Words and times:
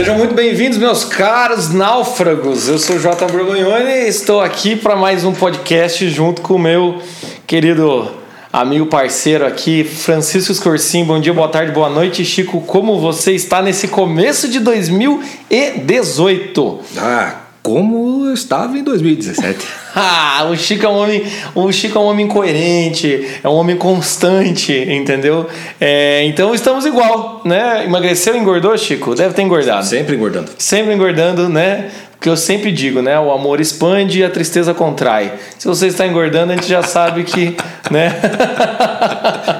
Sejam 0.00 0.16
muito 0.16 0.34
bem-vindos, 0.34 0.78
meus 0.78 1.04
caros 1.04 1.74
náufragos. 1.74 2.68
Eu 2.68 2.78
sou 2.78 2.96
o 2.96 2.98
Jota 2.98 3.26
Borgonhoni 3.26 3.84
e 3.84 4.08
estou 4.08 4.40
aqui 4.40 4.74
para 4.74 4.96
mais 4.96 5.24
um 5.24 5.34
podcast 5.34 6.08
junto 6.08 6.40
com 6.40 6.54
o 6.54 6.58
meu 6.58 7.02
querido 7.46 8.10
amigo 8.50 8.86
parceiro 8.86 9.46
aqui, 9.46 9.84
Francisco 9.84 10.54
Scorsim. 10.54 11.04
Bom 11.04 11.20
dia, 11.20 11.34
boa 11.34 11.48
tarde, 11.48 11.72
boa 11.72 11.90
noite. 11.90 12.24
Chico, 12.24 12.62
como 12.62 12.98
você 12.98 13.32
está 13.32 13.60
nesse 13.60 13.88
começo 13.88 14.48
de 14.48 14.58
2018? 14.60 16.78
Ah, 16.96 17.34
como 17.62 18.26
eu 18.26 18.34
estava 18.34 18.78
em 18.78 18.82
2017. 18.82 19.58
ah, 19.94 20.48
o 20.50 20.56
Chico 20.56 20.86
é 20.86 20.88
um 20.88 20.96
homem, 20.96 21.22
o 21.54 21.70
Chico 21.72 21.98
é 21.98 22.00
um 22.00 22.04
homem 22.04 22.26
coerente, 22.26 23.28
é 23.42 23.48
um 23.48 23.54
homem 23.54 23.76
constante, 23.76 24.72
entendeu? 24.72 25.46
É, 25.80 26.24
então 26.24 26.54
estamos 26.54 26.86
igual, 26.86 27.42
né? 27.44 27.84
Emagreceu, 27.84 28.36
engordou, 28.36 28.76
Chico? 28.76 29.14
Deve 29.14 29.34
ter 29.34 29.42
engordado. 29.42 29.84
Sempre 29.84 30.16
engordando. 30.16 30.50
Sempre 30.58 30.94
engordando, 30.94 31.48
né? 31.48 31.90
Que 32.20 32.28
eu 32.28 32.36
sempre 32.36 32.70
digo, 32.70 33.00
né? 33.00 33.18
O 33.18 33.32
amor 33.32 33.60
expande 33.60 34.20
e 34.20 34.24
a 34.24 34.28
tristeza 34.28 34.74
contrai. 34.74 35.32
Se 35.58 35.66
você 35.66 35.86
está 35.86 36.06
engordando, 36.06 36.52
a 36.52 36.56
gente 36.56 36.68
já 36.68 36.82
sabe 36.82 37.24
que, 37.24 37.56
né? 37.90 38.14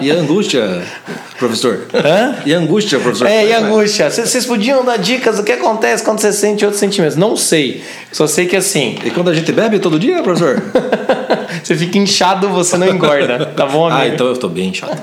e 0.00 0.10
a 0.10 0.14
angústia, 0.14 0.82
professor? 1.38 1.86
Hã? 1.94 2.36
E 2.44 2.54
a 2.54 2.58
angústia, 2.58 2.98
professor? 3.00 3.26
É, 3.26 3.46
e 3.46 3.52
a 3.54 3.60
angústia. 3.60 4.10
Vocês 4.10 4.44
podiam 4.44 4.84
dar 4.84 4.98
dicas 4.98 5.38
do 5.38 5.42
que 5.42 5.52
acontece 5.52 6.04
quando 6.04 6.20
você 6.20 6.34
sente 6.34 6.62
outros 6.62 6.78
sentimentos? 6.78 7.16
Não 7.16 7.34
sei. 7.34 7.82
Só 8.12 8.26
sei 8.26 8.46
que 8.46 8.56
assim. 8.56 8.98
E 9.04 9.10
quando 9.10 9.30
a 9.30 9.34
gente 9.34 9.50
bebe 9.52 9.78
todo 9.78 9.98
dia, 9.98 10.22
professor? 10.22 10.62
você 11.64 11.74
fica 11.74 11.96
inchado, 11.96 12.50
você 12.50 12.76
não 12.76 12.88
engorda. 12.88 13.46
Tá 13.56 13.64
bom, 13.64 13.86
amigo? 13.86 14.02
Ah, 14.02 14.06
então 14.06 14.26
eu 14.26 14.34
estou 14.34 14.50
bem 14.50 14.68
inchado. 14.68 15.00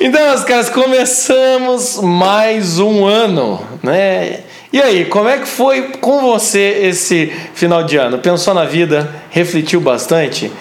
Então, 0.00 0.22
meus 0.24 0.44
caras, 0.44 0.70
começamos 0.70 1.98
mais 2.00 2.78
um 2.78 3.04
ano, 3.04 3.60
né? 3.82 4.40
E 4.76 4.82
aí, 4.82 5.06
como 5.06 5.26
é 5.26 5.38
que 5.38 5.48
foi 5.48 5.92
com 6.02 6.20
você 6.20 6.80
esse 6.82 7.32
final 7.54 7.82
de 7.82 7.96
ano? 7.96 8.18
Pensou 8.18 8.52
na 8.52 8.66
vida? 8.66 9.08
Refletiu 9.30 9.80
bastante? 9.80 10.52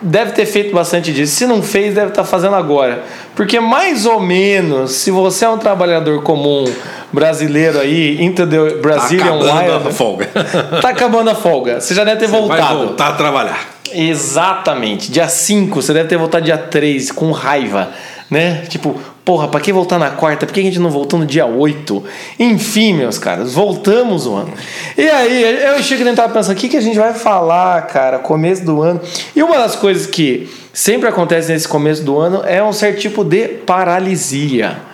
Deve 0.00 0.32
ter 0.32 0.46
feito 0.46 0.74
bastante 0.74 1.12
disso. 1.12 1.36
Se 1.36 1.46
não 1.46 1.62
fez, 1.62 1.94
deve 1.94 2.08
estar 2.08 2.24
fazendo 2.24 2.56
agora. 2.56 3.04
Porque 3.36 3.60
mais 3.60 4.04
ou 4.04 4.18
menos, 4.18 4.96
se 4.96 5.12
você 5.12 5.44
é 5.44 5.48
um 5.48 5.58
trabalhador 5.58 6.24
comum 6.24 6.64
brasileiro 7.12 7.78
aí, 7.78 8.20
into 8.20 8.44
the 8.48 8.80
Brazilian 8.80 9.38
tá 9.38 9.60
acabando 9.60 9.74
Wild, 9.74 9.88
a 9.88 9.92
folga. 9.92 10.26
tá 10.82 10.88
acabando 10.88 11.30
a 11.30 11.34
folga. 11.36 11.80
Você 11.80 11.94
já 11.94 12.02
deve 12.02 12.18
ter 12.18 12.26
Você 12.26 12.36
voltado. 12.36 12.78
Vai 12.78 12.86
voltar 12.86 13.08
a 13.10 13.12
trabalhar. 13.12 13.60
Exatamente. 13.92 15.12
Dia 15.12 15.28
5, 15.28 15.80
você 15.80 15.94
deve 15.94 16.08
ter 16.08 16.16
voltado 16.16 16.44
dia 16.44 16.58
3 16.58 17.12
com 17.12 17.30
raiva, 17.30 17.92
né? 18.28 18.64
Tipo, 18.68 19.00
porra, 19.24 19.48
pra 19.48 19.60
que 19.60 19.72
voltar 19.72 19.98
na 19.98 20.10
quarta? 20.10 20.46
Por 20.46 20.52
que 20.52 20.60
a 20.60 20.64
gente 20.64 20.78
não 20.78 20.90
voltou 20.90 21.18
no 21.18 21.26
dia 21.26 21.46
8? 21.46 22.02
Enfim, 22.38 22.94
meus 22.94 23.18
caras, 23.18 23.54
voltamos 23.54 24.26
o 24.26 24.34
ano. 24.34 24.52
E 24.96 25.08
aí, 25.08 25.64
eu 25.64 25.82
chego 25.82 26.06
e 26.06 26.14
tava 26.14 26.32
pensando, 26.32 26.56
o 26.56 26.58
que, 26.58 26.68
que 26.68 26.76
a 26.76 26.80
gente 26.80 26.98
vai 26.98 27.14
falar, 27.14 27.82
cara, 27.86 28.18
começo 28.18 28.64
do 28.64 28.82
ano? 28.82 29.00
E 29.34 29.42
uma 29.42 29.58
das 29.58 29.76
coisas 29.76 30.06
que 30.06 30.50
sempre 30.72 31.08
acontece 31.08 31.52
nesse 31.52 31.68
começo 31.68 32.02
do 32.02 32.18
ano 32.18 32.42
é 32.44 32.62
um 32.62 32.72
certo 32.72 33.00
tipo 33.00 33.24
de 33.24 33.48
paralisia. 33.48 34.91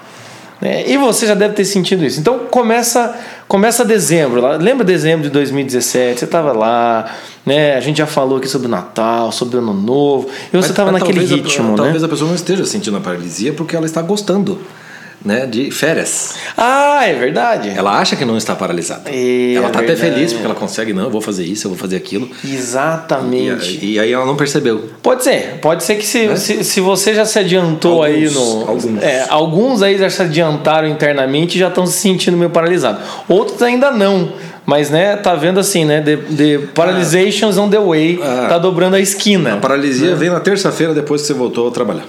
Né? 0.60 0.88
E 0.88 0.96
você 0.96 1.26
já 1.26 1.34
deve 1.34 1.54
ter 1.54 1.64
sentido 1.64 2.04
isso. 2.04 2.18
Então 2.18 2.40
começa, 2.50 3.16
começa 3.46 3.84
dezembro. 3.84 4.40
Lembra 4.58 4.84
dezembro 4.84 5.22
de 5.22 5.30
2017? 5.30 6.18
Você 6.18 6.24
estava 6.24 6.52
lá, 6.52 7.14
né? 7.46 7.76
A 7.76 7.80
gente 7.80 7.98
já 7.98 8.06
falou 8.06 8.38
aqui 8.38 8.48
sobre 8.48 8.66
o 8.66 8.70
Natal, 8.70 9.30
sobre 9.30 9.56
o 9.56 9.60
Ano 9.60 9.74
Novo. 9.74 10.28
E 10.52 10.56
você 10.56 10.70
estava 10.70 10.90
naquele 10.90 11.24
ritmo, 11.24 11.68
a, 11.68 11.70
né? 11.70 11.76
Talvez 11.76 12.02
a 12.02 12.08
pessoa 12.08 12.28
não 12.28 12.34
esteja 12.34 12.64
sentindo 12.64 12.96
a 12.96 13.00
paralisia 13.00 13.52
porque 13.52 13.76
ela 13.76 13.86
está 13.86 14.02
gostando. 14.02 14.58
Né, 15.24 15.46
de 15.46 15.70
férias. 15.72 16.36
Ah, 16.56 17.04
é 17.04 17.12
verdade. 17.12 17.70
Ela 17.76 17.98
acha 17.98 18.14
que 18.14 18.24
não 18.24 18.36
está 18.36 18.54
paralisada. 18.54 19.10
É 19.10 19.54
ela 19.54 19.66
está 19.66 19.80
até 19.80 19.96
feliz 19.96 20.32
porque 20.32 20.46
ela 20.46 20.54
consegue, 20.54 20.92
não, 20.92 21.04
eu 21.04 21.10
vou 21.10 21.20
fazer 21.20 21.44
isso, 21.44 21.66
eu 21.66 21.70
vou 21.70 21.78
fazer 21.78 21.96
aquilo. 21.96 22.30
Exatamente. 22.44 23.84
E, 23.84 23.94
e 23.94 24.00
aí 24.00 24.12
ela 24.12 24.24
não 24.24 24.36
percebeu. 24.36 24.90
Pode 25.02 25.24
ser, 25.24 25.58
pode 25.60 25.82
ser 25.82 25.96
que 25.96 26.06
se, 26.06 26.36
se, 26.36 26.62
se, 26.62 26.80
você 26.80 27.14
já 27.14 27.24
se 27.24 27.38
adiantou 27.38 28.04
Alguns, 28.04 28.16
aí 28.16 28.30
no. 28.30 28.68
alguns. 28.68 29.02
É, 29.02 29.26
alguns 29.28 29.82
aí 29.82 29.98
já 29.98 30.08
se 30.08 30.22
adiantaram 30.22 30.86
internamente 30.88 31.56
e 31.56 31.60
já 31.60 31.68
estão 31.68 31.84
se 31.84 31.98
sentindo 31.98 32.36
meio 32.36 32.50
paralisados. 32.50 33.02
Outros 33.28 33.60
ainda 33.60 33.90
não. 33.90 34.32
Mas, 34.68 34.90
né, 34.90 35.16
tá 35.16 35.34
vendo 35.34 35.58
assim, 35.58 35.86
né? 35.86 36.02
The, 36.02 36.16
the 36.16 36.58
paralizations 36.74 37.56
on 37.56 37.70
the 37.70 37.80
way. 37.80 38.20
Ah. 38.22 38.48
tá 38.50 38.58
dobrando 38.58 38.96
a 38.96 39.00
esquina. 39.00 39.54
A 39.54 39.56
paralisia 39.56 40.14
vem 40.14 40.28
na 40.28 40.40
terça-feira 40.40 40.92
depois 40.92 41.22
que 41.22 41.26
você 41.28 41.32
voltou 41.32 41.68
a 41.68 41.70
trabalhar. 41.70 42.04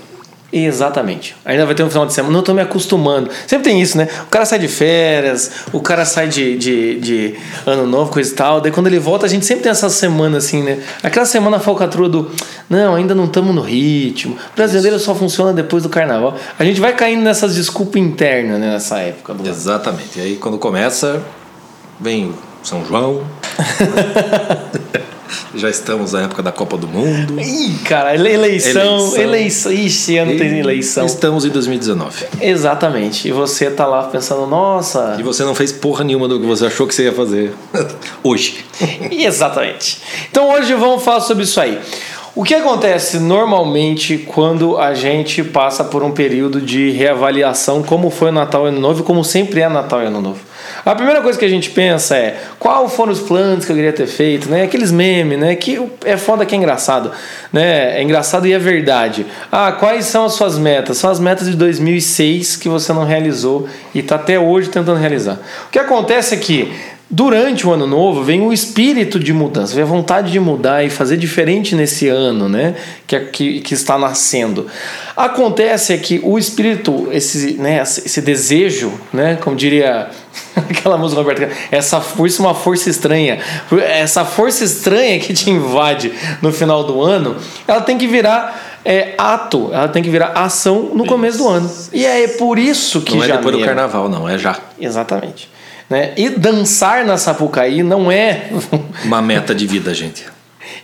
Exatamente. 0.51 1.35
Ainda 1.45 1.65
vai 1.65 1.75
ter 1.75 1.83
um 1.83 1.89
final 1.89 2.05
de 2.05 2.13
semana. 2.13 2.33
Não 2.33 2.41
tô 2.41 2.53
me 2.53 2.61
acostumando. 2.61 3.29
Sempre 3.45 3.69
tem 3.69 3.81
isso, 3.81 3.97
né? 3.97 4.07
O 4.23 4.27
cara 4.27 4.45
sai 4.45 4.57
de 4.57 4.67
férias, 4.67 5.51
o 5.71 5.79
cara 5.79 6.05
sai 6.05 6.27
de, 6.27 6.57
de, 6.57 6.99
de 6.99 7.35
ano 7.65 7.85
novo, 7.85 8.11
coisa 8.11 8.31
e 8.31 8.35
tal. 8.35 8.59
Daí 8.59 8.71
quando 8.71 8.87
ele 8.87 8.99
volta, 8.99 9.25
a 9.25 9.29
gente 9.29 9.45
sempre 9.45 9.63
tem 9.63 9.71
essa 9.71 9.89
semana 9.89 10.37
assim, 10.37 10.63
né? 10.63 10.79
Aquela 11.03 11.25
semana 11.25 11.59
falcatrua 11.59 12.09
do. 12.09 12.31
Não, 12.69 12.95
ainda 12.95 13.13
não 13.13 13.25
estamos 13.25 13.53
no 13.53 13.61
ritmo. 13.61 14.37
O 14.53 14.55
brasileiro 14.55 14.97
só 14.99 15.13
funciona 15.13 15.53
depois 15.53 15.83
do 15.83 15.89
carnaval. 15.89 16.35
A 16.57 16.63
gente 16.63 16.81
vai 16.81 16.93
caindo 16.93 17.21
nessas 17.21 17.55
desculpas 17.55 18.01
internas, 18.01 18.59
né? 18.59 18.71
Nessa 18.71 18.97
época 18.99 19.33
do. 19.35 19.47
Exatamente. 19.47 20.17
E 20.17 20.21
aí 20.21 20.35
quando 20.35 20.57
começa, 20.57 21.21
vem 21.99 22.33
São 22.63 22.83
João. 22.85 23.23
Já 25.55 25.69
estamos 25.69 26.13
na 26.13 26.21
época 26.23 26.43
da 26.43 26.51
Copa 26.51 26.77
do 26.77 26.87
Mundo. 26.87 27.39
Ih, 27.39 27.79
cara, 27.85 28.13
ele- 28.13 28.31
eleição, 28.31 28.97
Eleição. 28.99 29.21
eleição. 29.21 29.71
Ixi, 29.71 30.17
ano 30.17 30.37
tem 30.37 30.59
eleição. 30.59 31.05
Estamos 31.05 31.43
em 31.45 31.49
2019. 31.49 32.25
Exatamente. 32.39 33.27
E 33.27 33.31
você 33.31 33.69
tá 33.71 33.85
lá 33.87 34.03
pensando, 34.03 34.45
nossa. 34.45 35.15
E 35.19 35.23
você 35.23 35.43
não 35.43 35.55
fez 35.55 35.71
porra 35.71 36.03
nenhuma 36.03 36.27
do 36.27 36.39
que 36.39 36.45
você 36.45 36.67
achou 36.67 36.85
que 36.85 36.93
você 36.93 37.05
ia 37.05 37.13
fazer 37.13 37.51
hoje. 38.23 38.63
Exatamente. 39.11 40.01
Então 40.29 40.51
hoje 40.51 40.73
vamos 40.75 41.03
falar 41.03 41.21
sobre 41.21 41.43
isso 41.43 41.59
aí. 41.59 41.79
O 42.35 42.43
que 42.43 42.53
acontece 42.53 43.17
normalmente 43.19 44.17
quando 44.19 44.77
a 44.77 44.93
gente 44.93 45.43
passa 45.43 45.83
por 45.83 46.03
um 46.03 46.11
período 46.11 46.61
de 46.61 46.91
reavaliação, 46.91 47.81
como 47.81 48.09
foi 48.11 48.29
o 48.29 48.31
Natal 48.31 48.65
e 48.65 48.69
Ano 48.69 48.79
Novo, 48.79 49.01
e 49.01 49.03
como 49.03 49.23
sempre 49.25 49.61
é 49.61 49.67
Natal 49.67 50.03
e 50.03 50.05
Ano 50.05 50.21
Novo? 50.21 50.39
A 50.89 50.95
primeira 50.95 51.21
coisa 51.21 51.37
que 51.37 51.45
a 51.45 51.49
gente 51.49 51.69
pensa 51.69 52.17
é 52.17 52.35
qual 52.57 52.89
foram 52.89 53.11
os 53.11 53.19
planos 53.19 53.63
que 53.63 53.71
eu 53.71 53.75
queria 53.75 53.93
ter 53.93 54.07
feito, 54.07 54.49
né? 54.49 54.63
Aqueles 54.63 54.91
memes, 54.91 55.37
né? 55.37 55.55
Que 55.55 55.79
é 56.03 56.17
foda 56.17 56.47
que 56.47 56.55
é 56.55 56.57
engraçado, 56.57 57.11
né? 57.53 57.99
É 57.99 58.01
engraçado 58.01 58.47
e 58.47 58.53
é 58.53 58.57
verdade. 58.57 59.23
Ah, 59.51 59.71
quais 59.71 60.05
são 60.05 60.25
as 60.25 60.33
suas 60.33 60.57
metas? 60.57 60.97
São 60.97 61.11
as 61.11 61.19
metas 61.19 61.47
de 61.47 61.55
2006 61.55 62.55
que 62.55 62.67
você 62.67 62.91
não 62.91 63.05
realizou 63.05 63.69
e 63.93 63.99
está 63.99 64.15
até 64.15 64.39
hoje 64.39 64.69
tentando 64.69 64.97
realizar. 64.97 65.37
O 65.67 65.69
que 65.69 65.77
acontece 65.77 66.33
é 66.33 66.37
que 66.39 66.73
Durante 67.11 67.65
o 67.65 67.73
ano 67.73 67.87
novo 67.87 68.23
vem 68.23 68.39
o 68.41 68.53
espírito 68.53 69.19
de 69.19 69.33
mudança, 69.33 69.73
vem 69.73 69.83
a 69.83 69.87
vontade 69.87 70.31
de 70.31 70.39
mudar 70.39 70.85
e 70.85 70.91
fazer 70.91 71.17
diferente 71.17 71.73
nesse 71.73 72.07
ano, 72.07 72.47
né? 72.47 72.75
Que, 73.07 73.15
é- 73.15 73.19
que, 73.21 73.61
que 73.61 73.73
está 73.73 73.97
nascendo. 73.97 74.67
Acontece 75.17 75.91
é 75.91 75.97
que 75.97 76.21
o 76.23 76.37
espírito, 76.37 77.07
esse, 77.11 77.53
né, 77.53 77.81
esse 77.81 78.21
desejo, 78.21 78.93
né? 79.11 79.39
Como 79.41 79.55
diria 79.55 80.07
aquela 80.69 80.97
música 80.97 81.21
Roberto, 81.21 81.39
Carlos, 81.39 81.57
essa 81.71 82.01
força 82.01 82.41
é 82.41 82.45
uma 82.45 82.55
força 82.55 82.89
estranha. 82.89 83.39
Essa 83.81 84.25
força 84.25 84.63
estranha 84.63 85.19
que 85.19 85.33
te 85.33 85.49
invade 85.49 86.13
no 86.41 86.51
final 86.51 86.83
do 86.83 87.01
ano, 87.01 87.35
ela 87.67 87.81
tem 87.81 87.97
que 87.97 88.07
virar 88.07 88.79
é, 88.83 89.13
ato, 89.17 89.69
ela 89.73 89.87
tem 89.87 90.01
que 90.01 90.09
virar 90.09 90.31
ação 90.35 90.91
no 90.93 91.05
começo 91.05 91.37
do 91.39 91.47
ano. 91.47 91.69
E 91.93 92.05
é 92.05 92.27
por 92.27 92.57
isso 92.57 93.01
que 93.01 93.15
Não 93.15 93.23
é 93.23 93.27
janeiro, 93.27 93.43
depois 93.43 93.61
do 93.61 93.65
carnaval, 93.65 94.09
não, 94.09 94.27
é 94.27 94.37
já. 94.37 94.57
Exatamente. 94.79 95.49
Né? 95.89 96.13
E 96.15 96.29
dançar 96.29 97.03
na 97.03 97.17
Sapucaí 97.17 97.81
não 97.81 98.11
é 98.11 98.49
Uma 99.03 99.21
meta 99.21 99.55
de 99.55 99.65
vida, 99.65 99.93
gente. 99.93 100.23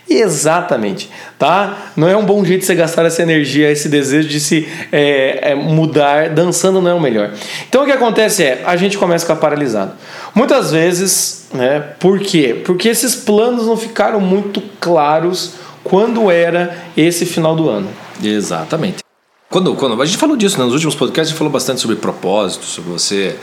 Exatamente, 0.08 1.10
tá? 1.38 1.90
Não 1.96 2.08
é 2.08 2.16
um 2.16 2.24
bom 2.24 2.44
jeito 2.44 2.60
de 2.60 2.66
você 2.66 2.74
gastar 2.74 3.04
essa 3.04 3.22
energia, 3.22 3.70
esse 3.70 3.88
desejo 3.88 4.28
de 4.28 4.40
se 4.40 4.68
é, 4.92 5.50
é, 5.50 5.54
mudar. 5.54 6.30
Dançando 6.30 6.80
não 6.80 6.90
é 6.90 6.94
o 6.94 7.00
melhor. 7.00 7.32
Então 7.68 7.82
o 7.82 7.86
que 7.86 7.92
acontece 7.92 8.42
é, 8.42 8.62
a 8.64 8.76
gente 8.76 8.96
começa 8.98 9.24
a 9.24 9.28
ficar 9.28 9.40
paralisado. 9.40 9.92
Muitas 10.34 10.70
vezes, 10.70 11.48
né? 11.52 11.80
Por 11.98 12.20
quê? 12.20 12.62
Porque 12.64 12.88
esses 12.88 13.14
planos 13.14 13.66
não 13.66 13.76
ficaram 13.76 14.20
muito 14.20 14.62
claros 14.80 15.54
quando 15.82 16.30
era 16.30 16.76
esse 16.96 17.26
final 17.26 17.54
do 17.54 17.68
ano. 17.68 17.88
Exatamente. 18.22 18.98
Quando, 19.48 19.74
quando, 19.76 20.00
a 20.00 20.04
gente 20.04 20.18
falou 20.18 20.36
disso, 20.36 20.58
né? 20.58 20.64
nos 20.64 20.74
últimos 20.74 20.94
podcasts, 20.94 21.28
a 21.28 21.30
gente 21.30 21.38
falou 21.38 21.52
bastante 21.52 21.80
sobre 21.80 21.96
propósito, 21.96 22.64
sobre 22.64 22.90
você 22.90 23.36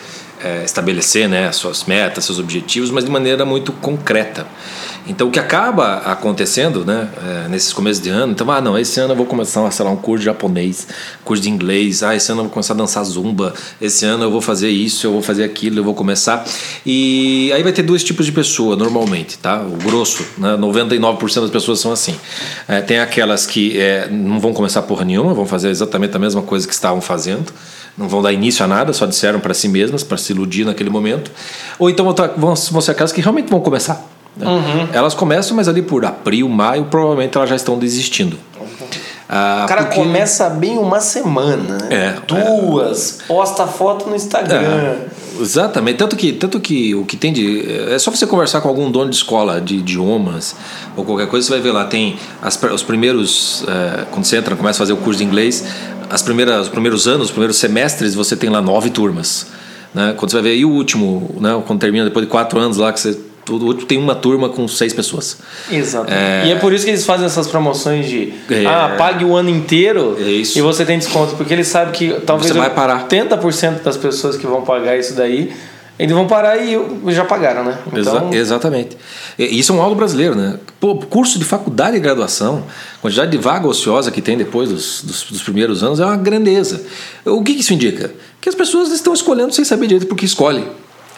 é, 0.44 0.64
estabelecer 0.64 1.30
né, 1.30 1.52
suas 1.52 1.86
metas, 1.86 2.26
seus 2.26 2.40
objetivos, 2.40 2.92
mas 2.92 3.06
de 3.06 3.12
maneira 3.12 3.46
muito 3.46 3.72
concreta. 3.72 4.46
Então, 5.06 5.28
o 5.28 5.32
que 5.32 5.40
acaba 5.40 5.98
acontecendo 5.98 6.86
né, 6.86 7.10
é, 7.22 7.50
nesses 7.50 7.74
começos 7.74 8.02
de 8.02 8.10
ano, 8.10 8.32
então, 8.32 8.50
ah, 8.50 8.62
não, 8.62 8.80
esse 8.80 9.00
ano 9.02 9.12
eu 9.12 9.18
vou 9.18 9.26
começar, 9.26 9.70
sei 9.72 9.84
lá, 9.84 9.92
um 9.92 9.98
curso 9.98 10.20
de 10.20 10.26
japonês, 10.26 10.88
curso 11.26 11.44
de 11.44 11.50
inglês, 11.50 12.04
ah, 12.04 12.16
esse 12.16 12.32
ano 12.32 12.40
eu 12.40 12.46
vou 12.46 12.54
começar 12.54 12.74
a 12.74 12.78
dançar 12.78 13.04
zumba, 13.04 13.54
esse 13.82 14.06
ano 14.06 14.24
eu 14.24 14.32
vou 14.32 14.40
fazer 14.40 14.70
isso, 14.70 15.06
eu 15.06 15.12
vou 15.12 15.22
fazer 15.22 15.44
aquilo, 15.44 15.80
eu 15.80 15.84
vou 15.84 15.94
começar. 15.94 16.46
E 16.86 17.52
aí 17.54 17.62
vai 17.64 17.74
ter 17.74 17.84
dois 17.84 18.04
tipos 18.04 18.26
de 18.26 18.32
pessoa, 18.32 18.78
normalmente, 18.78 19.38
tá? 19.38 19.62
O 19.62 19.78
grosso, 19.84 20.26
né, 20.38 20.56
99% 20.58 21.42
das 21.42 21.50
pessoas 21.50 21.80
são 21.80 21.92
assim. 21.92 22.16
É, 22.68 22.80
tem 22.80 23.00
aquelas 23.00 23.46
que 23.46 23.78
é, 23.78 24.08
não 24.10 24.40
vão 24.40 24.54
começar 24.54 24.82
porra 24.84 25.04
nenhuma, 25.04 25.34
vão 25.34 25.46
fazer 25.46 25.70
exatamente 25.70 26.16
a 26.16 26.20
mesma 26.20 26.42
coisa 26.42 26.66
que 26.66 26.74
estavam 26.74 27.02
fazendo, 27.02 27.52
não 27.98 28.08
vão 28.08 28.22
dar 28.22 28.34
início 28.34 28.64
a 28.66 28.68
nada, 28.68 28.92
só 28.94 29.06
disseram 29.06 29.40
para 29.40 29.54
si 29.54 29.68
mesmas, 29.68 30.04
para 30.04 30.18
se 30.18 30.34
iludir 30.34 30.66
naquele 30.66 30.90
momento. 30.90 31.32
Ou 31.78 31.90
então 31.90 32.06
vão, 32.38 32.56
vão 32.56 32.82
ser 32.82 32.92
aquelas 32.92 33.12
que 33.12 33.22
realmente 33.22 33.50
vão 33.50 33.60
começar. 33.60 34.04
Né? 34.36 34.48
Uhum. 34.48 34.88
Elas 34.92 35.14
começam, 35.14 35.56
mas 35.56 35.68
ali 35.68 35.82
por 35.82 36.06
abril, 36.06 36.50
maio, 36.50 36.86
provavelmente 36.86 37.38
elas 37.38 37.50
já 37.50 37.56
estão 37.56 37.78
desistindo. 37.78 38.38
Ah, 39.36 39.64
o 39.66 39.68
cara 39.68 39.86
porque... 39.86 39.96
começa 39.96 40.48
bem 40.48 40.78
uma 40.78 41.00
semana, 41.00 41.80
né? 41.80 41.88
É, 41.90 42.16
Duas, 42.28 43.20
é. 43.20 43.24
posta 43.26 43.66
foto 43.66 44.08
no 44.08 44.16
Instagram. 44.16 44.62
É, 44.62 45.08
exatamente. 45.42 45.98
Tanto 45.98 46.16
que, 46.16 46.32
tanto 46.32 46.60
que 46.60 46.94
o 46.94 47.04
que 47.04 47.18
tem 47.18 47.34
de. 47.34 47.66
É 47.92 47.98
só 47.98 48.12
você 48.12 48.28
conversar 48.28 48.62
com 48.62 48.68
algum 48.68 48.92
dono 48.92 49.10
de 49.10 49.16
escola 49.16 49.60
de 49.60 49.78
idiomas 49.78 50.56
ou 50.96 51.04
qualquer 51.04 51.26
coisa, 51.26 51.48
você 51.48 51.54
vai 51.54 51.62
ver 51.62 51.72
lá. 51.72 51.86
Tem 51.86 52.16
as, 52.44 52.62
os 52.62 52.84
primeiros. 52.84 53.66
É, 53.68 54.06
quando 54.12 54.24
você 54.24 54.38
entra, 54.38 54.56
começa 54.56 54.78
a 54.78 54.82
fazer 54.84 54.94
o 54.94 54.98
curso 54.98 55.18
de 55.18 55.26
inglês, 55.26 55.66
as 56.12 56.22
primeiras, 56.22 56.68
os 56.68 56.70
primeiros 56.70 57.08
anos, 57.08 57.26
os 57.26 57.32
primeiros 57.32 57.58
semestres, 57.58 58.14
você 58.14 58.36
tem 58.36 58.52
lá 58.52 58.62
nove 58.62 58.92
turmas. 58.92 59.48
Né? 59.96 60.14
Quando 60.16 60.30
você 60.30 60.38
vai 60.38 60.44
ver 60.44 60.50
aí 60.52 60.64
o 60.64 60.70
último, 60.70 61.36
né? 61.40 61.60
quando 61.66 61.80
termina 61.80 62.06
depois 62.06 62.24
de 62.24 62.30
quatro 62.30 62.60
anos 62.60 62.78
lá, 62.78 62.94
que 62.94 63.00
você 63.00 63.18
Todo 63.46 63.74
tem 63.86 63.98
uma 63.98 64.16
turma 64.16 64.50
com 64.50 64.68
seis 64.68 64.94
pessoas. 64.94 65.38
Exato. 65.72 66.12
É... 66.12 66.48
E 66.48 66.52
é 66.52 66.56
por 66.56 66.72
isso 66.72 66.86
que 66.86 66.92
eles 66.92 67.06
fazem 67.06 67.26
essas 67.26 67.48
promoções 67.48 68.08
de 68.08 68.34
é... 68.50 68.66
ah, 68.66 68.96
pague 68.98 69.26
o 69.26 69.36
ano 69.36 69.50
inteiro 69.50 70.16
é 70.20 70.24
e 70.24 70.62
você 70.62 70.86
tem 70.86 70.98
desconto, 70.98 71.36
porque 71.36 71.54
eles 71.54 71.68
sabem 71.68 71.94
que 71.94 72.22
talvez 72.26 72.52
você 72.52 72.58
vai 72.58 72.70
parar. 72.70 73.08
80% 73.08 73.82
das 73.82 73.98
pessoas 73.98 74.38
que 74.38 74.48
vão 74.48 74.62
pagar 74.62 74.98
isso 74.98 75.14
daí 75.14 75.52
eles 75.98 76.14
vão 76.14 76.26
parar 76.26 76.58
e 76.58 76.76
já 77.10 77.24
pagaram, 77.24 77.64
né? 77.64 77.78
Então... 77.88 78.30
Exa 78.34 78.36
exatamente. 78.36 78.98
E 79.38 79.60
isso 79.60 79.72
é 79.72 79.76
um 79.76 79.82
algo 79.82 79.96
brasileiro, 79.96 80.34
né? 80.34 80.58
Pô, 80.80 80.96
curso 80.96 81.38
de 81.38 81.46
faculdade 81.46 81.96
e 81.96 82.00
graduação, 82.00 82.64
quantidade 83.00 83.32
de 83.32 83.38
vaga 83.38 83.68
ociosa 83.68 84.10
que 84.10 84.22
tem 84.22 84.36
depois 84.36 84.70
dos, 84.70 85.04
dos, 85.04 85.24
dos 85.24 85.44
primeiros 85.44 85.84
anos 85.84 86.00
é 86.00 86.06
uma 86.06 86.18
grandeza. 86.18 86.84
O 87.26 87.44
que 87.44 87.52
isso 87.52 87.74
indica? 87.74 88.12
Que 88.42 88.50
as 88.50 88.56
pessoas 88.56 88.92
estão 88.92 89.14
escolhendo 89.14 89.54
sem 89.54 89.64
saber 89.64 89.86
direito 89.86 90.08
porque 90.08 90.26
escolhem. 90.26 90.66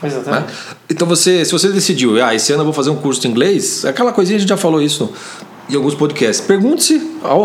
Exatamente. 0.03 0.47
Né? 0.47 0.53
Então 0.89 1.07
você, 1.07 1.45
se 1.45 1.51
você 1.51 1.69
decidiu, 1.69 2.23
ah, 2.23 2.35
esse 2.35 2.51
ano 2.51 2.61
eu 2.61 2.65
vou 2.65 2.73
fazer 2.73 2.89
um 2.89 2.95
curso 2.95 3.21
de 3.21 3.27
inglês, 3.27 3.85
aquela 3.85 4.11
coisinha 4.11 4.37
a 4.37 4.39
gente 4.39 4.49
já 4.49 4.57
falou 4.57 4.81
isso 4.81 5.11
em 5.69 5.75
alguns 5.75 5.95
podcasts. 5.95 6.45
Pergunte-se 6.45 7.01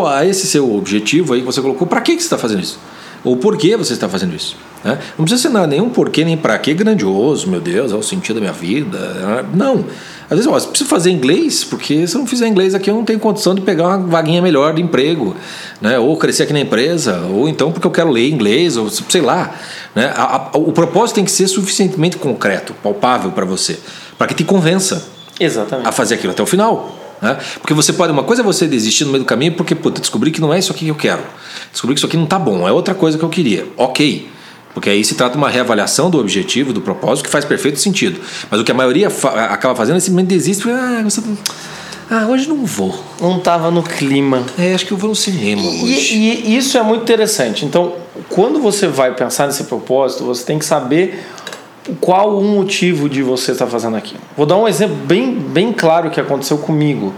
a 0.07 0.27
esse 0.27 0.47
seu 0.47 0.75
objetivo 0.75 1.35
aí 1.35 1.41
que 1.41 1.47
você 1.47 1.61
colocou, 1.61 1.87
para 1.87 2.01
que, 2.01 2.17
que 2.17 2.23
você 2.23 2.27
está 2.27 2.39
fazendo 2.39 2.63
isso? 2.63 2.79
Ou 3.23 3.37
por 3.37 3.57
que 3.57 3.77
você 3.77 3.93
está 3.93 4.09
fazendo 4.09 4.35
isso? 4.35 4.57
Né? 4.83 4.99
Não 5.19 5.25
precisa 5.25 5.43
ser 5.43 5.51
nada, 5.51 5.67
nenhum 5.67 5.91
porquê, 5.91 6.25
nem 6.25 6.37
para 6.37 6.59
que 6.59 6.73
grandioso, 6.73 7.49
meu 7.51 7.61
Deus, 7.61 7.93
é 7.93 7.95
o 7.95 8.03
sentido 8.03 8.37
da 8.37 8.41
minha 8.41 8.53
vida. 8.53 8.99
Né? 8.99 9.45
Não. 9.53 9.85
Às 10.31 10.39
vezes, 10.39 10.47
ó, 10.47 10.53
você 10.53 10.69
precisa 10.69 10.89
fazer 10.89 11.11
inglês, 11.11 11.65
porque 11.65 12.07
se 12.07 12.15
eu 12.15 12.21
não 12.21 12.27
fizer 12.27 12.47
inglês 12.47 12.75
aqui, 12.75 12.89
eu 12.89 12.95
não 12.95 13.05
tenho 13.05 13.19
condição 13.19 13.55
de 13.55 13.61
pegar 13.61 13.89
uma 13.89 13.99
vaguinha 13.99 14.41
melhor 14.41 14.73
de 14.73 14.81
emprego, 14.81 15.37
né? 15.81 15.99
ou 15.99 16.17
crescer 16.17 16.45
aqui 16.45 16.53
na 16.53 16.61
empresa, 16.61 17.21
ou 17.31 17.49
então 17.49 17.73
porque 17.73 17.87
eu 17.87 17.91
quero 17.91 18.11
ler 18.11 18.29
inglês, 18.29 18.77
ou 18.77 18.89
sei 18.89 19.21
lá. 19.21 19.55
Né? 19.95 20.13
A, 20.15 20.37
a, 20.37 20.59
o 20.59 20.73
propósito 20.73 21.17
tem 21.17 21.25
que 21.25 21.31
ser 21.31 21.49
suficientemente 21.49 22.17
concreto, 22.17 22.75
palpável 22.83 23.33
para 23.33 23.45
você, 23.45 23.79
para 24.17 24.27
que 24.27 24.35
te 24.35 24.45
convença 24.45 25.09
Exatamente. 25.39 25.89
a 25.89 25.93
fazer 25.93 26.15
aquilo 26.15 26.33
até 26.33 26.43
o 26.43 26.47
final. 26.47 26.97
Né? 27.21 27.37
Porque 27.61 27.75
você 27.75 27.93
pode, 27.93 28.13
uma 28.13 28.23
coisa 28.23 28.43
é 28.43 28.45
você 28.45 28.67
desistir 28.67 29.05
no 29.05 29.13
meio 29.13 29.25
do 29.25 29.27
caminho 29.27 29.53
porque 29.53 29.75
puta, 29.75 30.01
descobri 30.01 30.31
que 30.31 30.41
não 30.41 30.55
é 30.55 30.59
isso 30.59 30.73
aqui 30.73 30.87
que 30.87 30.91
eu 30.91 30.95
quero, 30.95 31.23
descobri 31.71 31.95
que 31.95 31.99
isso 31.99 32.07
aqui 32.07 32.17
não 32.17 32.25
está 32.25 32.39
bom, 32.39 32.67
é 32.67 32.73
outra 32.73 32.95
coisa 32.95 33.19
que 33.19 33.25
eu 33.25 33.29
queria. 33.29 33.67
Ok. 33.77 34.31
Porque 34.73 34.89
aí 34.89 35.05
se 35.05 35.15
trata 35.15 35.33
de 35.33 35.39
uma 35.39 35.49
reavaliação 35.49 36.09
do 36.09 36.19
objetivo, 36.19 36.73
do 36.73 36.81
propósito, 36.81 37.25
que 37.25 37.31
faz 37.31 37.45
perfeito 37.45 37.81
sentido. 37.81 38.21
Mas 38.49 38.61
o 38.61 38.65
que 38.65 38.71
a 38.71 38.75
maioria 38.75 39.09
acaba 39.51 39.75
fazendo 39.75 39.97
é 39.97 40.01
simplesmente 40.01 40.29
desiste 40.29 40.63
porque, 40.63 40.79
ah, 40.79 41.03
você... 41.03 41.21
ah, 42.11 42.27
hoje 42.27 42.49
não 42.49 42.67
vou. 42.67 42.93
Não 43.21 43.39
estava 43.39 43.71
no 43.71 43.83
clima. 43.83 44.45
É, 44.59 44.75
acho 44.75 44.85
que 44.85 44.93
eu 44.93 44.97
vou 44.97 45.11
no 45.11 45.17
cinema 45.17 45.63
e, 45.63 45.67
hoje. 45.67 46.17
E, 46.17 46.51
e 46.51 46.57
isso 46.57 46.77
é 46.77 46.83
muito 46.83 47.03
interessante. 47.03 47.65
Então, 47.65 47.95
quando 48.29 48.61
você 48.61 48.87
vai 48.87 49.15
pensar 49.15 49.47
nesse 49.47 49.65
propósito, 49.65 50.25
você 50.25 50.45
tem 50.45 50.59
que 50.59 50.65
saber 50.65 51.25
qual 52.01 52.37
o 52.37 52.45
motivo 52.45 53.09
de 53.09 53.23
você 53.23 53.53
estar 53.53 53.67
tá 53.67 53.71
fazendo 53.71 53.97
aquilo. 53.97 54.21
Vou 54.37 54.45
dar 54.45 54.57
um 54.57 54.67
exemplo 54.67 54.97
bem, 54.97 55.33
bem 55.35 55.73
claro 55.73 56.11
que 56.11 56.21
aconteceu 56.21 56.59
comigo. 56.59 57.15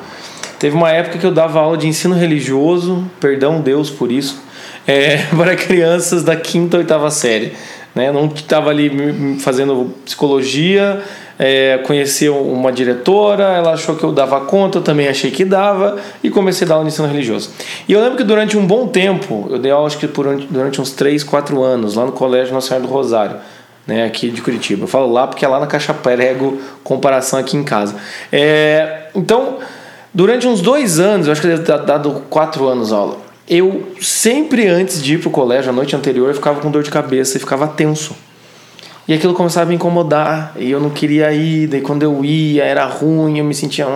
Teve 0.59 0.77
uma 0.77 0.91
época 0.91 1.19
que 1.19 1.27
eu 1.27 1.33
dava 1.33 1.59
aula 1.59 1.77
de 1.77 1.89
ensino 1.89 2.15
religioso, 2.15 3.05
perdão 3.19 3.61
Deus 3.61 3.91
por 3.91 4.13
isso 4.13 4.41
é, 4.87 5.19
para 5.37 5.57
crianças 5.57 6.23
da 6.23 6.37
quinta 6.37 6.77
ou 6.77 6.83
oitava 6.83 7.11
série. 7.11 7.53
Né? 7.95 8.11
Não 8.11 8.27
estava 8.27 8.71
ali 8.71 9.37
fazendo 9.39 9.93
psicologia, 10.05 11.03
é, 11.45 11.79
conheci 11.79 12.29
uma 12.29 12.71
diretora, 12.71 13.43
ela 13.43 13.73
achou 13.73 13.97
que 13.97 14.05
eu 14.05 14.13
dava 14.13 14.43
conta, 14.43 14.79
eu 14.79 14.83
também 14.83 15.09
achei 15.09 15.29
que 15.29 15.45
dava, 15.45 15.97
e 16.23 16.31
comecei 16.31 16.65
a 16.65 16.69
dar 16.69 16.75
aula 16.75 16.85
de 16.85 16.93
ensino 16.93 17.09
religioso. 17.09 17.51
E 17.89 17.93
eu 17.93 18.01
lembro 18.01 18.17
que 18.17 18.23
durante 18.23 18.57
um 18.57 18.65
bom 18.65 18.87
tempo, 18.87 19.49
eu 19.51 19.59
dei 19.59 19.73
aula 19.73 19.89
acho 19.89 19.99
que 19.99 20.07
por, 20.07 20.37
durante 20.49 20.81
uns 20.81 20.93
3, 20.93 21.25
4 21.25 21.61
anos, 21.61 21.97
lá 21.97 22.07
no 22.07 22.13
Colégio 22.13 22.59
Senhora 22.61 22.87
do 22.87 22.93
Rosário. 22.93 23.37
Né, 23.85 24.05
aqui 24.05 24.31
de 24.31 24.41
Curitiba. 24.41 24.85
Eu 24.85 24.87
falo 24.87 25.13
lá 25.13 25.27
porque 25.27 25.45
é 25.45 25.49
lá 25.49 25.59
na 25.59 25.67
Caixa 25.67 25.93
Prego, 25.93 26.61
comparação 26.85 27.37
aqui 27.37 27.57
em 27.57 27.65
casa. 27.65 27.97
É, 28.31 29.09
então, 29.13 29.59
durante 30.15 30.47
uns 30.47 30.61
dois 30.61 31.01
anos, 31.01 31.27
eu 31.27 31.33
acho 31.33 31.41
que 31.41 31.49
deve 31.49 31.65
ter 31.65 31.77
dado 31.79 32.23
quatro 32.31 32.69
anos 32.69 32.93
aula, 32.93 33.17
eu 33.49 33.89
sempre 34.01 34.69
antes 34.69 35.03
de 35.03 35.15
ir 35.15 35.19
pro 35.19 35.31
colégio, 35.31 35.71
a 35.71 35.73
noite 35.73 35.97
anterior, 35.97 36.29
eu 36.29 36.35
ficava 36.35 36.61
com 36.61 36.71
dor 36.71 36.85
de 36.85 36.93
cabeça 36.93 37.37
e 37.37 37.41
ficava 37.41 37.67
tenso. 37.67 38.15
E 39.07 39.13
aquilo 39.13 39.35
começava 39.35 39.67
a 39.67 39.69
me 39.69 39.75
incomodar, 39.75 40.53
e 40.57 40.71
eu 40.71 40.79
não 40.79 40.91
queria 40.91 41.33
ir, 41.33 41.67
daí 41.67 41.81
quando 41.81 42.05
eu 42.05 42.25
ia 42.25 42.63
era 42.63 42.85
ruim, 42.85 43.39
eu 43.39 43.45
me 43.45 43.55
sentia. 43.55 43.87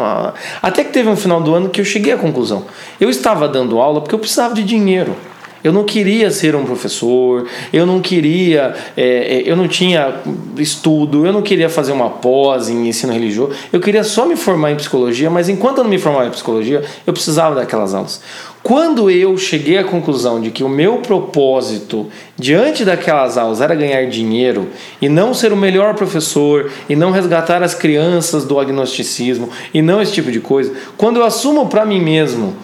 Até 0.60 0.82
que 0.82 0.92
teve 0.92 1.08
um 1.08 1.16
final 1.16 1.40
do 1.40 1.54
ano 1.54 1.68
que 1.68 1.80
eu 1.80 1.84
cheguei 1.84 2.12
à 2.12 2.16
conclusão. 2.16 2.64
Eu 3.00 3.08
estava 3.08 3.46
dando 3.46 3.80
aula 3.80 4.00
porque 4.00 4.14
eu 4.14 4.18
precisava 4.18 4.52
de 4.52 4.64
dinheiro. 4.64 5.14
Eu 5.62 5.72
não 5.72 5.84
queria 5.84 6.30
ser 6.30 6.54
um 6.54 6.64
professor, 6.64 7.46
eu 7.72 7.84
não 7.84 8.00
queria, 8.00 8.74
é, 8.96 9.38
é 9.38 9.42
eu 9.50 9.56
não 9.56 9.66
tinha 9.66 10.14
estudo, 10.58 11.26
eu 11.26 11.32
não 11.32 11.42
queria 11.42 11.68
fazer 11.68 11.90
uma 11.90 12.08
pós 12.08 12.68
em 12.68 12.88
ensino 12.88 13.12
religioso, 13.12 13.52
eu 13.72 13.80
queria 13.80 14.04
só 14.04 14.26
me 14.26 14.36
formar 14.36 14.70
em 14.70 14.76
psicologia, 14.76 15.28
mas 15.28 15.48
enquanto 15.48 15.78
eu 15.78 15.84
não 15.84 15.90
me 15.90 15.98
formava 15.98 16.26
em 16.26 16.30
psicologia, 16.30 16.84
eu 17.04 17.12
precisava 17.12 17.56
daquelas 17.56 17.94
aulas. 17.94 18.20
Quando 18.66 19.08
eu 19.08 19.38
cheguei 19.38 19.78
à 19.78 19.84
conclusão 19.84 20.40
de 20.40 20.50
que 20.50 20.64
o 20.64 20.68
meu 20.68 20.96
propósito 20.96 22.08
diante 22.36 22.84
daquelas 22.84 23.38
aulas 23.38 23.60
era 23.60 23.76
ganhar 23.76 24.04
dinheiro 24.08 24.70
e 25.00 25.08
não 25.08 25.32
ser 25.32 25.52
o 25.52 25.56
melhor 25.56 25.94
professor 25.94 26.68
e 26.88 26.96
não 26.96 27.12
resgatar 27.12 27.62
as 27.62 27.74
crianças 27.74 28.44
do 28.44 28.58
agnosticismo 28.58 29.50
e 29.72 29.80
não 29.80 30.02
esse 30.02 30.14
tipo 30.14 30.32
de 30.32 30.40
coisa, 30.40 30.72
quando 30.96 31.18
eu 31.18 31.24
assumo 31.24 31.68
para 31.68 31.86
mim 31.86 32.00
mesmo 32.00 32.56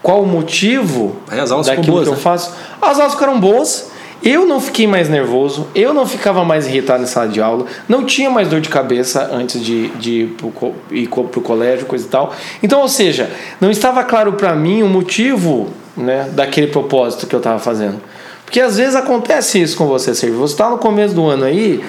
qual 0.00 0.22
o 0.22 0.26
motivo 0.28 1.16
daquilo 1.66 1.94
boas, 1.94 2.04
que 2.04 2.10
eu 2.10 2.16
né? 2.16 2.22
faço, 2.22 2.54
as 2.80 3.00
aulas 3.00 3.14
ficaram 3.14 3.40
boas 3.40 3.90
eu 4.22 4.46
não 4.46 4.60
fiquei 4.60 4.86
mais 4.86 5.08
nervoso, 5.08 5.66
eu 5.74 5.92
não 5.92 6.06
ficava 6.06 6.44
mais 6.44 6.66
irritado 6.66 7.02
em 7.02 7.06
sala 7.06 7.28
de 7.28 7.40
aula, 7.40 7.66
não 7.88 8.04
tinha 8.04 8.30
mais 8.30 8.48
dor 8.48 8.60
de 8.60 8.68
cabeça 8.68 9.28
antes 9.32 9.62
de, 9.62 9.88
de 9.88 10.10
ir 10.90 11.06
para 11.08 11.40
o 11.40 11.42
colégio, 11.42 11.86
coisa 11.86 12.06
e 12.06 12.08
tal. 12.08 12.34
Então, 12.62 12.80
ou 12.80 12.88
seja, 12.88 13.30
não 13.60 13.70
estava 13.70 14.04
claro 14.04 14.34
para 14.34 14.54
mim 14.54 14.82
o 14.82 14.88
motivo 14.88 15.70
né, 15.96 16.30
daquele 16.32 16.68
propósito 16.68 17.26
que 17.26 17.34
eu 17.34 17.38
estava 17.38 17.58
fazendo. 17.58 18.00
Porque 18.44 18.60
às 18.60 18.76
vezes 18.76 18.94
acontece 18.94 19.60
isso 19.60 19.76
com 19.76 19.86
você, 19.86 20.14
Sérgio. 20.14 20.38
Você 20.38 20.54
está 20.54 20.70
no 20.70 20.78
começo 20.78 21.14
do 21.14 21.26
ano 21.26 21.44
aí, 21.44 21.82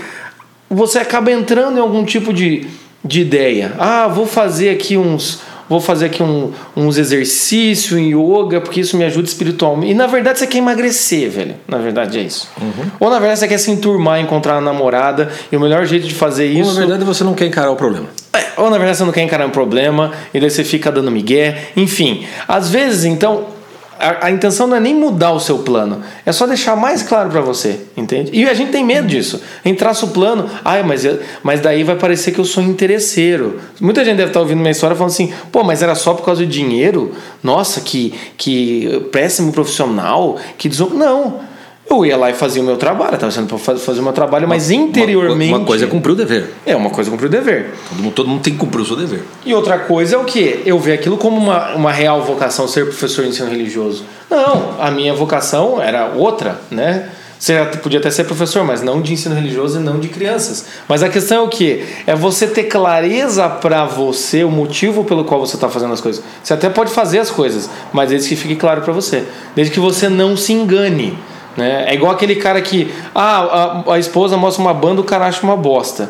você 0.70 1.00
acaba 1.00 1.32
entrando 1.32 1.78
em 1.78 1.82
algum 1.82 2.04
tipo 2.04 2.34
de, 2.34 2.68
de 3.04 3.22
ideia. 3.22 3.74
Ah, 3.78 4.08
vou 4.08 4.26
fazer 4.26 4.70
aqui 4.70 4.98
uns 4.98 5.42
vou 5.70 5.80
fazer 5.80 6.06
aqui 6.06 6.22
um, 6.22 6.52
uns 6.76 6.98
exercícios 6.98 8.00
em 8.00 8.10
yoga, 8.14 8.62
porque 8.62 8.82
isso 8.82 8.98
me 8.98 9.04
ajuda 9.04 9.28
espiritualmente. 9.28 9.92
E 9.92 9.96
na 9.96 10.08
verdade 10.08 10.40
você 10.40 10.48
quer 10.48 10.60
emagrecer, 10.60 11.30
velho. 11.30 11.56
Na 11.68 11.78
verdade 11.78 12.20
é 12.20 12.22
isso. 12.22 12.50
Uhum. 12.62 12.86
Ou 13.00 13.10
na 13.10 13.20
verdade 13.20 13.40
você 13.40 13.48
quer 13.48 13.58
se 13.58 13.72
enturmar, 13.72 14.20
encontrar 14.20 14.56
uma 14.56 14.62
namorada, 14.62 15.32
e 15.52 15.58
o 15.58 15.60
melhor 15.60 15.86
jeito 15.86 16.08
de 16.08 16.14
fazer 16.14 16.48
isso. 16.48 16.70
Ou 16.70 16.74
na 16.74 16.80
verdade 16.80 17.04
você 17.04 17.24
não 17.24 17.34
quer 17.34 17.46
encarar 17.46 17.72
o 17.72 17.76
problema. 17.76 18.08
É, 18.34 18.60
ou 18.62 18.70
na 18.70 18.78
verdade 18.78 18.98
você 18.98 19.04
não 19.04 19.12
quer 19.12 19.22
encarar 19.22 19.46
um 19.46 19.52
problema, 19.52 20.12
e 20.34 20.40
daí 20.40 20.50
você 20.50 20.64
fica 20.64 20.92
dando 20.92 21.12
migué. 21.12 21.70
Enfim, 21.76 22.26
às 22.48 22.70
vezes 22.70 23.06
então 23.06 23.53
a, 24.00 24.28
a, 24.28 24.32
intenção 24.32 24.68
não 24.68 24.78
é 24.78 24.80
nem 24.80 24.96
mudar 24.96 25.32
o 25.32 25.40
seu 25.40 25.60
plano, 25.60 26.02
é 26.26 26.32
só 26.32 26.46
deixar 26.46 26.76
mais 26.76 27.04
claro 27.04 27.30
para 27.30 27.42
você, 27.42 27.82
entende? 27.96 28.32
E 28.34 28.48
a 28.48 28.54
gente 28.54 28.72
tem 28.72 28.84
medo 28.84 29.08
disso. 29.08 29.42
Traça 29.78 30.06
o 30.06 30.10
plano, 30.10 30.50
ai, 30.64 30.84
mas, 30.84 31.06
mas 31.42 31.60
daí 31.60 31.84
vai 31.84 31.96
parecer 31.96 32.32
que 32.32 32.40
eu 32.40 32.46
sou 32.46 32.64
interesseiro. 32.64 33.60
Muita 33.82 34.06
gente 34.06 34.18
deve 34.18 34.30
estar 34.30 34.40
ouvindo 34.40 34.60
minha 34.60 34.72
história 34.72 34.96
falando 34.96 35.12
assim, 35.12 35.34
pô, 35.52 35.64
mas 35.64 35.82
era 35.82 35.96
só 35.96 36.14
por 36.14 36.24
causa 36.24 36.46
do 36.46 36.48
dinheiro? 36.48 37.12
Nossa, 37.42 37.82
que, 37.82 38.14
que 38.38 39.08
péssimo 39.12 39.52
profissional, 39.52 40.38
que 40.58 40.70
desonra. 40.70 40.94
Não 40.94 41.53
eu 41.90 42.06
ia 42.06 42.18
lá 42.18 42.30
e 42.30 42.34
fazia 42.34 42.62
o 42.62 42.66
meu 42.66 42.78
trabalho, 42.78 43.16
estava 43.16 43.32
sendo 43.32 43.48
para 43.48 43.58
fazer 43.58 44.00
o 44.00 44.04
meu 44.04 44.14
trabalho, 44.14 44.48
mas 44.48 44.72
interiormente. 44.72 45.50
Uma, 45.50 45.60
uma 45.60 45.66
coisa 45.66 45.86
é 45.86 45.88
cumprir 45.88 46.14
o 46.14 46.16
dever. 46.16 46.50
É, 46.66 46.76
uma 46.76 46.90
coisa 46.90 47.10
é 47.10 47.12
cumprir 47.12 47.28
o 47.28 47.30
dever. 47.30 47.72
Todo 47.90 48.02
mundo, 48.02 48.14
todo 48.14 48.30
mundo 48.30 48.42
tem 48.42 48.54
que 48.54 48.60
cumprir 48.60 48.82
o 48.82 48.86
seu 48.86 48.96
dever. 48.96 49.24
E 49.46 49.54
outra 49.54 49.80
coisa 49.80 50.16
é 50.16 50.18
o 50.18 50.24
que? 50.24 50.62
Eu 50.66 50.80
ver 50.80 50.94
aquilo 50.94 51.18
como 51.18 51.38
uma, 51.38 51.76
uma 51.76 51.92
real 51.92 52.24
vocação, 52.24 52.68
ser 52.68 52.86
professor 52.86 53.24
de 53.24 53.30
ensino 53.30 53.50
religioso. 53.50 54.06
Não, 54.30 54.76
a 54.80 54.90
minha 54.90 55.14
vocação 55.14 55.82
era 55.82 56.08
outra, 56.08 56.62
né? 56.72 57.10
Você 57.44 57.62
podia 57.82 58.00
até 58.00 58.10
ser 58.10 58.24
professor, 58.24 58.64
mas 58.64 58.82
não 58.82 59.02
de 59.02 59.12
ensino 59.12 59.36
religioso 59.36 59.78
e 59.78 59.84
não 59.84 60.00
de 60.00 60.08
crianças. 60.08 60.66
Mas 60.88 61.04
a 61.04 61.10
questão 61.10 61.40
é 61.40 61.42
o 61.42 61.50
que? 61.50 61.84
É 62.08 62.16
você 62.16 62.48
ter 62.48 62.64
clareza 62.64 63.50
para 63.50 63.84
você 63.84 64.46
o 64.46 64.50
motivo 64.50 65.04
pelo 65.04 65.26
qual 65.26 65.42
você 65.42 65.58
está 65.58 65.68
fazendo 65.68 65.92
as 65.92 66.00
coisas. 66.00 66.24
Você 66.42 66.54
até 66.54 66.70
pode 66.70 66.90
fazer 66.92 67.20
as 67.20 67.30
coisas, 67.30 67.70
mas 67.92 68.12
desde 68.12 68.30
que 68.30 68.38
fique 68.38 68.56
claro 68.56 68.82
para 68.82 68.94
você. 68.94 69.26
Desde 69.54 69.74
que 69.74 69.80
você 69.82 70.08
não 70.08 70.38
se 70.38 70.54
engane. 70.54 71.20
Né? 71.56 71.86
É 71.88 71.94
igual 71.94 72.12
aquele 72.12 72.36
cara 72.36 72.62
que 72.62 72.92
ah, 73.14 73.84
a, 73.88 73.94
a 73.94 74.00
esposa 74.00 74.38
mostra 74.38 74.62
uma 74.62 74.74
banda, 74.74 75.02
o 75.02 75.04
cara 75.04 75.26
acha 75.26 75.44
uma 75.44 75.56
bosta. 75.56 76.10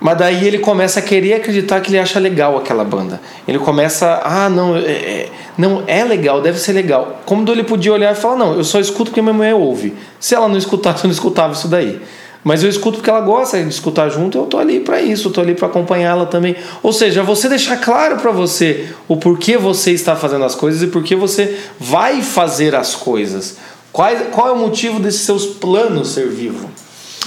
Mas 0.00 0.16
daí 0.16 0.46
ele 0.46 0.58
começa 0.58 0.98
a 0.98 1.02
querer 1.02 1.34
acreditar 1.34 1.80
que 1.80 1.90
ele 1.90 1.98
acha 1.98 2.18
legal 2.18 2.56
aquela 2.56 2.82
banda. 2.82 3.20
Ele 3.46 3.58
começa, 3.58 4.22
ah, 4.24 4.48
não, 4.48 4.74
é, 4.74 4.80
é, 4.80 5.28
não 5.58 5.84
é 5.86 6.02
legal, 6.04 6.40
deve 6.40 6.58
ser 6.58 6.72
legal. 6.72 7.20
Como 7.26 7.48
ele 7.50 7.62
podia 7.62 7.92
olhar 7.92 8.12
e 8.12 8.14
falar, 8.14 8.36
não, 8.36 8.54
eu 8.54 8.64
só 8.64 8.80
escuto 8.80 9.10
porque 9.10 9.20
minha 9.20 9.34
mulher 9.34 9.54
ouve. 9.54 9.94
Se 10.18 10.34
ela 10.34 10.48
não 10.48 10.56
escutasse, 10.56 11.04
eu 11.04 11.08
não 11.08 11.12
escutava 11.12 11.52
isso 11.52 11.68
daí. 11.68 12.00
Mas 12.42 12.62
eu 12.62 12.70
escuto 12.70 12.96
porque 12.96 13.10
ela 13.10 13.20
gosta 13.20 13.62
de 13.62 13.68
escutar 13.68 14.08
junto, 14.08 14.38
eu 14.38 14.46
tô 14.46 14.58
ali 14.58 14.80
para 14.80 15.02
isso, 15.02 15.28
eu 15.28 15.32
tô 15.32 15.42
ali 15.42 15.54
para 15.54 15.68
acompanhá-la 15.68 16.24
também. 16.24 16.56
Ou 16.82 16.92
seja, 16.92 17.22
você 17.22 17.50
deixar 17.50 17.76
claro 17.76 18.16
para 18.16 18.30
você 18.30 18.88
o 19.06 19.16
porquê 19.18 19.58
você 19.58 19.90
está 19.92 20.16
fazendo 20.16 20.44
as 20.46 20.54
coisas 20.54 20.82
e 20.82 20.86
porquê 20.86 21.14
você 21.14 21.58
vai 21.78 22.22
fazer 22.22 22.74
as 22.74 22.94
coisas. 22.94 23.58
Qual, 23.92 24.14
qual 24.32 24.48
é 24.48 24.52
o 24.52 24.58
motivo 24.58 25.00
desses 25.00 25.22
seus 25.22 25.46
planos 25.46 26.08
ser 26.08 26.28
vivo? 26.28 26.70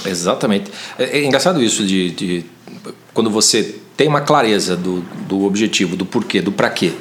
Exatamente. 0.06 0.70
É, 0.98 1.18
é 1.18 1.24
engraçado 1.24 1.62
isso 1.62 1.84
de, 1.84 2.10
de, 2.10 2.46
quando 3.12 3.30
você 3.30 3.76
tem 3.96 4.08
uma 4.08 4.20
clareza 4.20 4.76
do, 4.76 5.00
do 5.28 5.44
objetivo, 5.44 5.96
do 5.96 6.04
porquê, 6.04 6.40
do 6.40 6.52
para 6.52 6.70
quê. 6.70 6.92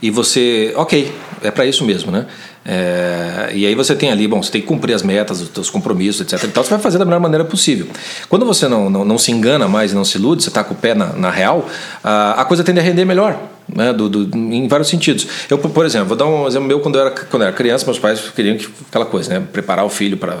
E 0.00 0.10
você, 0.10 0.72
ok, 0.76 1.12
é 1.42 1.50
para 1.50 1.66
isso 1.66 1.84
mesmo, 1.84 2.12
né? 2.12 2.26
É, 2.64 3.50
e 3.54 3.66
aí 3.66 3.74
você 3.74 3.94
tem 3.94 4.10
ali, 4.10 4.28
bom, 4.28 4.42
você 4.42 4.52
tem 4.52 4.60
que 4.60 4.66
cumprir 4.66 4.94
as 4.94 5.02
metas, 5.02 5.40
os 5.40 5.48
seus 5.48 5.70
compromissos, 5.70 6.20
etc. 6.20 6.44
E 6.44 6.48
tal, 6.48 6.62
você 6.62 6.70
vai 6.70 6.78
fazer 6.78 6.98
da 6.98 7.04
melhor 7.04 7.20
maneira 7.20 7.44
possível. 7.44 7.86
Quando 8.28 8.44
você 8.44 8.68
não, 8.68 8.90
não, 8.90 9.04
não 9.04 9.18
se 9.18 9.32
engana 9.32 9.66
mais 9.66 9.92
não 9.92 10.04
se 10.04 10.18
ilude, 10.18 10.42
você 10.42 10.48
está 10.48 10.62
com 10.62 10.74
o 10.74 10.76
pé 10.76 10.94
na, 10.94 11.12
na 11.14 11.30
real, 11.30 11.68
a, 12.02 12.42
a 12.42 12.44
coisa 12.44 12.62
tende 12.62 12.80
a 12.80 12.82
render 12.82 13.04
melhor. 13.04 13.38
Né, 13.70 13.92
do, 13.92 14.08
do, 14.08 14.34
em 14.34 14.66
vários 14.66 14.88
sentidos. 14.88 15.26
Eu, 15.50 15.58
por 15.58 15.84
exemplo, 15.84 16.08
vou 16.08 16.16
dar 16.16 16.24
um 16.24 16.46
exemplo 16.46 16.66
meu 16.66 16.80
quando 16.80 16.94
eu 16.94 17.02
era, 17.02 17.10
quando 17.10 17.42
eu 17.42 17.48
era 17.48 17.54
criança, 17.54 17.84
meus 17.84 17.98
pais 17.98 18.18
queriam 18.34 18.56
que, 18.56 18.66
aquela 18.88 19.04
coisa, 19.04 19.28
né, 19.28 19.46
preparar 19.52 19.84
o 19.84 19.90
filho 19.90 20.16
para 20.16 20.38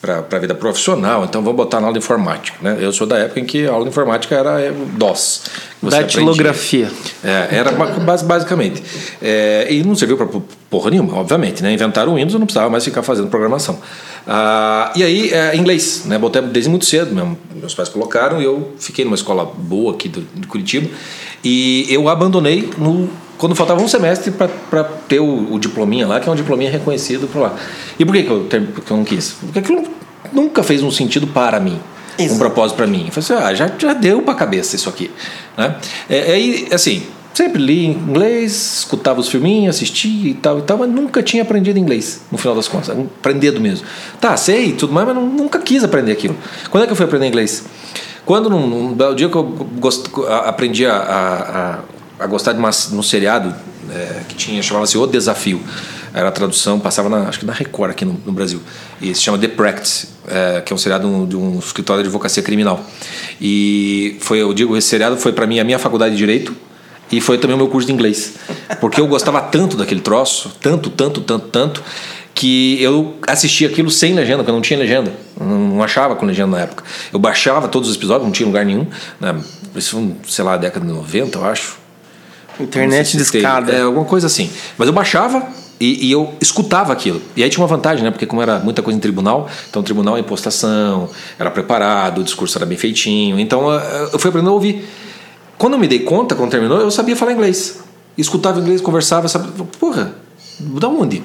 para 0.00 0.24
a 0.30 0.38
vida 0.38 0.54
profissional, 0.54 1.24
então 1.24 1.42
vamos 1.42 1.56
botar 1.56 1.80
na 1.80 1.86
aula 1.86 1.98
de 1.98 2.04
informática. 2.04 2.56
Né? 2.60 2.76
Eu 2.80 2.92
sou 2.92 3.06
da 3.06 3.18
época 3.18 3.40
em 3.40 3.44
que 3.44 3.66
a 3.66 3.70
aula 3.70 3.84
de 3.84 3.90
informática 3.90 4.34
era 4.34 4.60
é, 4.60 4.70
DOS. 4.70 5.44
Datilografia. 5.82 6.90
É, 7.24 7.48
era 7.56 7.72
basicamente. 7.72 8.82
É, 9.22 9.66
e 9.70 9.82
não 9.82 9.94
serviu 9.94 10.16
para 10.16 10.26
porra 10.70 10.90
nenhuma, 10.90 11.18
obviamente. 11.18 11.62
Né? 11.62 11.72
Inventaram 11.72 12.12
o 12.12 12.14
Windows, 12.16 12.34
eu 12.34 12.38
não 12.38 12.46
precisava 12.46 12.70
mais 12.70 12.84
ficar 12.84 13.02
fazendo 13.02 13.28
programação. 13.28 13.78
Ah, 14.26 14.92
e 14.96 15.04
aí, 15.04 15.32
é, 15.32 15.56
inglês, 15.56 16.02
né? 16.06 16.18
Botei 16.18 16.42
desde 16.42 16.68
muito 16.68 16.84
cedo, 16.84 17.14
mesmo. 17.14 17.38
meus 17.54 17.74
pais 17.74 17.88
colocaram 17.88 18.40
e 18.40 18.44
eu 18.44 18.74
fiquei 18.78 19.04
numa 19.04 19.14
escola 19.14 19.44
boa 19.44 19.94
aqui 19.94 20.08
do, 20.08 20.20
de 20.34 20.46
Curitiba. 20.46 20.88
E 21.44 21.86
eu 21.88 22.08
abandonei 22.08 22.68
no 22.76 23.08
quando 23.38 23.54
faltava 23.54 23.82
um 23.82 23.88
semestre 23.88 24.30
para 24.30 24.84
ter 25.08 25.20
o, 25.20 25.52
o, 25.52 25.58
diplominha 25.58 26.06
lá, 26.06 26.20
que 26.20 26.28
é 26.28 26.32
um 26.32 26.36
diplominha 26.36 26.70
reconhecido 26.70 27.26
por 27.26 27.40
lá. 27.42 27.54
E 27.98 28.04
por 28.04 28.14
que, 28.14 28.22
que, 28.22 28.30
eu, 28.30 28.44
que 28.44 28.90
eu 28.90 28.96
não 28.96 29.04
quis? 29.04 29.32
Porque 29.40 29.58
aquilo 29.58 29.84
nunca 30.32 30.62
fez 30.62 30.82
um 30.82 30.90
sentido 30.90 31.26
para 31.26 31.60
mim. 31.60 31.78
Isso. 32.18 32.34
Um 32.34 32.38
propósito 32.38 32.76
para 32.76 32.86
mim. 32.86 33.06
Eu 33.06 33.12
falei 33.12 33.38
assim, 33.38 33.46
ah, 33.46 33.54
já, 33.54 33.70
já 33.78 33.92
deu 33.92 34.22
para 34.22 34.32
a 34.32 34.36
cabeça 34.36 34.74
isso 34.74 34.88
aqui. 34.88 35.10
Né? 35.56 35.76
É, 36.08 36.40
é, 36.40 36.74
assim, 36.74 37.02
sempre 37.34 37.60
li 37.60 37.84
inglês, 37.86 38.78
escutava 38.78 39.20
os 39.20 39.28
filminhos, 39.28 39.76
assistia 39.76 40.30
e 40.30 40.34
tal 40.34 40.58
e 40.58 40.62
tal, 40.62 40.78
mas 40.78 40.90
nunca 40.90 41.22
tinha 41.22 41.42
aprendido 41.42 41.78
inglês, 41.78 42.22
no 42.32 42.38
final 42.38 42.56
das 42.56 42.68
contas. 42.68 42.88
Aprendido 42.88 43.60
mesmo. 43.60 43.86
Tá, 44.18 44.34
sei 44.36 44.72
tudo 44.72 44.94
mais, 44.94 45.06
mas 45.06 45.14
não, 45.14 45.26
nunca 45.26 45.58
quis 45.58 45.84
aprender 45.84 46.12
aquilo. 46.12 46.36
Quando 46.70 46.84
é 46.84 46.86
que 46.86 46.92
eu 46.92 46.96
fui 46.96 47.04
aprender 47.04 47.26
inglês? 47.26 47.64
Quando, 48.24 48.48
num, 48.48 48.66
num 48.66 49.14
dia 49.14 49.28
que 49.28 49.36
eu 49.36 49.44
gost, 49.44 50.06
aprendi 50.44 50.86
a, 50.86 50.96
a, 50.96 51.74
a 51.74 51.78
gostar 52.24 52.52
de, 52.52 52.58
uma, 52.58 52.70
de 52.70 52.94
um 52.94 53.02
seriado 53.02 53.54
é, 53.90 54.20
que 54.28 54.34
tinha 54.34 54.62
chamava-se 54.62 54.96
O 54.96 55.06
Desafio. 55.06 55.60
Era 56.14 56.28
a 56.28 56.32
tradução, 56.32 56.80
passava 56.80 57.10
na, 57.10 57.28
acho 57.28 57.40
que 57.40 57.44
na 57.44 57.52
Record 57.52 57.90
aqui 57.90 58.04
no, 58.04 58.18
no 58.24 58.32
Brasil. 58.32 58.60
E 59.02 59.14
se 59.14 59.20
chama 59.20 59.36
The 59.36 59.48
Practice, 59.48 60.08
é, 60.26 60.62
que 60.62 60.72
é 60.72 60.74
um 60.74 60.78
seriado 60.78 61.26
de 61.26 61.36
um 61.36 61.58
escritório 61.58 62.02
de 62.02 62.08
advocacia 62.08 62.42
criminal. 62.42 62.82
E 63.38 64.16
foi, 64.20 64.40
eu 64.40 64.54
digo, 64.54 64.76
esse 64.76 64.88
seriado 64.88 65.18
foi 65.18 65.32
para 65.32 65.46
mim 65.46 65.58
a 65.58 65.64
minha 65.64 65.78
faculdade 65.78 66.12
de 66.12 66.18
direito 66.18 66.56
e 67.12 67.20
foi 67.20 67.38
também 67.38 67.54
o 67.54 67.58
meu 67.58 67.68
curso 67.68 67.86
de 67.86 67.92
inglês. 67.92 68.34
Porque 68.80 69.00
eu 69.00 69.06
gostava 69.06 69.40
tanto 69.42 69.76
daquele 69.76 70.00
troço, 70.00 70.56
tanto, 70.60 70.88
tanto, 70.88 71.20
tanto, 71.20 71.48
tanto, 71.48 71.82
que 72.34 72.82
eu 72.82 73.16
assistia 73.26 73.68
aquilo 73.68 73.90
sem 73.90 74.14
legenda, 74.14 74.38
porque 74.38 74.50
eu 74.50 74.54
não 74.54 74.62
tinha 74.62 74.78
legenda. 74.78 75.12
Não 75.38 75.82
achava 75.82 76.16
com 76.16 76.26
legenda 76.26 76.56
na 76.56 76.62
época. 76.62 76.84
Eu 77.12 77.18
baixava 77.18 77.68
todos 77.68 77.88
os 77.88 77.96
episódios, 77.96 78.24
não 78.24 78.32
tinha 78.32 78.46
lugar 78.46 78.64
nenhum. 78.64 78.86
Né? 79.20 79.34
Isso 79.74 80.16
sei 80.26 80.44
lá, 80.44 80.56
década 80.56 80.84
de 80.84 80.92
90, 80.92 81.38
eu 81.38 81.44
acho. 81.44 81.85
Internet 82.58 83.16
escada. 83.16 83.72
É, 83.72 83.82
alguma 83.82 84.04
coisa 84.04 84.26
assim. 84.26 84.50
Mas 84.78 84.88
eu 84.88 84.94
baixava 84.94 85.46
e, 85.78 86.06
e, 86.06 86.12
eu 86.12 86.34
escutava 86.40 86.92
aquilo. 86.92 87.20
E 87.36 87.42
aí 87.42 87.50
tinha 87.50 87.62
uma 87.62 87.68
vantagem, 87.68 88.02
né? 88.02 88.10
Porque 88.10 88.26
como 88.26 88.40
era 88.40 88.58
muita 88.60 88.82
coisa 88.82 88.96
em 88.96 89.00
tribunal, 89.00 89.48
então 89.68 89.82
o 89.82 89.84
tribunal 89.84 90.16
é 90.16 90.20
impostação, 90.20 91.08
era 91.38 91.50
preparado, 91.50 92.20
o 92.20 92.24
discurso 92.24 92.56
era 92.56 92.64
bem 92.64 92.78
feitinho. 92.78 93.38
Então 93.38 93.70
eu 94.12 94.18
fui 94.18 94.30
aprendendo 94.30 94.50
a 94.50 94.54
ouvir. 94.54 94.88
Quando 95.58 95.74
eu 95.74 95.78
me 95.78 95.88
dei 95.88 96.00
conta, 96.00 96.34
quando 96.34 96.50
terminou, 96.50 96.80
eu 96.80 96.90
sabia 96.90 97.16
falar 97.16 97.32
inglês. 97.32 97.78
Escutava 98.16 98.60
inglês, 98.60 98.80
conversava, 98.80 99.28
sabia... 99.28 99.50
Porra, 99.78 100.14
da 100.58 100.88
onde? 100.88 101.22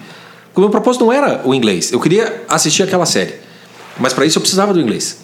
Porque 0.48 0.60
o 0.60 0.62
meu 0.62 0.70
propósito 0.70 1.06
não 1.06 1.14
era 1.14 1.42
o 1.46 1.54
inglês. 1.54 1.92
Eu 1.92 2.00
queria 2.00 2.44
assistir 2.50 2.84
aquela 2.84 3.06
série. 3.06 3.36
Mas 3.98 4.14
para 4.14 4.26
isso 4.26 4.38
eu 4.38 4.42
precisava 4.42 4.74
do 4.74 4.82
inglês. 4.82 5.20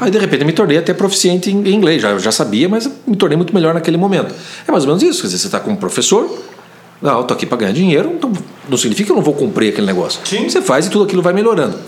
Aí 0.00 0.10
de 0.10 0.18
repente 0.18 0.40
eu 0.40 0.46
me 0.46 0.52
tornei 0.52 0.78
até 0.78 0.94
proficiente 0.94 1.50
em 1.50 1.74
inglês, 1.74 2.00
já, 2.00 2.16
já 2.18 2.32
sabia, 2.32 2.68
mas 2.68 2.90
me 3.06 3.16
tornei 3.16 3.36
muito 3.36 3.54
melhor 3.54 3.74
naquele 3.74 3.98
momento. 3.98 4.34
É 4.66 4.72
mais 4.72 4.84
ou 4.84 4.88
menos 4.88 5.02
isso, 5.02 5.20
quer 5.20 5.26
dizer, 5.26 5.38
você 5.38 5.46
está 5.46 5.60
como 5.60 5.76
professor, 5.76 6.26
não, 7.02 7.16
eu 7.16 7.20
estou 7.22 7.34
aqui 7.34 7.46
para 7.46 7.58
ganhar 7.58 7.72
dinheiro, 7.72 8.12
então 8.14 8.30
não 8.68 8.76
significa 8.76 9.06
que 9.06 9.12
eu 9.12 9.16
não 9.16 9.22
vou 9.22 9.34
cumprir 9.34 9.70
aquele 9.70 9.86
negócio. 9.86 10.20
Sim. 10.24 10.48
Você 10.48 10.60
faz 10.60 10.86
e 10.86 10.90
tudo 10.90 11.04
aquilo 11.04 11.22
vai 11.22 11.32
melhorando. 11.32 11.78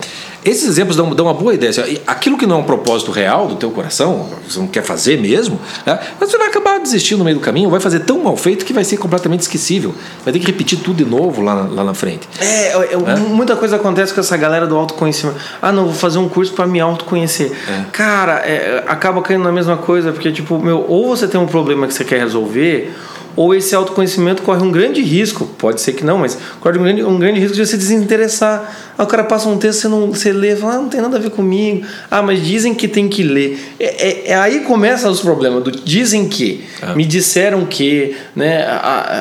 Esses 0.43 0.67
exemplos 0.67 0.97
dão, 0.97 1.09
dão 1.15 1.27
uma 1.27 1.33
boa 1.33 1.53
ideia. 1.53 1.69
Assim, 1.69 1.97
aquilo 2.05 2.37
que 2.37 2.45
não 2.45 2.57
é 2.57 2.59
um 2.59 2.63
propósito 2.63 3.11
real 3.11 3.47
do 3.47 3.55
teu 3.55 3.71
coração, 3.71 4.27
você 4.45 4.59
não 4.59 4.67
quer 4.67 4.83
fazer 4.83 5.17
mesmo, 5.17 5.57
né? 5.85 5.97
mas 6.19 6.29
você 6.29 6.37
vai 6.37 6.47
acabar 6.47 6.79
desistindo 6.79 7.19
no 7.19 7.25
meio 7.25 7.37
do 7.37 7.41
caminho, 7.41 7.69
vai 7.69 7.79
fazer 7.79 8.01
tão 8.01 8.23
mal 8.23 8.35
feito 8.35 8.65
que 8.65 8.73
vai 8.73 8.83
ser 8.83 8.97
completamente 8.97 9.41
esquecível. 9.41 9.95
Vai 10.25 10.33
ter 10.33 10.39
que 10.39 10.47
repetir 10.47 10.79
tudo 10.79 10.97
de 10.97 11.05
novo 11.05 11.41
lá, 11.41 11.53
lá 11.53 11.83
na 11.83 11.93
frente. 11.93 12.27
É, 12.41 12.73
é, 12.73 12.93
é, 12.93 13.15
muita 13.19 13.55
coisa 13.55 13.77
acontece 13.77 14.13
com 14.13 14.19
essa 14.19 14.35
galera 14.35 14.67
do 14.67 14.75
autoconhecimento. 14.75 15.37
Ah, 15.61 15.71
não, 15.71 15.85
vou 15.85 15.93
fazer 15.93 16.17
um 16.17 16.27
curso 16.27 16.51
para 16.53 16.67
me 16.67 16.81
autoconhecer. 16.81 17.53
É. 17.69 17.85
Cara, 17.93 18.39
é, 18.39 18.83
acaba 18.87 19.21
caindo 19.21 19.43
na 19.43 19.51
mesma 19.51 19.77
coisa, 19.77 20.11
porque, 20.11 20.31
tipo, 20.31 20.59
meu, 20.59 20.83
ou 20.89 21.07
você 21.07 21.27
tem 21.27 21.39
um 21.39 21.47
problema 21.47 21.87
que 21.87 21.93
você 21.93 22.03
quer 22.03 22.19
resolver 22.19 22.93
ou 23.35 23.53
esse 23.55 23.73
autoconhecimento 23.75 24.41
corre 24.43 24.61
um 24.61 24.71
grande 24.71 25.01
risco, 25.01 25.45
pode 25.57 25.81
ser 25.81 25.93
que 25.93 26.03
não, 26.03 26.19
mas 26.19 26.37
corre 26.59 26.77
um 26.77 26.83
grande, 26.83 27.03
um 27.03 27.17
grande 27.17 27.39
risco 27.39 27.55
de 27.55 27.65
você 27.65 27.77
desinteressar. 27.77 28.93
Aí 28.97 29.03
o 29.03 29.07
cara 29.07 29.23
passa 29.23 29.49
um 29.49 29.57
texto, 29.57 29.81
você, 29.81 29.87
não, 29.87 30.11
você 30.11 30.31
lê, 30.31 30.55
fala, 30.55 30.75
ah, 30.75 30.77
não 30.77 30.89
tem 30.89 31.01
nada 31.01 31.17
a 31.17 31.19
ver 31.19 31.31
comigo. 31.31 31.85
Ah, 32.11 32.21
mas 32.21 32.45
dizem 32.45 32.75
que 32.75 32.87
tem 32.87 33.07
que 33.07 33.23
ler. 33.23 33.59
É, 33.79 33.85
é, 33.85 34.27
é 34.29 34.35
aí 34.35 34.59
começam 34.61 35.11
os 35.11 35.19
problemas 35.21 35.63
do 35.63 35.71
dizem 35.71 36.27
que, 36.27 36.63
ah. 36.81 36.93
me 36.93 37.05
disseram 37.05 37.65
que, 37.65 38.15
né? 38.35 38.65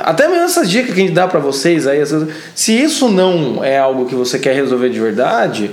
Até 0.04 0.28
mesmo 0.28 0.44
essas 0.44 0.68
dicas 0.68 0.94
que 0.94 1.00
a 1.00 1.04
gente 1.04 1.14
dá 1.14 1.26
para 1.26 1.40
vocês 1.40 1.86
aí, 1.86 2.02
se 2.54 2.72
isso 2.72 3.08
não 3.08 3.64
é 3.64 3.78
algo 3.78 4.04
que 4.06 4.14
você 4.14 4.38
quer 4.38 4.54
resolver 4.54 4.90
de 4.90 5.00
verdade, 5.00 5.70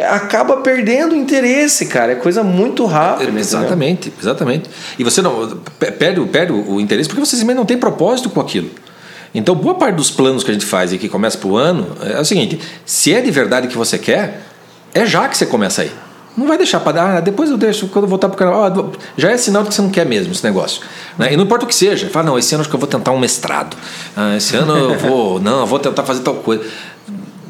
acaba 0.00 0.58
perdendo 0.58 1.12
o 1.12 1.16
interesse, 1.16 1.86
cara. 1.86 2.12
É 2.12 2.14
coisa 2.14 2.42
muito 2.42 2.84
rápida. 2.86 3.38
Exatamente, 3.38 4.08
entendeu? 4.08 4.20
exatamente. 4.20 4.70
E 4.98 5.04
você 5.04 5.20
não 5.20 5.60
perde, 5.98 6.20
perde 6.26 6.52
o 6.52 6.80
interesse 6.80 7.08
porque 7.08 7.20
você 7.20 7.36
simplesmente 7.36 7.56
não 7.58 7.66
tem 7.66 7.76
propósito 7.76 8.30
com 8.30 8.40
aquilo. 8.40 8.70
Então, 9.34 9.54
boa 9.54 9.74
parte 9.74 9.96
dos 9.96 10.10
planos 10.10 10.44
que 10.44 10.50
a 10.50 10.54
gente 10.54 10.66
faz 10.66 10.92
e 10.92 10.98
que 10.98 11.08
começa 11.08 11.38
para 11.38 11.48
o 11.48 11.56
ano 11.56 11.88
é 12.02 12.20
o 12.20 12.24
seguinte: 12.24 12.60
se 12.84 13.12
é 13.12 13.20
de 13.20 13.30
verdade 13.30 13.68
que 13.68 13.76
você 13.76 13.98
quer, 13.98 14.42
é 14.94 15.06
já 15.06 15.28
que 15.28 15.36
você 15.36 15.46
começa 15.46 15.82
aí. 15.82 15.90
Não 16.36 16.46
vai 16.46 16.56
deixar 16.56 16.80
para 16.80 17.18
ah, 17.18 17.20
depois 17.20 17.50
eu 17.50 17.58
deixo, 17.58 17.88
quando 17.88 18.04
eu 18.04 18.08
voltar 18.08 18.28
para 18.28 18.34
o 18.34 18.38
canal. 18.38 18.64
Ah, 18.64 18.98
já 19.18 19.30
é 19.30 19.36
sinal 19.36 19.62
de 19.62 19.68
que 19.68 19.74
você 19.74 19.82
não 19.82 19.90
quer 19.90 20.06
mesmo 20.06 20.32
esse 20.32 20.42
negócio. 20.44 20.82
Né? 21.18 21.32
E 21.32 21.36
não 21.36 21.44
importa 21.44 21.66
o 21.66 21.68
que 21.68 21.74
seja. 21.74 22.08
Fala, 22.08 22.26
não, 22.26 22.38
esse 22.38 22.54
ano 22.54 22.62
acho 22.62 22.70
que 22.70 22.76
eu 22.76 22.80
vou 22.80 22.88
tentar 22.88 23.10
um 23.10 23.18
mestrado. 23.18 23.76
Ah, 24.16 24.36
esse 24.36 24.56
ano 24.56 24.74
eu 24.74 24.98
vou, 24.98 25.40
não, 25.40 25.60
eu 25.60 25.66
vou 25.66 25.78
tentar 25.78 26.04
fazer 26.04 26.22
tal 26.22 26.36
coisa. 26.36 26.64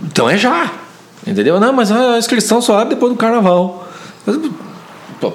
Então 0.04 0.28
é 0.28 0.36
já. 0.36 0.81
Entendeu? 1.26 1.60
Não, 1.60 1.72
mas 1.72 1.90
a 1.92 2.18
inscrição 2.18 2.60
só 2.60 2.78
abre 2.78 2.94
depois 2.94 3.12
do 3.12 3.18
carnaval. 3.18 3.88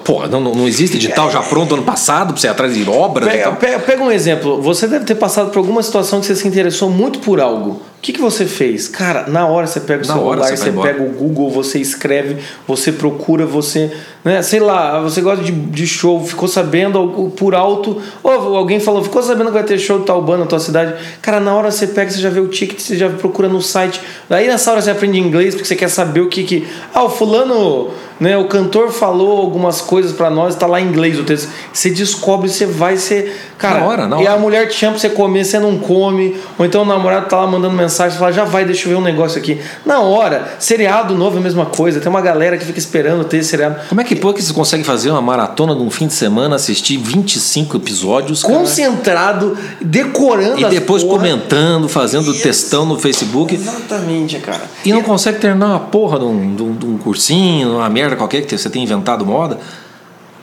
Pô, 0.04 0.26
não, 0.26 0.40
não 0.40 0.68
existe 0.68 0.96
edital 0.96 1.30
já 1.30 1.40
pronto 1.40 1.74
ano 1.74 1.82
passado 1.82 2.32
para 2.32 2.40
você 2.40 2.46
ir 2.46 2.50
atrás 2.50 2.74
de 2.74 2.88
obras? 2.88 3.26
Pega, 3.26 3.52
pega, 3.52 3.78
pega, 3.78 4.02
um 4.02 4.10
exemplo. 4.10 4.60
Você 4.60 4.86
deve 4.86 5.06
ter 5.06 5.14
passado 5.14 5.50
por 5.50 5.58
alguma 5.58 5.82
situação 5.82 6.20
que 6.20 6.26
você 6.26 6.36
se 6.36 6.46
interessou 6.46 6.90
muito 6.90 7.20
por 7.20 7.40
algo. 7.40 7.80
O 7.98 8.00
que, 8.00 8.12
que 8.12 8.20
você 8.20 8.46
fez? 8.46 8.86
Cara, 8.86 9.26
na 9.26 9.44
hora 9.46 9.66
você 9.66 9.80
pega 9.80 10.04
o 10.04 10.06
na 10.06 10.14
celular, 10.14 10.48
você, 10.48 10.56
você 10.56 10.70
pega 10.70 11.02
o 11.02 11.08
Google, 11.08 11.50
você 11.50 11.80
escreve, 11.80 12.36
você 12.66 12.92
procura, 12.92 13.44
você. 13.44 13.90
Né, 14.24 14.40
sei 14.40 14.60
lá, 14.60 15.00
você 15.00 15.20
gosta 15.20 15.42
de, 15.42 15.50
de 15.50 15.86
show, 15.86 16.24
ficou 16.24 16.46
sabendo 16.46 17.32
por 17.36 17.56
alto. 17.56 18.00
Ou 18.22 18.56
alguém 18.56 18.78
falou, 18.78 19.02
ficou 19.02 19.20
sabendo 19.20 19.46
que 19.46 19.54
vai 19.54 19.64
ter 19.64 19.78
show 19.78 19.98
de 19.98 20.06
tal 20.06 20.22
banda 20.22 20.44
na 20.44 20.46
tua 20.46 20.60
cidade. 20.60 20.94
Cara, 21.20 21.40
na 21.40 21.52
hora 21.52 21.72
você 21.72 21.88
pega, 21.88 22.08
você 22.08 22.20
já 22.20 22.30
vê 22.30 22.38
o 22.38 22.46
ticket, 22.46 22.78
você 22.78 22.96
já 22.96 23.10
procura 23.10 23.48
no 23.48 23.60
site. 23.60 24.00
Daí 24.28 24.46
nessa 24.46 24.70
hora 24.70 24.80
você 24.80 24.92
aprende 24.92 25.18
inglês 25.18 25.54
porque 25.56 25.66
você 25.66 25.74
quer 25.74 25.88
saber 25.88 26.20
o 26.20 26.28
que 26.28 26.44
que. 26.44 26.68
Ah, 26.94 27.02
o 27.02 27.10
fulano 27.10 27.90
né? 28.20 28.36
O 28.36 28.46
cantor 28.46 28.90
falou 28.90 29.38
algumas 29.38 29.80
coisas 29.80 30.12
para 30.12 30.28
nós, 30.28 30.54
tá 30.56 30.66
lá 30.66 30.80
em 30.80 30.86
inglês 30.86 31.18
o 31.18 31.24
texto. 31.24 31.48
Você 31.72 31.90
descobre, 31.90 32.48
você 32.48 32.66
vai, 32.66 32.96
você. 32.96 33.32
Cara, 33.56 33.80
na 33.80 33.86
hora, 33.86 34.08
na 34.08 34.16
hora. 34.16 34.24
e 34.24 34.28
a 34.28 34.36
mulher 34.36 34.68
te 34.68 34.74
chama 34.74 34.92
pra 34.92 35.00
você 35.00 35.10
comer, 35.10 35.44
você 35.44 35.58
não 35.58 35.78
come. 35.78 36.36
Ou 36.58 36.66
então 36.66 36.82
o 36.82 36.84
namorado 36.84 37.28
tá 37.28 37.36
lá 37.38 37.46
mandando 37.46 37.74
mensagem 37.74 37.87
mensagem, 37.88 38.12
você 38.12 38.18
fala, 38.18 38.32
já 38.32 38.44
vai, 38.44 38.64
deixa 38.64 38.86
eu 38.86 38.90
ver 38.90 38.96
um 38.96 39.02
negócio 39.02 39.38
aqui. 39.38 39.58
Na 39.84 40.00
hora, 40.00 40.56
seriado 40.58 41.14
novo 41.14 41.36
é 41.36 41.40
a 41.40 41.42
mesma 41.42 41.66
coisa, 41.66 41.98
tem 41.98 42.08
uma 42.08 42.20
galera 42.20 42.56
que 42.56 42.64
fica 42.64 42.78
esperando 42.78 43.24
ter 43.24 43.42
seriado. 43.42 43.76
Como 43.88 44.00
é 44.00 44.04
que 44.04 44.14
pô 44.14 44.32
que 44.32 44.42
você 44.42 44.52
consegue 44.52 44.84
fazer 44.84 45.10
uma 45.10 45.22
maratona 45.22 45.74
de 45.74 45.80
um 45.80 45.90
fim 45.90 46.06
de 46.06 46.14
semana, 46.14 46.56
assistir 46.56 46.98
25 46.98 47.76
episódios? 47.76 48.42
Cara? 48.42 48.54
Concentrado, 48.54 49.56
decorando 49.80 50.60
E 50.60 50.64
depois 50.66 51.02
comentando, 51.02 51.88
fazendo 51.88 52.30
Isso. 52.30 52.42
textão 52.42 52.84
no 52.84 52.98
Facebook. 52.98 53.54
Exatamente, 53.54 54.38
cara. 54.38 54.62
E 54.84 54.92
não 54.92 55.02
consegue 55.02 55.38
terminar 55.38 55.66
uma 55.66 55.80
porra 55.80 56.18
de 56.18 56.24
um, 56.26 56.54
de 56.54 56.62
um, 56.62 56.74
de 56.74 56.86
um 56.86 56.98
cursinho, 56.98 57.76
uma 57.76 57.88
merda 57.88 58.16
qualquer 58.16 58.42
que 58.42 58.56
você 58.56 58.68
tenha 58.68 58.84
inventado 58.84 59.24
moda. 59.24 59.58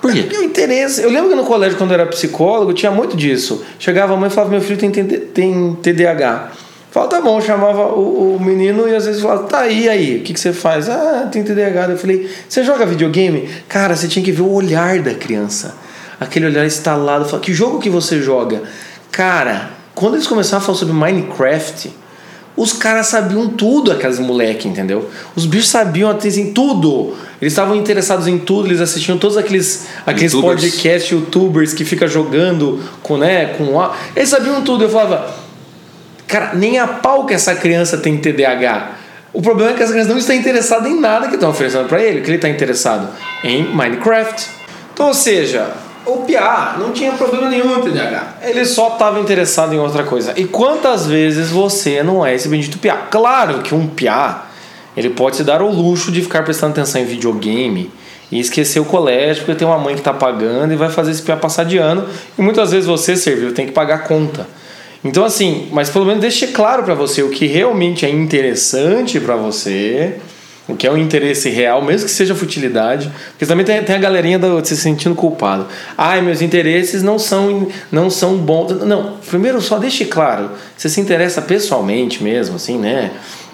Por 0.02 0.14
quê? 0.14 0.28
É 0.32 0.40
o 0.40 0.44
interesse. 0.44 1.02
Eu 1.02 1.10
lembro 1.10 1.30
que 1.30 1.36
no 1.36 1.44
colégio, 1.44 1.78
quando 1.78 1.92
eu 1.92 1.96
era 1.96 2.06
psicólogo, 2.06 2.74
tinha 2.74 2.92
muito 2.92 3.18
disso. 3.18 3.64
Chegava 3.80 4.14
a 4.14 4.18
mãe 4.18 4.30
e 4.30 4.32
falava: 4.32 4.52
Meu 4.52 4.62
filho 4.62 4.78
tem, 4.78 4.92
tem 4.92 5.78
TDAH. 5.82 6.52
Falava, 6.96 7.12
tá 7.12 7.22
bom, 7.22 7.42
chamava 7.42 7.88
o, 7.88 8.38
o, 8.38 8.40
menino 8.42 8.88
e 8.88 8.96
às 8.96 9.06
vezes 9.06 9.22
falava, 9.22 9.44
tá 9.48 9.60
aí, 9.60 9.90
aí, 9.90 10.20
o 10.20 10.24
que, 10.24 10.34
que 10.34 10.40
você 10.40 10.54
faz? 10.54 10.88
Ah, 10.88 11.28
tem 11.30 11.44
TDAH. 11.44 11.90
Eu 11.90 11.98
falei, 11.98 12.30
você 12.48 12.64
joga 12.64 12.86
videogame? 12.86 13.50
Cara, 13.68 13.98
você 13.98 14.08
tinha 14.08 14.24
que 14.24 14.32
ver 14.32 14.44
o 14.44 14.50
olhar 14.50 15.00
da 15.00 15.14
criança. 15.14 15.76
Aquele 16.22 16.46
olhar 16.46 16.66
instalado. 16.66 17.26
Fala, 17.26 17.42
que 17.42 17.54
jogo 17.54 17.80
que 17.80 17.90
você 17.90 18.22
joga? 18.22 18.64
Cara, 19.12 19.72
quando 19.94 20.14
eles 20.14 20.26
começaram 20.26 20.64
a 20.64 20.66
falar 20.66 20.78
sobre 20.78 20.94
Minecraft, 20.94 21.92
os 22.56 22.72
caras 22.72 23.08
sabiam 23.08 23.50
tudo, 23.50 23.92
aqueles 23.92 24.18
moleque, 24.18 24.66
entendeu? 24.66 25.10
Os 25.36 25.46
bichos 25.46 25.68
sabiam 25.68 26.10
assim, 26.10 26.54
tudo. 26.54 27.14
Eles 27.42 27.52
estavam 27.52 27.76
interessados 27.76 28.26
em 28.26 28.38
tudo, 28.38 28.70
eles 28.70 28.80
assistiam 28.80 29.18
todos 29.18 29.36
aqueles, 29.36 29.86
aqueles 30.06 30.34
podcasts 30.34 31.12
youtubers 31.12 31.74
que 31.74 31.84
fica 31.84 32.08
jogando 32.08 32.82
com, 33.04 33.18
né, 33.18 33.48
com. 33.48 33.86
Eles 34.16 34.30
sabiam 34.30 34.62
tudo. 34.62 34.86
Eu 34.86 34.90
falava, 34.90 35.44
cara, 36.36 36.52
nem 36.54 36.78
a 36.78 36.86
pau 36.86 37.26
que 37.26 37.34
essa 37.34 37.56
criança 37.56 37.98
tem 37.98 38.18
TDAH. 38.18 38.90
O 39.32 39.42
problema 39.42 39.72
é 39.72 39.74
que 39.74 39.84
essa 39.84 39.94
criança 39.94 40.10
não 40.10 40.18
está 40.18 40.36
interessada 40.36 40.90
em 40.90 41.00
nada 41.00 41.28
que 41.28 41.36
estão 41.36 41.50
oferecendo 41.50 41.88
para 41.88 42.02
ele, 42.02 42.22
que 42.22 42.28
ele 42.28 42.36
está 42.36 42.50
interessado 42.50 43.08
em 43.44 43.64
Minecraft. 43.74 44.50
Então, 44.94 45.08
ou 45.08 45.14
seja, 45.14 45.72
o 46.06 46.18
Piá 46.18 46.76
não 46.78 46.92
tinha 46.92 47.14
problema 47.14 47.50
nenhum 47.50 47.80
em 47.80 47.82
TDAH. 47.82 48.36
Ele 48.42 48.66
só 48.66 48.94
estava 48.94 49.20
interessado 49.20 49.74
em 49.74 49.80
outra 49.80 50.04
coisa. 50.04 50.34
E 50.36 50.46
quantas 50.46 51.06
vezes 51.06 51.50
você 51.50 52.04
não 52.04 52.26
é 52.26 52.36
esse 52.36 52.50
bendito 52.50 52.80
Piá? 52.80 52.98
Claro 53.10 53.60
que 53.60 53.74
um 53.74 53.88
Piá, 53.88 54.46
ele 54.96 55.10
pode 55.10 55.38
se 55.38 55.44
dar 55.44 55.62
o 55.62 55.70
luxo 55.70 56.12
de 56.12 56.22
ficar 56.22 56.44
prestando 56.44 56.74
atenção 56.74 57.00
em 57.00 57.06
videogame 57.06 57.92
e 58.30 58.40
esquecer 58.42 58.80
o 58.82 58.86
colégio 58.86 59.46
porque 59.46 59.60
tem 59.60 59.68
uma 59.68 59.78
mãe 59.78 59.94
que 59.94 60.02
está 60.02 60.14
pagando 60.14 60.74
e 60.74 60.76
vai 60.76 60.90
fazer 60.90 61.12
esse 61.12 61.22
Piá 61.22 61.38
passar 61.38 61.64
de 61.64 61.78
ano. 61.78 62.06
E 62.38 62.42
muitas 62.42 62.72
vezes 62.72 62.86
você, 62.86 63.16
serviu, 63.16 63.54
tem 63.54 63.66
que 63.66 63.72
pagar 63.72 63.96
a 63.96 64.00
conta. 64.00 64.46
Então, 65.06 65.24
assim, 65.24 65.70
mas 65.72 65.90
pelo 65.90 66.04
menos 66.04 66.20
deixe 66.20 66.48
claro 66.48 66.84
para 66.84 66.96
você 66.96 67.22
o 67.22 67.30
que 67.30 67.46
realmente 67.46 68.06
é 68.06 68.10
interessante 68.10 69.20
para 69.20 69.36
você 69.36 70.20
o 70.68 70.76
que 70.76 70.88
é 70.88 70.92
um 70.92 70.98
interesse 70.98 71.50
real, 71.50 71.82
mesmo 71.82 72.08
que 72.08 72.12
seja 72.12 72.34
futilidade, 72.34 73.12
porque 73.30 73.46
também 73.46 73.64
tem, 73.64 73.84
tem 73.84 73.96
a 73.96 74.00
galerinha 74.00 74.40
do, 74.40 74.66
se 74.66 74.76
sentindo 74.76 75.14
culpado. 75.14 75.68
Ai, 75.96 76.22
meus 76.22 76.42
interesses 76.42 77.04
não 77.04 77.20
são, 77.20 77.68
não 77.92 78.10
são 78.10 78.36
bons. 78.38 78.84
Não, 78.84 79.18
primeiro 79.30 79.62
só 79.62 79.78
deixe 79.78 80.06
claro, 80.06 80.52
você 80.76 80.90
se 80.90 81.00
interessa 81.00 81.42
pessoalmente 81.42 82.24
mesmo, 82.24 82.56
assim, 82.56 82.78
né? 82.80 83.12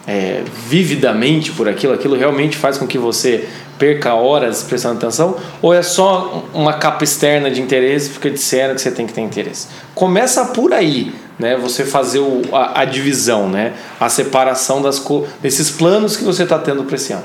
É, 0.08 0.42
vividamente 0.68 1.52
por 1.52 1.70
aquilo, 1.70 1.94
aquilo 1.94 2.18
realmente 2.18 2.58
faz 2.58 2.76
com 2.76 2.88
que 2.88 2.98
você 2.98 3.48
perca 3.78 4.16
horas 4.16 4.64
prestando 4.64 4.98
atenção, 4.98 5.38
ou 5.62 5.74
é 5.74 5.84
só 5.84 6.46
uma 6.54 6.74
capa 6.74 7.04
externa 7.04 7.52
de 7.52 7.62
interesse 7.62 8.10
porque 8.10 8.30
disseram 8.30 8.74
que 8.74 8.82
você 8.82 8.90
tem 8.90 9.06
que 9.06 9.14
ter 9.14 9.22
interesse? 9.22 9.68
Começa 9.94 10.46
por 10.46 10.74
aí 10.74 11.14
né, 11.42 11.58
você 11.58 11.84
fazer 11.84 12.20
o, 12.20 12.44
a, 12.54 12.82
a, 12.82 12.86
divisão, 12.86 13.50
né, 13.50 13.74
a 14.00 14.08
separação 14.08 14.80
das 14.80 15.04
desses 15.42 15.72
planos 15.72 16.16
que 16.16 16.24
você 16.24 16.44
está 16.44 16.60
tendo 16.60 16.84
para 16.84 16.96
esse 16.96 17.12
ano. 17.12 17.24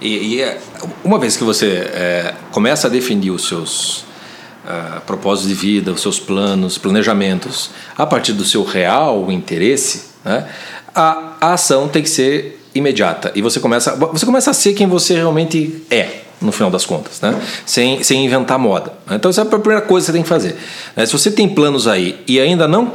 E, 0.00 0.36
e, 0.36 0.40
é, 0.40 0.58
uma 1.02 1.18
vez 1.18 1.36
que 1.36 1.42
você 1.42 1.90
é, 1.92 2.34
começa 2.52 2.86
a 2.86 2.90
definir 2.90 3.30
os 3.30 3.48
seus 3.48 3.98
uh, 4.64 5.00
propósitos 5.04 5.48
de 5.48 5.54
vida, 5.54 5.90
os 5.90 6.00
seus 6.00 6.20
planos, 6.20 6.78
planejamentos, 6.78 7.70
a 7.98 8.06
partir 8.06 8.32
do 8.34 8.44
seu 8.44 8.62
real 8.62 9.32
interesse, 9.32 10.10
né, 10.24 10.48
a, 10.94 11.32
a 11.40 11.52
ação 11.54 11.88
tem 11.88 12.02
que 12.02 12.10
ser 12.10 12.62
imediata 12.72 13.32
e 13.34 13.42
você 13.42 13.58
começa, 13.58 13.96
você 13.96 14.24
começa 14.24 14.50
a 14.50 14.54
ser 14.54 14.74
quem 14.74 14.86
você 14.86 15.14
realmente 15.14 15.82
é 15.90 16.25
no 16.40 16.52
final 16.52 16.70
das 16.70 16.84
contas, 16.84 17.20
né? 17.20 17.40
sem, 17.64 18.02
sem 18.02 18.24
inventar 18.24 18.58
moda. 18.58 18.92
Então, 19.10 19.30
essa 19.30 19.40
é 19.40 19.44
a 19.44 19.46
primeira 19.46 19.80
coisa 19.80 20.04
que 20.04 20.06
você 20.06 20.12
tem 20.12 20.22
que 20.22 20.28
fazer. 20.28 20.56
Né? 20.94 21.06
Se 21.06 21.12
você 21.12 21.30
tem 21.30 21.48
planos 21.48 21.88
aí 21.88 22.22
e 22.26 22.38
ainda 22.38 22.68
não 22.68 22.92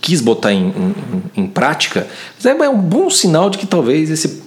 quis 0.00 0.20
botar 0.20 0.52
em, 0.52 0.66
em, 0.66 1.42
em 1.42 1.46
prática, 1.46 2.06
é 2.44 2.68
um 2.68 2.78
bom 2.78 3.08
sinal 3.10 3.50
de 3.50 3.58
que 3.58 3.66
talvez 3.66 4.10
esse 4.10 4.42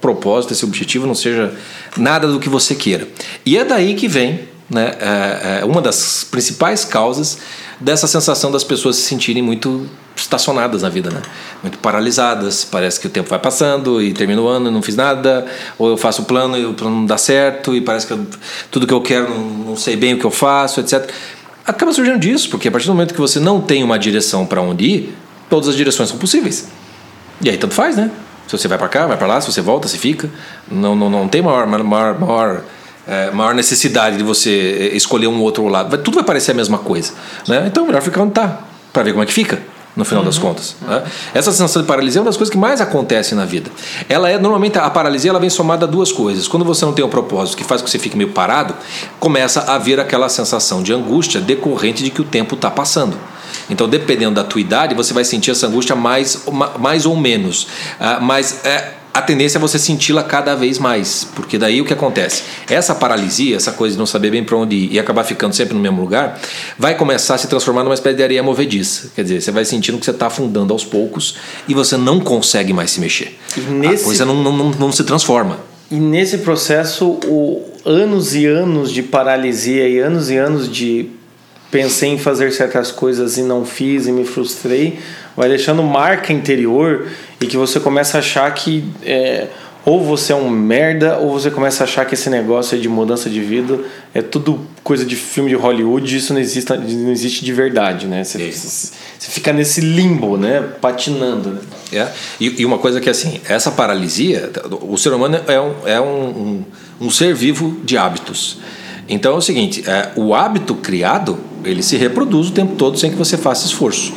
propósito, 0.00 0.52
esse 0.52 0.64
objetivo 0.64 1.06
não 1.06 1.14
seja 1.14 1.52
nada 1.96 2.28
do 2.28 2.38
que 2.38 2.48
você 2.48 2.74
queira. 2.74 3.08
E 3.44 3.56
é 3.58 3.64
daí 3.64 3.94
que 3.94 4.08
vem 4.08 4.48
né, 4.70 4.94
é, 5.00 5.60
é 5.60 5.64
uma 5.64 5.80
das 5.80 6.24
principais 6.30 6.84
causas 6.84 7.38
dessa 7.80 8.06
sensação 8.06 8.50
das 8.50 8.64
pessoas 8.64 8.96
se 8.96 9.02
sentirem 9.02 9.42
muito 9.42 9.88
estacionadas 10.20 10.82
na 10.82 10.88
vida, 10.88 11.10
né? 11.10 11.22
Muito 11.62 11.78
paralisadas, 11.78 12.64
parece 12.64 13.00
que 13.00 13.06
o 13.06 13.10
tempo 13.10 13.28
vai 13.28 13.38
passando 13.38 14.02
e 14.02 14.12
termina 14.12 14.40
o 14.40 14.48
ano 14.48 14.68
e 14.68 14.72
não 14.72 14.82
fiz 14.82 14.96
nada, 14.96 15.46
ou 15.78 15.88
eu 15.88 15.96
faço 15.96 16.22
o 16.22 16.24
plano 16.24 16.56
e 16.56 16.64
o 16.64 16.74
plano 16.74 16.96
não 16.96 17.06
dá 17.06 17.16
certo 17.16 17.74
e 17.74 17.80
parece 17.80 18.06
que 18.06 18.12
eu, 18.12 18.26
tudo 18.70 18.86
que 18.86 18.92
eu 18.92 19.00
quero 19.00 19.28
não, 19.30 19.40
não 19.40 19.76
sei 19.76 19.96
bem 19.96 20.14
o 20.14 20.18
que 20.18 20.24
eu 20.24 20.30
faço, 20.30 20.80
etc. 20.80 21.10
Acaba 21.66 21.92
surgindo 21.92 22.18
disso, 22.18 22.48
porque 22.50 22.68
a 22.68 22.70
partir 22.70 22.86
do 22.86 22.94
momento 22.94 23.14
que 23.14 23.20
você 23.20 23.38
não 23.38 23.60
tem 23.60 23.82
uma 23.82 23.98
direção 23.98 24.46
para 24.46 24.60
onde 24.60 24.84
ir, 24.84 25.16
todas 25.48 25.68
as 25.68 25.76
direções 25.76 26.08
são 26.08 26.18
possíveis. 26.18 26.68
E 27.40 27.48
aí 27.48 27.56
tanto 27.56 27.74
faz, 27.74 27.96
né? 27.96 28.10
Se 28.46 28.56
você 28.56 28.66
vai 28.66 28.78
para 28.78 28.88
cá, 28.88 29.06
vai 29.06 29.16
para 29.16 29.26
lá, 29.26 29.40
se 29.40 29.52
você 29.52 29.60
volta, 29.60 29.86
se 29.86 29.98
fica, 29.98 30.30
não, 30.70 30.96
não, 30.96 31.10
não 31.10 31.28
tem 31.28 31.42
maior, 31.42 31.66
maior, 31.66 32.18
maior 32.18 32.62
é, 33.06 33.30
maior 33.30 33.54
necessidade 33.54 34.18
de 34.18 34.22
você 34.22 34.90
escolher 34.94 35.28
um 35.28 35.40
outro 35.40 35.66
lado. 35.66 35.96
Tudo 35.98 36.16
vai 36.16 36.24
parecer 36.24 36.52
a 36.52 36.54
mesma 36.54 36.78
coisa. 36.78 37.12
Né? 37.46 37.64
Então, 37.66 37.86
melhor 37.86 38.02
ficar 38.02 38.22
onde 38.22 38.32
está, 38.32 38.60
para 38.92 39.02
ver 39.02 39.12
como 39.12 39.22
é 39.22 39.26
que 39.26 39.32
fica 39.32 39.77
no 39.98 40.04
final 40.04 40.22
uhum. 40.22 40.28
das 40.28 40.38
contas. 40.38 40.76
Né? 40.80 41.02
Essa 41.34 41.50
sensação 41.50 41.82
de 41.82 41.88
paralisia 41.88 42.20
é 42.20 42.22
uma 42.22 42.26
das 42.26 42.36
coisas 42.36 42.52
que 42.52 42.56
mais 42.56 42.80
acontece 42.80 43.34
na 43.34 43.44
vida. 43.44 43.68
Ela 44.08 44.30
é 44.30 44.38
normalmente 44.38 44.78
a 44.78 44.88
paralisia 44.88 45.30
ela 45.30 45.40
vem 45.40 45.50
somada 45.50 45.86
a 45.86 45.88
duas 45.88 46.12
coisas. 46.12 46.46
Quando 46.46 46.64
você 46.64 46.84
não 46.84 46.92
tem 46.92 47.04
um 47.04 47.08
propósito 47.08 47.56
que 47.56 47.64
faz 47.64 47.82
com 47.82 47.86
que 47.86 47.90
você 47.90 47.98
fique 47.98 48.16
meio 48.16 48.30
parado, 48.30 48.76
começa 49.18 49.60
a 49.62 49.76
vir 49.76 49.98
aquela 49.98 50.28
sensação 50.28 50.84
de 50.84 50.92
angústia 50.92 51.40
decorrente 51.40 52.04
de 52.04 52.10
que 52.10 52.20
o 52.20 52.24
tempo 52.24 52.54
está 52.54 52.70
passando. 52.70 53.16
Então, 53.68 53.88
dependendo 53.88 54.36
da 54.36 54.44
tua 54.44 54.60
idade, 54.60 54.94
você 54.94 55.12
vai 55.12 55.24
sentir 55.24 55.50
essa 55.50 55.66
angústia 55.66 55.96
mais, 55.96 56.44
mais 56.78 57.04
ou 57.04 57.16
menos. 57.16 57.64
Uh, 57.64 58.22
mas 58.22 58.64
é, 58.64 58.94
a 59.18 59.22
tendência 59.22 59.58
é 59.58 59.60
você 59.60 59.80
senti-la 59.80 60.22
cada 60.22 60.54
vez 60.54 60.78
mais, 60.78 61.26
porque 61.34 61.58
daí 61.58 61.80
o 61.80 61.84
que 61.84 61.92
acontece? 61.92 62.44
Essa 62.70 62.94
paralisia, 62.94 63.56
essa 63.56 63.72
coisa 63.72 63.94
de 63.94 63.98
não 63.98 64.06
saber 64.06 64.30
bem 64.30 64.44
para 64.44 64.56
onde 64.56 64.76
ir 64.76 64.92
e 64.92 64.98
acabar 64.98 65.24
ficando 65.24 65.52
sempre 65.52 65.74
no 65.74 65.80
mesmo 65.80 66.00
lugar, 66.00 66.40
vai 66.78 66.96
começar 66.96 67.34
a 67.34 67.38
se 67.38 67.48
transformar 67.48 67.82
numa 67.82 67.94
espécie 67.94 68.16
de 68.16 68.22
areia 68.22 68.42
movediça. 68.44 69.10
Quer 69.16 69.22
dizer, 69.22 69.42
você 69.42 69.50
vai 69.50 69.64
sentindo 69.64 69.98
que 69.98 70.04
você 70.04 70.12
está 70.12 70.28
afundando 70.28 70.72
aos 70.72 70.84
poucos 70.84 71.34
e 71.66 71.74
você 71.74 71.96
não 71.96 72.20
consegue 72.20 72.72
mais 72.72 72.92
se 72.92 73.00
mexer. 73.00 73.36
Nesse... 73.68 74.04
A 74.04 74.06
coisa 74.06 74.24
não, 74.24 74.40
não, 74.40 74.56
não, 74.56 74.70
não 74.70 74.92
se 74.92 75.02
transforma. 75.02 75.58
E 75.90 75.96
nesse 75.96 76.38
processo, 76.38 77.18
o 77.26 77.64
anos 77.84 78.36
e 78.36 78.46
anos 78.46 78.92
de 78.92 79.02
paralisia 79.02 79.88
e 79.88 79.98
anos 79.98 80.30
e 80.30 80.36
anos 80.36 80.70
de 80.70 81.10
pensei 81.72 82.10
em 82.10 82.18
fazer 82.18 82.52
certas 82.52 82.92
coisas 82.92 83.36
e 83.36 83.42
não 83.42 83.64
fiz 83.64 84.06
e 84.06 84.12
me 84.12 84.24
frustrei, 84.24 85.00
vai 85.36 85.48
deixando 85.48 85.82
marca 85.82 86.32
interior 86.32 87.06
e 87.40 87.46
que 87.46 87.56
você 87.56 87.78
começa 87.78 88.18
a 88.18 88.20
achar 88.20 88.52
que 88.52 88.84
é, 89.02 89.48
ou 89.84 90.04
você 90.04 90.32
é 90.32 90.36
um 90.36 90.50
merda 90.50 91.18
ou 91.18 91.32
você 91.32 91.50
começa 91.50 91.82
a 91.82 91.84
achar 91.84 92.04
que 92.04 92.14
esse 92.14 92.28
negócio 92.28 92.78
de 92.78 92.88
mudança 92.88 93.30
de 93.30 93.40
vida 93.40 93.78
é 94.12 94.20
tudo 94.20 94.60
coisa 94.82 95.04
de 95.04 95.16
filme 95.16 95.48
de 95.48 95.56
Hollywood 95.56 96.12
e 96.12 96.18
isso 96.18 96.34
não 96.34 96.40
existe, 96.40 96.76
não 96.76 97.10
existe 97.10 97.44
de 97.44 97.52
verdade, 97.52 98.06
né? 98.06 98.22
Você, 98.22 98.50
você 98.50 98.92
fica 99.18 99.52
nesse 99.52 99.80
limbo, 99.80 100.36
né? 100.36 100.60
Patinando. 100.80 101.50
Né? 101.50 101.60
É. 101.92 102.08
E, 102.38 102.60
e, 102.62 102.66
uma 102.66 102.78
coisa 102.78 103.00
que 103.00 103.08
assim, 103.08 103.40
essa 103.48 103.70
paralisia, 103.70 104.50
o 104.82 104.98
ser 104.98 105.12
humano 105.12 105.40
é 105.46 105.60
um, 105.60 105.74
é 105.86 106.00
um, 106.00 106.04
um, 106.06 106.64
um 107.02 107.10
ser 107.10 107.34
vivo 107.34 107.80
de 107.82 107.96
hábitos. 107.96 108.58
Então 109.08 109.32
é 109.32 109.36
o 109.38 109.40
seguinte, 109.40 109.84
é, 109.88 110.10
o 110.16 110.34
hábito 110.34 110.74
criado 110.74 111.38
ele 111.64 111.82
se 111.82 111.96
reproduz 111.96 112.48
o 112.48 112.52
tempo 112.52 112.74
todo 112.76 112.98
sem 112.98 113.10
que 113.10 113.16
você 113.16 113.36
faça 113.36 113.66
esforço. 113.66 114.12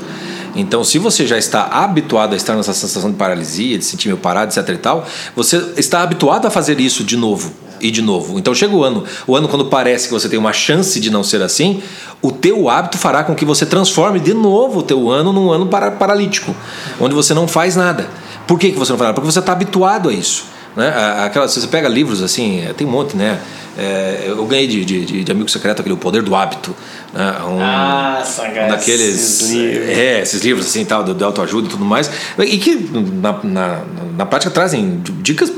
Então, 0.56 0.84
se 0.84 0.98
você 0.98 1.26
já 1.26 1.38
está 1.38 1.64
habituado 1.66 2.34
a 2.34 2.36
estar 2.36 2.56
nessa 2.56 2.74
sensação 2.74 3.10
de 3.10 3.18
paralisia, 3.18 3.78
de 3.78 3.86
sentir 3.86 4.08
meio 4.10 4.18
parado, 4.18 4.52
etc 4.52 4.68
e 4.70 4.78
tal, 4.78 5.06
você 5.36 5.74
está 5.78 6.02
habituado 6.02 6.46
a 6.46 6.52
fazer 6.52 6.80
isso 6.80 7.04
de 7.04 7.16
novo 7.16 7.52
e 7.82 7.90
de 7.90 8.02
novo. 8.02 8.38
Então 8.38 8.54
chega 8.54 8.76
o 8.76 8.84
ano, 8.84 9.04
o 9.26 9.36
ano 9.36 9.48
quando 9.48 9.66
parece 9.66 10.08
que 10.08 10.14
você 10.14 10.30
tem 10.30 10.38
uma 10.38 10.54
chance 10.54 11.00
de 11.00 11.10
não 11.10 11.24
ser 11.24 11.42
assim, 11.42 11.82
o 12.22 12.32
teu 12.32 12.70
hábito 12.70 12.98
fará 12.98 13.24
com 13.24 13.34
que 13.34 13.44
você 13.44 13.66
transforme 13.66 14.20
de 14.20 14.34
novo 14.34 14.80
o 14.80 14.84
teu 14.84 15.10
ano 15.10 15.34
num 15.34 15.52
ano 15.52 15.66
para, 15.66 15.92
paralítico, 15.92 16.56
onde 17.00 17.16
você 17.16 17.34
não 17.34 17.48
faz 17.48 17.76
nada. 17.76 18.08
Por 18.48 18.60
que, 18.60 18.72
que 18.72 18.78
você 18.78 18.92
não 18.92 19.00
faz 19.00 19.08
nada? 19.08 19.14
Porque 19.16 19.32
você 19.32 19.40
está 19.40 19.52
habituado 19.52 20.10
a 20.10 20.14
isso. 20.14 20.46
Né? 20.76 20.88
Aquela, 21.26 21.48
se 21.48 21.60
você 21.60 21.68
pega 21.68 21.90
livros 21.90 22.22
assim, 22.22 22.64
tem 22.78 22.88
um 22.88 22.92
monte, 22.92 23.18
né? 23.18 23.40
É, 23.78 24.26
eu 24.28 24.46
ganhei 24.46 24.68
de, 24.68 24.84
de, 24.84 25.24
de, 25.24 25.32
amigo 25.32 25.50
secreto 25.50 25.80
aquele 25.80 25.96
O 25.96 25.98
Poder 25.98 26.22
do 26.22 26.36
Hábito. 26.36 26.76
Né? 27.14 27.32
Um, 27.46 27.62
ah, 27.62 28.24
um 28.24 28.68
daqueles. 28.70 29.16
Esses 29.16 29.52
livros. 29.52 29.90
É, 29.90 30.22
esses 30.22 30.42
livros 30.42 30.66
assim, 30.66 30.86
tal, 30.86 31.04
do, 31.04 31.14
do 31.14 31.26
autoajuda 31.26 31.68
e 31.68 31.70
tudo 31.70 31.86
mais. 31.86 32.10
E 32.40 32.58
que 32.58 32.76
na, 32.76 33.40
na, 33.44 33.82
na 34.18 34.26
prática 34.26 34.52
trazem 34.52 35.02
dicas 35.22 35.52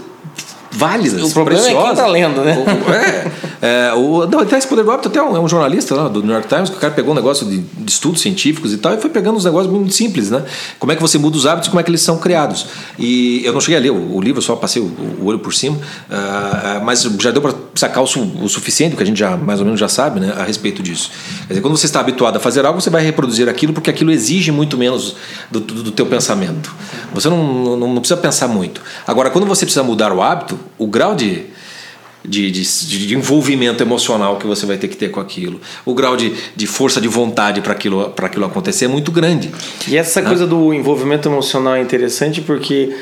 válidas, 0.73 1.21
O 1.21 1.31
problema 1.31 1.61
preciosas. 1.61 1.91
é 1.91 1.95
quem 1.95 2.03
tá 2.03 2.07
lendo, 2.07 2.41
né? 2.41 2.57
É, 3.61 3.89
é, 3.89 3.93
o, 3.93 4.27
não, 4.27 4.39
até 4.39 4.57
esse 4.57 4.67
poder 4.67 4.83
até 4.89 5.21
um, 5.21 5.37
é 5.37 5.39
um 5.39 5.47
jornalista 5.47 5.95
lá 5.95 6.07
do 6.07 6.21
New 6.21 6.33
York 6.33 6.47
Times 6.47 6.69
que 6.69 6.75
o 6.75 6.79
cara 6.79 6.93
pegou 6.93 7.13
um 7.13 7.15
negócio 7.15 7.45
de, 7.45 7.59
de, 7.59 7.91
estudos 7.91 8.21
científicos 8.21 8.73
e 8.73 8.77
tal 8.77 8.93
e 8.93 8.97
foi 8.97 9.09
pegando 9.09 9.37
uns 9.37 9.45
negócios 9.45 9.71
muito 9.71 9.93
simples, 9.93 10.29
né? 10.29 10.43
Como 10.79 10.91
é 10.91 10.95
que 10.95 11.01
você 11.01 11.17
muda 11.17 11.37
os 11.37 11.45
hábitos 11.45 11.67
e 11.67 11.69
como 11.69 11.79
é 11.79 11.83
que 11.83 11.89
eles 11.89 12.01
são 12.01 12.17
criados. 12.17 12.65
E 12.97 13.41
eu 13.45 13.53
não 13.53 13.61
cheguei 13.61 13.77
a 13.77 13.81
ler 13.81 13.91
o, 13.91 14.15
o 14.15 14.21
livro, 14.21 14.41
só 14.41 14.55
passei 14.55 14.81
o, 14.81 14.85
o 15.21 15.25
olho 15.25 15.39
por 15.39 15.53
cima, 15.53 15.77
uh, 15.77 16.83
mas 16.83 17.03
já 17.19 17.31
deu 17.31 17.41
para 17.41 17.53
sacar 17.75 18.05
su, 18.07 18.19
o 18.19 18.49
suficiente, 18.49 18.95
que 18.95 19.03
a 19.03 19.05
gente 19.05 19.19
já 19.19 19.37
mais 19.37 19.59
ou 19.59 19.65
menos 19.65 19.79
já 19.79 19.87
sabe, 19.87 20.19
né, 20.19 20.33
a 20.37 20.43
respeito 20.43 20.81
disso. 20.81 21.11
Quer 21.47 21.53
dizer, 21.53 21.61
quando 21.61 21.77
você 21.77 21.85
está 21.85 21.99
habituado 21.99 22.37
a 22.37 22.39
fazer 22.39 22.65
algo, 22.65 22.81
você 22.81 22.89
vai 22.89 23.03
reproduzir 23.03 23.47
aquilo 23.47 23.73
porque 23.73 23.89
aquilo 23.89 24.11
exige 24.11 24.51
muito 24.51 24.77
menos 24.77 25.15
do, 25.49 25.59
do, 25.59 25.83
do 25.83 25.91
teu 25.91 26.05
pensamento. 26.05 26.73
Você 27.13 27.29
não, 27.29 27.77
não, 27.77 27.93
não 27.93 27.99
precisa 28.01 28.19
pensar 28.19 28.47
muito. 28.47 28.81
Agora, 29.07 29.29
quando 29.29 29.45
você 29.45 29.65
precisa 29.65 29.83
mudar 29.83 30.11
o 30.11 30.21
hábito, 30.21 30.59
o 30.77 30.87
grau 30.87 31.15
de, 31.15 31.45
de, 32.23 32.51
de, 32.51 33.07
de, 33.07 33.15
envolvimento 33.15 33.83
emocional 33.83 34.37
que 34.37 34.47
você 34.47 34.65
vai 34.65 34.77
ter 34.77 34.87
que 34.87 34.95
ter 34.95 35.09
com 35.09 35.19
aquilo, 35.19 35.59
o 35.85 35.93
grau 35.93 36.15
de, 36.15 36.33
de 36.55 36.67
força 36.67 37.01
de 37.01 37.07
vontade 37.07 37.61
para 37.61 37.73
aquilo, 37.73 38.13
aquilo 38.17 38.45
acontecer 38.45 38.85
é 38.85 38.87
muito 38.87 39.11
grande. 39.11 39.51
E 39.87 39.97
essa 39.97 40.21
né? 40.21 40.27
coisa 40.27 40.47
do 40.47 40.73
envolvimento 40.73 41.27
emocional 41.27 41.75
é 41.75 41.81
interessante 41.81 42.41
porque 42.41 42.95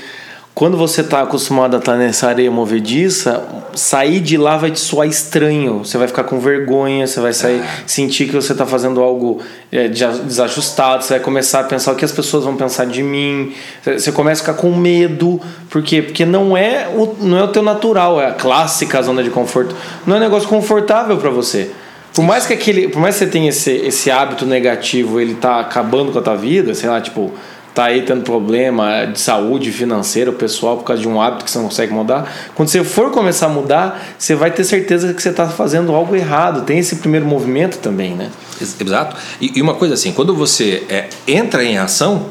quando 0.62 0.78
você 0.78 1.02
está 1.02 1.24
acostumado 1.24 1.76
a 1.76 1.80
estar 1.80 1.96
nessa 1.96 2.28
areia 2.28 2.52
movediça, 2.52 3.44
sair 3.74 4.20
de 4.20 4.38
lá 4.38 4.58
vai 4.58 4.70
te 4.70 4.80
soar 4.80 5.08
estranho. 5.08 5.80
Você 5.80 5.98
vai 5.98 6.08
ficar 6.08 6.24
com 6.24 6.40
vergonha, 6.40 7.08
você 7.08 7.20
vai 7.20 7.34
sair, 7.34 7.62
é. 7.62 7.68
sentir 7.88 8.28
que 8.28 8.36
você 8.36 8.52
está 8.52 8.64
fazendo 8.64 9.02
algo 9.02 9.42
é, 9.72 9.88
desajustado, 9.88 11.04
você 11.04 11.16
vai 11.16 11.20
começar 11.20 11.62
a 11.62 11.64
pensar 11.64 11.94
o 11.94 11.96
que 11.96 12.06
as 12.06 12.12
pessoas 12.12 12.44
vão 12.44 12.56
pensar 12.56 12.86
de 12.86 13.02
mim. 13.02 13.56
Você 13.84 14.12
começa 14.12 14.44
a 14.44 14.54
ficar 14.54 14.62
com 14.62 14.72
medo. 14.76 15.42
Por 15.68 15.82
quê? 15.82 16.00
Porque 16.00 16.28
não 16.28 16.56
é 16.56 16.88
o, 16.90 17.16
não 17.20 17.40
é 17.40 17.44
o 17.44 17.48
teu 17.48 17.64
natural, 17.64 18.22
é 18.22 18.28
a 18.28 18.34
clássica 18.34 19.02
zona 19.02 19.24
de 19.24 19.32
conforto. 19.32 19.76
Não 20.06 20.18
é 20.18 20.20
um 20.20 20.22
negócio 20.22 20.48
confortável 20.48 21.18
para 21.18 21.32
você. 21.32 21.72
Por 22.14 22.24
mais 22.24 22.46
que 22.46 22.54
aquele, 22.54 22.88
por 22.88 23.02
mais 23.02 23.16
que 23.16 23.26
você 23.26 23.32
tenha 23.32 23.50
esse, 23.50 23.72
esse 23.72 24.12
hábito 24.12 24.46
negativo, 24.46 25.20
ele 25.20 25.34
tá 25.34 25.60
acabando 25.60 26.12
com 26.12 26.20
a 26.20 26.22
tua 26.22 26.36
vida, 26.36 26.76
sei 26.76 26.88
lá, 26.88 27.02
tipo, 27.02 27.32
tá 27.74 27.86
aí 27.86 28.02
tendo 28.02 28.24
problema 28.24 29.06
de 29.06 29.20
saúde 29.20 29.72
financeira, 29.72 30.32
pessoal, 30.32 30.78
por 30.78 30.84
causa 30.84 31.02
de 31.02 31.08
um 31.08 31.22
hábito 31.22 31.46
que 31.46 31.52
você 31.52 31.58
não 31.58 31.66
consegue 31.66 31.94
mudar. 31.94 32.32
Quando 32.56 32.70
você 32.70 32.84
for 32.84 33.12
começar 33.12 33.46
a 33.46 33.50
mudar, 33.50 34.04
você 34.18 34.36
vai 34.36 34.52
ter 34.52 34.64
certeza 34.64 35.14
que 35.14 35.22
você 35.22 35.30
está 35.30 35.48
fazendo 35.48 35.94
algo 35.94 36.16
errado. 36.16 36.64
Tem 36.64 36.80
esse 36.80 36.98
primeiro 36.98 37.26
movimento 37.26 37.78
também, 37.78 38.14
né? 38.14 38.30
Exato. 38.60 39.16
E, 39.40 39.58
e 39.58 39.62
uma 39.62 39.76
coisa 39.76 39.94
assim, 39.94 40.12
quando 40.12 40.36
você 40.36 40.84
é, 40.90 41.08
entra 41.28 41.64
em 41.64 41.78
ação, 41.78 42.28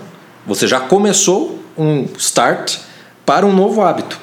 você 0.46 0.66
já 0.66 0.80
começou 0.80 1.58
um 1.76 2.06
start 2.18 2.76
para 3.24 3.46
um 3.46 3.52
novo 3.52 3.82
hábito. 3.82 4.18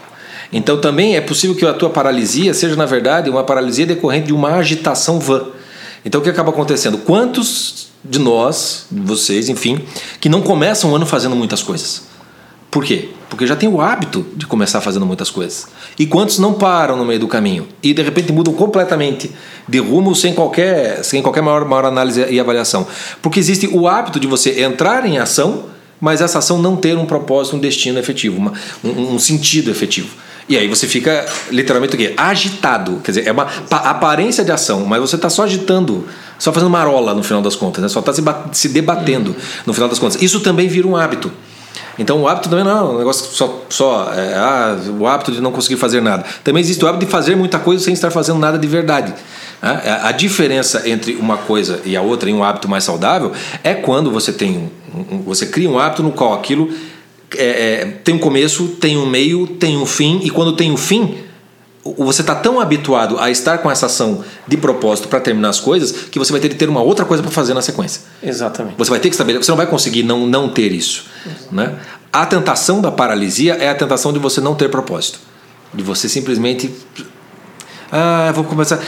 Então 0.52 0.80
também 0.80 1.16
é 1.16 1.22
possível 1.22 1.56
que 1.56 1.66
a 1.66 1.74
tua 1.74 1.90
paralisia 1.90 2.54
seja, 2.54 2.76
na 2.76 2.86
verdade, 2.86 3.30
uma 3.30 3.44
paralisia 3.44 3.86
decorrente 3.86 4.28
de 4.28 4.34
uma 4.34 4.56
agitação 4.56 5.20
vã. 5.20 5.48
Então 6.06 6.22
o 6.22 6.24
que 6.24 6.30
acaba 6.30 6.52
acontecendo? 6.52 7.00
Quantos 7.00 7.90
de 8.10 8.20
nós, 8.20 8.86
vocês, 8.92 9.50
enfim, 9.50 9.82
que 10.20 10.30
não 10.30 10.42
começam 10.42 10.92
o 10.92 10.96
ano 10.96 11.06
fazendo 11.06 11.36
muitas 11.36 11.62
coisas. 11.62 12.04
Por 12.70 12.84
quê? 12.84 13.10
Porque 13.30 13.48
já 13.48 13.56
tem 13.56 13.68
o 13.68 13.82
hábito 13.82 14.26
de 14.36 14.46
começar 14.46 14.82
fazendo 14.82 15.06
muitas 15.06 15.30
coisas. 15.30 15.68
E 15.98 16.06
quantos 16.06 16.38
não 16.38 16.54
param 16.54 16.98
no 16.98 17.06
meio 17.06 17.20
do 17.20 17.28
caminho 17.28 17.68
e 17.82 17.94
de 17.94 18.02
repente 18.02 18.32
mudam 18.32 18.54
completamente 18.54 19.32
de 19.68 19.80
rumo 19.80 20.14
sem 20.16 20.34
qualquer, 20.34 21.04
sem 21.04 21.22
qualquer 21.22 21.42
maior, 21.42 21.66
maior 21.66 21.86
análise 21.86 22.26
e 22.30 22.40
avaliação? 22.40 22.86
Porque 23.22 23.40
existe 23.40 23.68
o 23.68 23.88
hábito 23.88 24.20
de 24.20 24.28
você 24.28 24.62
entrar 24.62 25.06
em 25.06 25.18
ação, 25.18 25.66
mas 26.00 26.22
essa 26.22 26.40
ação 26.40 26.62
não 26.62 26.76
ter 26.76 26.98
um 26.98 27.06
propósito, 27.06 27.56
um 27.56 27.60
destino 27.60 28.00
efetivo, 28.00 28.38
uma, 28.38 28.54
um, 28.84 29.16
um 29.16 29.20
sentido 29.20 29.72
efetivo. 29.72 30.10
E 30.50 30.58
aí 30.58 30.68
você 30.68 30.88
fica 30.88 31.26
literalmente 31.52 31.96
o 31.96 31.98
quê? 31.98 32.14
Agitado. 32.16 33.02
Quer 33.04 33.12
dizer, 33.12 33.28
é 33.28 33.32
uma 33.32 33.48
aparência 33.70 34.46
de 34.46 34.52
ação, 34.52 34.86
mas 34.86 35.02
você 35.02 35.16
está 35.16 35.30
só 35.30 35.44
agitando 35.44 36.06
só 36.40 36.52
fazendo 36.54 36.70
marola 36.70 37.14
no 37.14 37.24
final 37.24 37.42
das 37.42 37.56
contas, 37.56 37.82
né? 37.82 37.90
só 37.90 38.00
está 38.00 38.14
se, 38.14 38.24
se 38.52 38.70
debatendo 38.70 39.36
no 39.66 39.74
final 39.74 39.90
das 39.90 40.00
contas. 40.00 40.22
Isso 40.22 40.40
também 40.40 40.68
vira 40.68 40.88
um 40.88 40.96
hábito. 40.96 41.32
Então 42.00 42.22
o 42.22 42.28
hábito 42.28 42.50
também 42.50 42.64
não 42.64 42.78
é 42.78 42.82
um 42.84 42.98
negócio 43.00 43.26
só, 43.34 43.64
só 43.70 44.14
é, 44.14 44.36
ah, 44.36 44.78
o 45.00 45.08
hábito 45.08 45.32
de 45.32 45.42
não 45.42 45.52
conseguir 45.52 45.78
fazer 45.78 46.02
nada. 46.02 46.24
Também 46.44 46.62
existe 46.62 46.84
o 46.84 46.88
hábito 46.88 47.06
de 47.06 47.12
fazer 47.12 47.36
muita 47.36 47.58
coisa 47.58 47.84
sem 47.84 47.94
estar 47.94 48.12
fazendo 48.12 48.38
nada 48.40 48.58
de 48.58 48.68
verdade. 48.68 49.14
Né? 49.62 50.00
A 50.04 50.12
diferença 50.12 50.88
entre 50.88 51.16
uma 51.16 51.38
coisa 51.38 51.82
e 51.84 51.98
a 51.98 52.02
outra 52.02 52.30
em 52.30 52.34
um 52.34 52.44
hábito 52.44 52.70
mais 52.70 52.84
saudável 52.84 53.32
é 53.64 53.74
quando 53.74 54.12
você 54.12 54.32
tem 54.32 54.70
um, 54.94 55.22
você 55.24 55.48
cria 55.48 55.70
um 55.70 55.80
hábito 55.80 56.04
no 56.04 56.12
qual 56.12 56.34
aquilo 56.34 56.70
é, 57.36 57.46
é, 57.46 57.86
tem 58.04 58.16
um 58.16 58.20
começo, 58.20 58.68
tem 58.80 58.98
um 58.98 59.06
meio, 59.06 59.48
tem 59.48 59.76
um 59.76 59.86
fim 59.86 60.22
e 60.24 60.30
quando 60.30 60.54
tem 60.54 60.72
um 60.72 60.78
fim 60.78 61.16
você 61.98 62.22
está 62.22 62.36
tão 62.36 62.60
habituado 62.60 63.20
a 63.20 63.30
estar 63.30 63.60
com 63.60 63.70
essa 63.70 63.86
ação 63.86 64.24
de 64.48 64.58
propósito 64.58 65.08
para 65.08 65.20
terminar 65.20 65.50
as 65.50 65.60
coisas 65.60 65.92
que 65.92 66.18
você 66.18 66.32
vai 66.32 66.42
ter 66.42 66.50
que 66.50 66.56
ter 66.56 66.70
uma 66.70 66.82
outra 66.82 67.06
coisa 67.06 67.22
para 67.22 67.32
fazer 67.32 67.54
na 67.54 67.62
sequência. 67.62 68.02
Exatamente. 68.22 68.76
Você 68.78 68.90
vai 68.90 69.00
ter 69.00 69.10
que 69.10 69.14
estabelecer, 69.14 69.44
você 69.46 69.52
não 69.52 69.58
vai 69.58 69.68
conseguir 69.68 70.04
não, 70.04 70.26
não 70.26 70.50
ter 70.50 70.72
isso. 70.72 71.06
Né? 71.52 71.76
A 72.12 72.26
tentação 72.26 72.82
da 72.82 72.92
paralisia 72.92 73.54
é 73.56 73.70
a 73.70 73.76
tentação 73.76 74.12
de 74.12 74.20
você 74.20 74.42
não 74.42 74.56
ter 74.56 74.70
propósito. 74.70 75.20
De 75.74 75.84
você 75.84 76.10
simplesmente 76.10 76.74
ah, 77.92 78.32
vou 78.34 78.44
começar. 78.44 78.80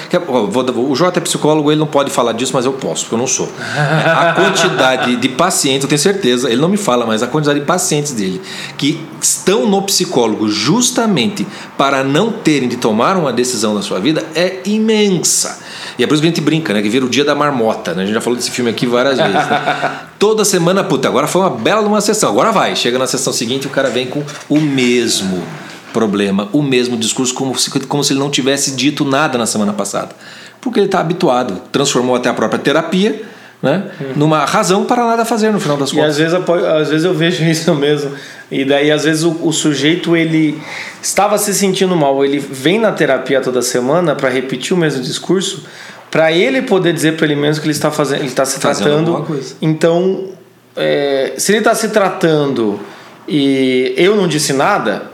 O 0.75 0.95
Jota 0.95 1.19
é 1.19 1.21
psicólogo, 1.21 1.71
ele 1.71 1.79
não 1.79 1.87
pode 1.87 2.11
falar 2.11 2.33
disso, 2.33 2.51
mas 2.53 2.65
eu 2.65 2.73
posso, 2.73 3.03
porque 3.03 3.15
eu 3.15 3.19
não 3.19 3.27
sou. 3.27 3.49
A 3.75 4.33
quantidade 4.39 5.15
de 5.15 5.29
pacientes, 5.29 5.83
eu 5.83 5.89
tenho 5.89 5.99
certeza, 5.99 6.49
ele 6.49 6.61
não 6.61 6.69
me 6.69 6.77
fala, 6.77 7.05
mas 7.05 7.23
a 7.23 7.27
quantidade 7.27 7.59
de 7.59 7.65
pacientes 7.65 8.11
dele 8.11 8.41
que 8.77 8.99
estão 9.21 9.65
no 9.65 9.81
psicólogo 9.83 10.49
justamente 10.49 11.47
para 11.77 12.03
não 12.03 12.31
terem 12.31 12.67
de 12.67 12.77
tomar 12.77 13.15
uma 13.15 13.31
decisão 13.31 13.73
na 13.73 13.81
sua 13.81 13.99
vida 13.99 14.23
é 14.35 14.61
imensa. 14.65 15.59
E 15.97 16.03
é 16.03 16.07
por 16.07 16.13
isso 16.13 16.21
que 16.21 16.27
a 16.27 16.31
gente 16.31 16.41
brinca, 16.41 16.73
né? 16.73 16.81
Que 16.81 16.89
vira 16.89 17.05
o 17.05 17.09
dia 17.09 17.25
da 17.25 17.35
marmota, 17.35 17.93
né? 17.93 18.03
A 18.03 18.05
gente 18.05 18.15
já 18.15 18.21
falou 18.21 18.37
desse 18.37 18.51
filme 18.51 18.69
aqui 18.69 18.85
várias 18.85 19.17
vezes. 19.19 19.33
Né? 19.33 19.91
Toda 20.17 20.45
semana, 20.45 20.83
puta, 20.83 21.07
agora 21.07 21.27
foi 21.27 21.41
uma 21.41 21.49
bela 21.49 21.81
uma 21.87 22.01
sessão, 22.01 22.29
agora 22.29 22.51
vai. 22.51 22.75
Chega 22.75 22.97
na 22.97 23.07
sessão 23.07 23.33
seguinte 23.33 23.67
o 23.67 23.69
cara 23.69 23.89
vem 23.89 24.07
com 24.07 24.23
o 24.49 24.59
mesmo 24.59 25.43
problema, 25.93 26.49
o 26.53 26.61
mesmo 26.61 26.97
discurso, 26.97 27.33
como 27.33 27.57
se, 27.57 27.69
como 27.81 28.03
se 28.03 28.13
ele 28.13 28.19
não 28.19 28.29
tivesse 28.29 28.75
dito 28.75 29.05
nada 29.05 29.37
na 29.37 29.45
semana 29.45 29.73
passada. 29.73 30.15
Porque 30.61 30.79
ele 30.79 30.87
está 30.87 30.99
habituado, 30.99 31.61
transformou 31.71 32.15
até 32.15 32.29
a 32.29 32.33
própria 32.33 32.59
terapia 32.59 33.25
né, 33.61 33.91
uhum. 33.99 34.07
numa 34.15 34.45
razão 34.45 34.85
para 34.85 35.05
nada 35.05 35.25
fazer 35.25 35.51
no 35.51 35.59
final 35.59 35.77
das 35.77 35.91
contas. 35.91 36.17
E 36.17 36.23
às 36.23 36.31
vezes, 36.31 36.49
às 36.67 36.89
vezes 36.89 37.05
eu 37.05 37.13
vejo 37.13 37.43
isso 37.45 37.73
mesmo. 37.75 38.11
E 38.49 38.63
daí, 38.65 38.91
às 38.91 39.03
vezes, 39.03 39.23
o, 39.23 39.31
o 39.41 39.51
sujeito 39.51 40.15
ele 40.15 40.59
estava 41.01 41.37
se 41.37 41.53
sentindo 41.53 41.95
mal, 41.95 42.23
ele 42.23 42.39
vem 42.39 42.79
na 42.79 42.91
terapia 42.91 43.41
toda 43.41 43.61
semana 43.61 44.15
para 44.15 44.29
repetir 44.29 44.73
o 44.73 44.77
mesmo 44.77 45.03
discurso, 45.03 45.65
para 46.09 46.31
ele 46.31 46.61
poder 46.61 46.93
dizer 46.93 47.15
para 47.15 47.25
ele 47.25 47.35
mesmo 47.35 47.61
que 47.61 47.67
ele 47.67 47.75
está 47.75 47.91
fazendo, 47.91 48.19
ele 48.19 48.27
está 48.27 48.45
se 48.45 48.59
fazendo 48.59 49.13
tratando. 49.13 49.39
Então, 49.61 50.29
é, 50.75 51.33
se 51.37 51.51
ele 51.51 51.59
está 51.59 51.75
se 51.75 51.89
tratando 51.89 52.79
e 53.27 53.93
eu 53.95 54.15
não 54.15 54.27
disse 54.27 54.53
nada, 54.53 55.08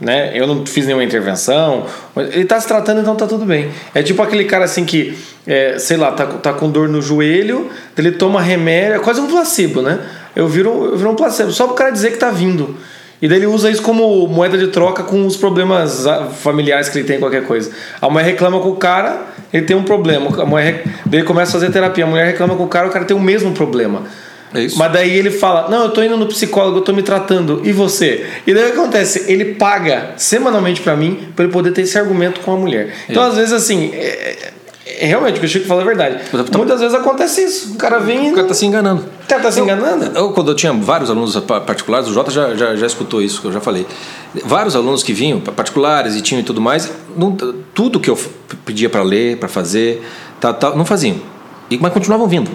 né? 0.00 0.30
Eu 0.34 0.46
não 0.46 0.64
fiz 0.64 0.86
nenhuma 0.86 1.04
intervenção. 1.04 1.86
Ele 2.16 2.42
está 2.42 2.60
se 2.60 2.66
tratando, 2.66 3.00
então 3.00 3.16
tá 3.16 3.26
tudo 3.26 3.44
bem. 3.44 3.70
É 3.94 4.02
tipo 4.02 4.22
aquele 4.22 4.44
cara 4.44 4.64
assim 4.64 4.84
que, 4.84 5.18
é, 5.46 5.78
sei 5.78 5.96
lá, 5.96 6.12
tá, 6.12 6.26
tá 6.26 6.52
com 6.52 6.70
dor 6.70 6.88
no 6.88 7.02
joelho, 7.02 7.68
ele 7.96 8.12
toma 8.12 8.40
remédio, 8.40 8.96
é 8.96 8.98
quase 8.98 9.20
um 9.20 9.26
placebo, 9.26 9.82
né? 9.82 9.98
Eu 10.36 10.46
viro, 10.46 10.90
eu 10.92 10.96
viro 10.96 11.10
um 11.10 11.16
placebo, 11.16 11.50
só 11.50 11.64
para 11.64 11.72
o 11.72 11.76
cara 11.76 11.90
dizer 11.90 12.12
que 12.12 12.18
tá 12.18 12.30
vindo. 12.30 12.76
E 13.20 13.26
daí 13.26 13.38
ele 13.38 13.46
usa 13.46 13.68
isso 13.68 13.82
como 13.82 14.28
moeda 14.28 14.56
de 14.56 14.68
troca 14.68 15.02
com 15.02 15.26
os 15.26 15.36
problemas 15.36 16.04
familiares 16.40 16.88
que 16.88 16.98
ele 16.98 17.06
tem, 17.06 17.18
qualquer 17.18 17.44
coisa. 17.44 17.70
A 18.00 18.08
mulher 18.08 18.26
reclama 18.26 18.60
com 18.60 18.68
o 18.68 18.76
cara, 18.76 19.22
ele 19.52 19.66
tem 19.66 19.76
um 19.76 19.82
problema. 19.82 20.30
A 20.40 20.46
mulher, 20.46 20.84
daí 21.04 21.20
ele 21.20 21.26
começa 21.26 21.50
a 21.50 21.60
fazer 21.60 21.72
terapia. 21.72 22.04
A 22.04 22.06
mulher 22.06 22.26
reclama 22.26 22.54
com 22.54 22.62
o 22.62 22.68
cara, 22.68 22.86
o 22.86 22.90
cara 22.90 23.04
tem 23.04 23.16
o 23.16 23.20
mesmo 23.20 23.52
problema. 23.52 24.02
É 24.54 24.62
isso. 24.62 24.78
Mas 24.78 24.92
daí 24.92 25.16
ele 25.16 25.30
fala: 25.30 25.68
Não, 25.68 25.84
eu 25.84 25.90
tô 25.90 26.02
indo 26.02 26.16
no 26.16 26.26
psicólogo, 26.26 26.78
eu 26.78 26.82
tô 26.82 26.92
me 26.92 27.02
tratando. 27.02 27.60
E 27.64 27.72
você? 27.72 28.26
E 28.46 28.54
daí 28.54 28.64
o 28.64 28.72
que 28.72 28.78
acontece? 28.78 29.30
Ele 29.30 29.54
paga 29.54 30.14
semanalmente 30.16 30.80
para 30.80 30.96
mim 30.96 31.28
para 31.34 31.44
ele 31.44 31.52
poder 31.52 31.72
ter 31.72 31.82
esse 31.82 31.98
argumento 31.98 32.40
com 32.40 32.52
a 32.52 32.56
mulher. 32.56 32.94
Então, 33.08 33.22
é. 33.22 33.26
às 33.26 33.36
vezes, 33.36 33.52
assim. 33.52 33.90
É, 33.92 34.52
é, 35.00 35.06
realmente, 35.06 35.36
o 35.36 35.40
que 35.40 35.46
o 35.46 35.48
Chico 35.48 35.66
fala 35.66 35.82
é 35.82 35.84
verdade. 35.84 36.18
Muitas 36.56 36.80
vezes 36.80 36.94
acontece 36.94 37.42
isso. 37.44 37.74
O 37.74 37.76
cara 37.76 37.98
vem. 37.98 38.32
O 38.32 38.34
cara 38.34 38.48
tá 38.48 38.54
se 38.54 38.66
enganando. 38.66 39.02
O 39.02 39.28
cara 39.28 39.42
tá 39.42 39.52
se 39.52 39.60
enganando. 39.60 40.18
Eu, 40.18 40.32
quando 40.32 40.50
eu 40.50 40.54
tinha 40.54 40.72
vários 40.72 41.10
alunos 41.10 41.36
particulares, 41.36 42.08
o 42.08 42.12
Jota 42.12 42.30
já, 42.30 42.54
já, 42.54 42.74
já 42.74 42.86
escutou 42.86 43.22
isso, 43.22 43.40
que 43.40 43.46
eu 43.46 43.52
já 43.52 43.60
falei. 43.60 43.86
Vários 44.44 44.74
alunos 44.74 45.02
que 45.02 45.12
vinham, 45.12 45.40
particulares 45.40 46.16
e 46.16 46.22
tinham 46.22 46.40
e 46.40 46.42
tudo 46.42 46.60
mais, 46.60 46.90
não, 47.16 47.36
tudo 47.74 48.00
que 48.00 48.10
eu 48.10 48.18
pedia 48.64 48.88
para 48.88 49.02
ler, 49.02 49.36
para 49.36 49.48
fazer, 49.48 50.02
tá, 50.40 50.52
tá, 50.52 50.74
não 50.74 50.84
faziam. 50.84 51.16
E, 51.70 51.78
mas 51.78 51.92
continuavam 51.92 52.26
vindo. 52.26 52.50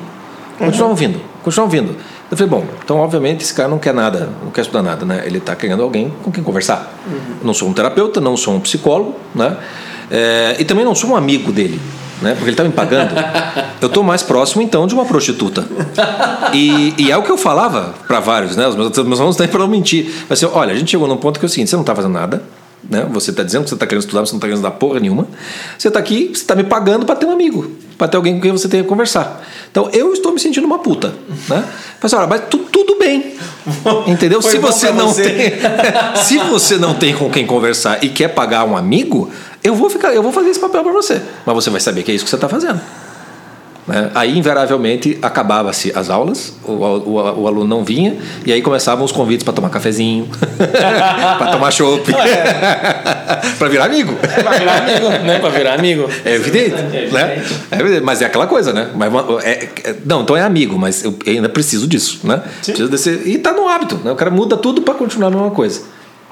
Continuavam 0.58 0.96
vindo, 0.96 1.20
continuavam 1.44 1.72
vindo. 1.72 1.96
Eu 2.32 2.38
falei, 2.38 2.50
bom, 2.50 2.66
então 2.84 2.98
obviamente 2.98 3.44
esse 3.44 3.54
cara 3.54 3.70
não 3.70 3.78
quer 3.78 3.94
nada, 3.94 4.30
não 4.44 4.52
quer 4.52 4.62
estudar 4.62 4.82
nada, 4.82 5.06
né? 5.06 5.24
Ele 5.26 5.38
está 5.38 5.56
querendo 5.56 5.84
alguém 5.84 6.12
com 6.24 6.32
quem 6.32 6.44
conversar. 6.44 6.94
Uhum. 7.06 7.36
Não 7.44 7.54
sou 7.54 7.70
um 7.70 7.74
terapeuta, 7.74 8.20
não 8.20 8.36
sou 8.36 8.56
um 8.56 8.60
psicólogo, 8.60 9.16
né? 9.36 9.58
É, 10.10 10.56
e 10.60 10.66
também 10.66 10.86
não 10.86 10.96
sou 10.96 11.12
um 11.12 11.16
amigo 11.16 11.52
dele, 11.52 11.80
né? 12.22 12.32
Porque 12.32 12.46
ele 12.46 12.52
está 12.52 12.64
me 12.64 12.72
pagando. 12.72 13.14
eu 13.82 13.88
estou 13.88 14.04
mais 14.04 14.24
próximo 14.24 14.62
então 14.62 14.88
de 14.88 14.94
uma 14.94 15.06
prostituta. 15.06 15.66
E, 16.54 16.94
e 16.98 17.12
é 17.12 17.18
o 17.18 17.24
que 17.24 17.32
eu 17.32 17.38
falava 17.38 17.96
para 18.08 18.20
vários, 18.20 18.56
né? 18.56 18.68
Os 18.68 18.76
meus, 18.76 18.98
meus 18.98 19.20
alunos 19.20 19.36
têm 19.36 19.48
para 19.48 19.60
não 19.60 19.68
mentir. 19.68 20.12
Mas 20.30 20.44
assim, 20.44 20.54
olha, 20.54 20.74
a 20.74 20.76
gente 20.76 20.92
chegou 20.92 21.08
num 21.08 21.18
ponto 21.18 21.40
que 21.40 21.46
é 21.46 21.48
o 21.48 21.50
seguinte: 21.50 21.70
você 21.70 21.76
não 21.76 21.82
está 21.82 21.96
fazendo 21.96 22.14
nada 22.14 22.44
né? 22.90 23.08
Você 23.12 23.32
está 23.32 23.44
dizendo 23.44 23.64
que 23.64 23.70
você 23.70 23.76
está 23.76 23.88
querendo 23.88 24.02
estudar, 24.02 24.22
você 24.22 24.34
não 24.34 24.38
está 24.38 24.48
querendo 24.48 24.64
dar 24.64 24.72
porra 24.72 25.00
nenhuma. 25.00 25.28
Você 25.78 25.88
está 25.88 26.00
aqui, 26.00 26.28
você 26.28 26.42
está 26.42 26.56
me 26.56 26.64
pagando 26.64 27.06
para 27.06 27.16
ter 27.16 27.26
um 27.26 27.32
amigo, 27.32 27.72
para 27.98 28.08
ter 28.08 28.18
alguém 28.18 28.36
com 28.36 28.42
quem 28.42 28.52
você 28.52 28.68
tenha 28.68 28.84
que 28.84 28.90
conversar. 28.90 29.44
Então 29.72 29.90
eu 29.92 30.14
estou 30.14 30.32
me 30.32 30.40
sentindo 30.40 30.66
uma 30.66 30.80
puta. 30.80 31.14
Né? 31.50 31.64
Mas, 32.02 32.14
olha, 32.14 32.28
mas 32.28 32.42
tu, 32.50 32.58
tudo 32.58 32.98
bem. 32.98 33.36
Entendeu? 34.08 34.42
se 34.42 34.58
você 34.58 34.92
não 34.92 35.08
você. 35.08 35.24
tem. 35.24 35.54
se 36.24 36.38
você 36.40 36.78
não 36.78 36.94
tem 36.94 37.16
com 37.16 37.30
quem 37.30 37.46
conversar 37.46 38.04
e 38.04 38.10
quer 38.10 38.30
pagar 38.30 38.66
um 38.66 38.76
amigo, 38.76 39.32
eu 39.64 39.76
vou 39.76 39.90
ficar, 39.90 40.14
eu 40.14 40.22
vou 40.22 40.32
fazer 40.32 40.50
esse 40.50 40.60
papel 40.60 40.84
para 40.84 40.92
você. 40.92 41.22
Mas 41.46 41.56
você 41.56 41.70
vai 41.70 41.80
saber 41.80 42.04
que 42.04 42.12
é 42.12 42.16
isso 42.16 42.26
que 42.26 42.30
você 42.30 42.36
está 42.36 42.50
fazendo. 42.50 42.82
Né? 43.88 44.12
Aí, 44.16 44.38
invariavelmente, 44.38 45.18
acabava-se 45.22 45.92
as 45.96 46.10
aulas, 46.10 46.54
o, 46.64 46.72
o, 46.72 47.42
o, 47.42 47.48
aluno 47.48 47.68
não 47.68 47.84
vinha, 47.84 48.18
e 48.46 48.54
aí 48.54 48.62
começavam 48.62 49.04
os 49.04 49.12
convites 49.12 49.44
para 49.44 49.54
tomar 49.54 49.70
cafezinho, 49.70 50.28
para 51.38 51.52
tomar 51.52 51.72
chopp, 51.72 52.10
é. 52.14 53.42
para 53.60 53.68
virar 53.68 53.86
amigo. 53.86 54.14
É, 54.22 54.42
para 54.42 54.58
virar 54.58 54.78
amigo, 54.78 55.10
né? 55.10 55.40
Para 55.40 55.50
virar 55.50 55.74
amigo. 55.74 56.10
É 56.24 56.36
evidente, 56.36 56.76
é 56.76 56.80
evidente. 56.80 57.14
Né? 57.14 57.44
É 57.72 57.80
evidente. 57.80 58.04
Mas 58.04 58.22
é 58.22 58.26
aquela 58.26 58.48
coisa, 58.48 58.72
né? 58.72 58.90
Mas, 58.96 59.14
é, 59.44 59.70
é, 59.84 59.96
não, 60.06 60.22
então 60.22 60.38
é 60.38 60.42
amigo, 60.42 60.80
mas 60.80 61.04
eu 61.04 61.18
ainda 61.28 61.50
preciso 61.50 61.86
disso, 61.86 62.22
né? 62.24 62.42
Preciso 62.64 62.90
desse, 62.90 63.10
e 63.26 63.36
está 63.36 63.52
no 63.52 63.68
hábito, 63.68 64.00
né? 64.04 64.12
O 64.12 64.16
cara 64.16 64.32
muda 64.32 64.56
tudo 64.56 64.82
para 64.82 64.94
continuar 64.94 65.28
a 65.28 65.32
mesma 65.32 65.52
coisa. 65.52 65.82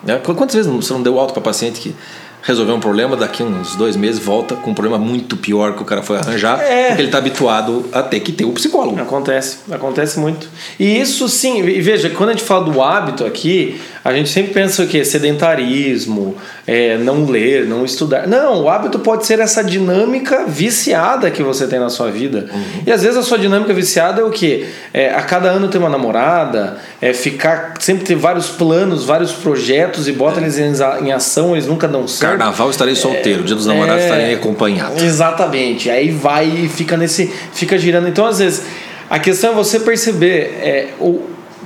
Né? 0.04 0.20
Quantas 0.24 0.56
vezes 0.56 0.72
você 0.72 0.94
não 0.94 1.04
deu 1.04 1.20
alto 1.20 1.34
para 1.34 1.44
paciente 1.44 1.80
que 1.80 1.96
resolver 2.42 2.72
um 2.72 2.80
problema, 2.80 3.16
daqui 3.16 3.44
uns 3.44 3.76
dois 3.76 3.96
meses 3.96 4.20
volta 4.20 4.56
com 4.56 4.72
um 4.72 4.74
problema 4.74 4.98
muito 4.98 5.38
pior 5.38 5.76
que 5.76 5.82
o 5.82 5.86
cara 5.86 6.02
foi 6.02 6.18
arranjar, 6.18 6.60
é. 6.62 6.88
porque 6.88 7.02
ele 7.02 7.08
está 7.08 7.18
habituado 7.18 7.86
a 7.92 8.02
ter 8.02 8.20
que 8.20 8.32
ter 8.32 8.46
o 8.46 8.52
psicólogo. 8.52 9.00
Acontece, 9.00 9.60
acontece 9.72 10.20
muito. 10.20 10.48
E 10.80 11.00
isso 11.00 11.28
sim, 11.30 11.64
e 11.64 11.82
veja, 11.82 12.10
quando 12.10 12.30
a 12.30 12.34
gente 12.34 12.44
fala 12.44 12.66
do 12.66 12.82
hábito 12.82 13.26
aqui, 13.26 13.80
a 14.04 14.14
gente 14.14 14.30
sempre 14.30 14.54
pensa 14.54 14.82
o 14.82 14.88
quê? 14.88 15.06
Sedentarismo, 15.06 16.36
é, 16.66 16.98
não 16.98 17.26
ler, 17.26 17.66
não 17.68 17.86
estudar. 17.86 18.28
Não, 18.28 18.64
o 18.64 18.70
hábito 18.70 18.98
pode 19.00 19.26
ser 19.28 19.40
essa 19.40 19.64
dinâmica 19.64 20.46
viciada 20.48 21.30
que 21.30 21.44
você 21.44 21.68
tem 21.68 21.80
na 21.80 21.90
sua 21.90 22.10
vida. 22.10 22.48
Uhum. 22.52 22.64
E 22.88 22.92
às 22.92 23.04
vezes 23.04 23.18
a 23.18 23.22
sua 23.22 23.38
dinâmica 23.38 23.74
viciada 23.74 24.22
é 24.22 24.24
o 24.24 24.32
quê? 24.32 24.66
É, 24.92 25.14
a 25.14 25.22
cada 25.22 25.50
ano 25.50 25.68
ter 25.68 25.78
uma 25.78 25.90
namorada, 25.90 26.78
é 27.00 27.14
ficar, 27.14 27.76
sempre 27.80 28.04
ter 28.04 28.16
vários 28.16 28.50
planos, 28.50 29.06
vários 29.06 29.32
projetos 29.32 30.08
e 30.08 30.12
bota 30.12 30.40
eles 30.40 30.58
em, 30.58 30.74
em 31.06 31.12
ação, 31.12 31.54
eles 31.54 31.68
nunca 31.68 31.88
dão 31.88 32.08
certo. 32.08 32.32
Carnaval 32.32 32.72
estarei 32.72 32.96
solteiro, 32.96 33.44
dia 33.44 33.56
dos 33.56 33.68
namorados 33.68 34.02
é, 34.02 34.06
estarei 34.08 34.34
acompanhado. 34.34 35.00
Exatamente. 35.00 35.92
Aí 35.92 36.10
vai 36.10 36.48
e 36.48 36.70
fica 36.70 36.98
nesse. 36.98 37.32
fica 37.54 37.78
girando. 37.78 38.08
Então, 38.08 38.26
às 38.26 38.40
vezes, 38.40 38.64
a 39.08 39.20
questão 39.20 39.52
é 39.52 39.54
você 39.54 39.80
perceber 39.80 40.58
é, 40.64 40.90
o, 41.00 41.22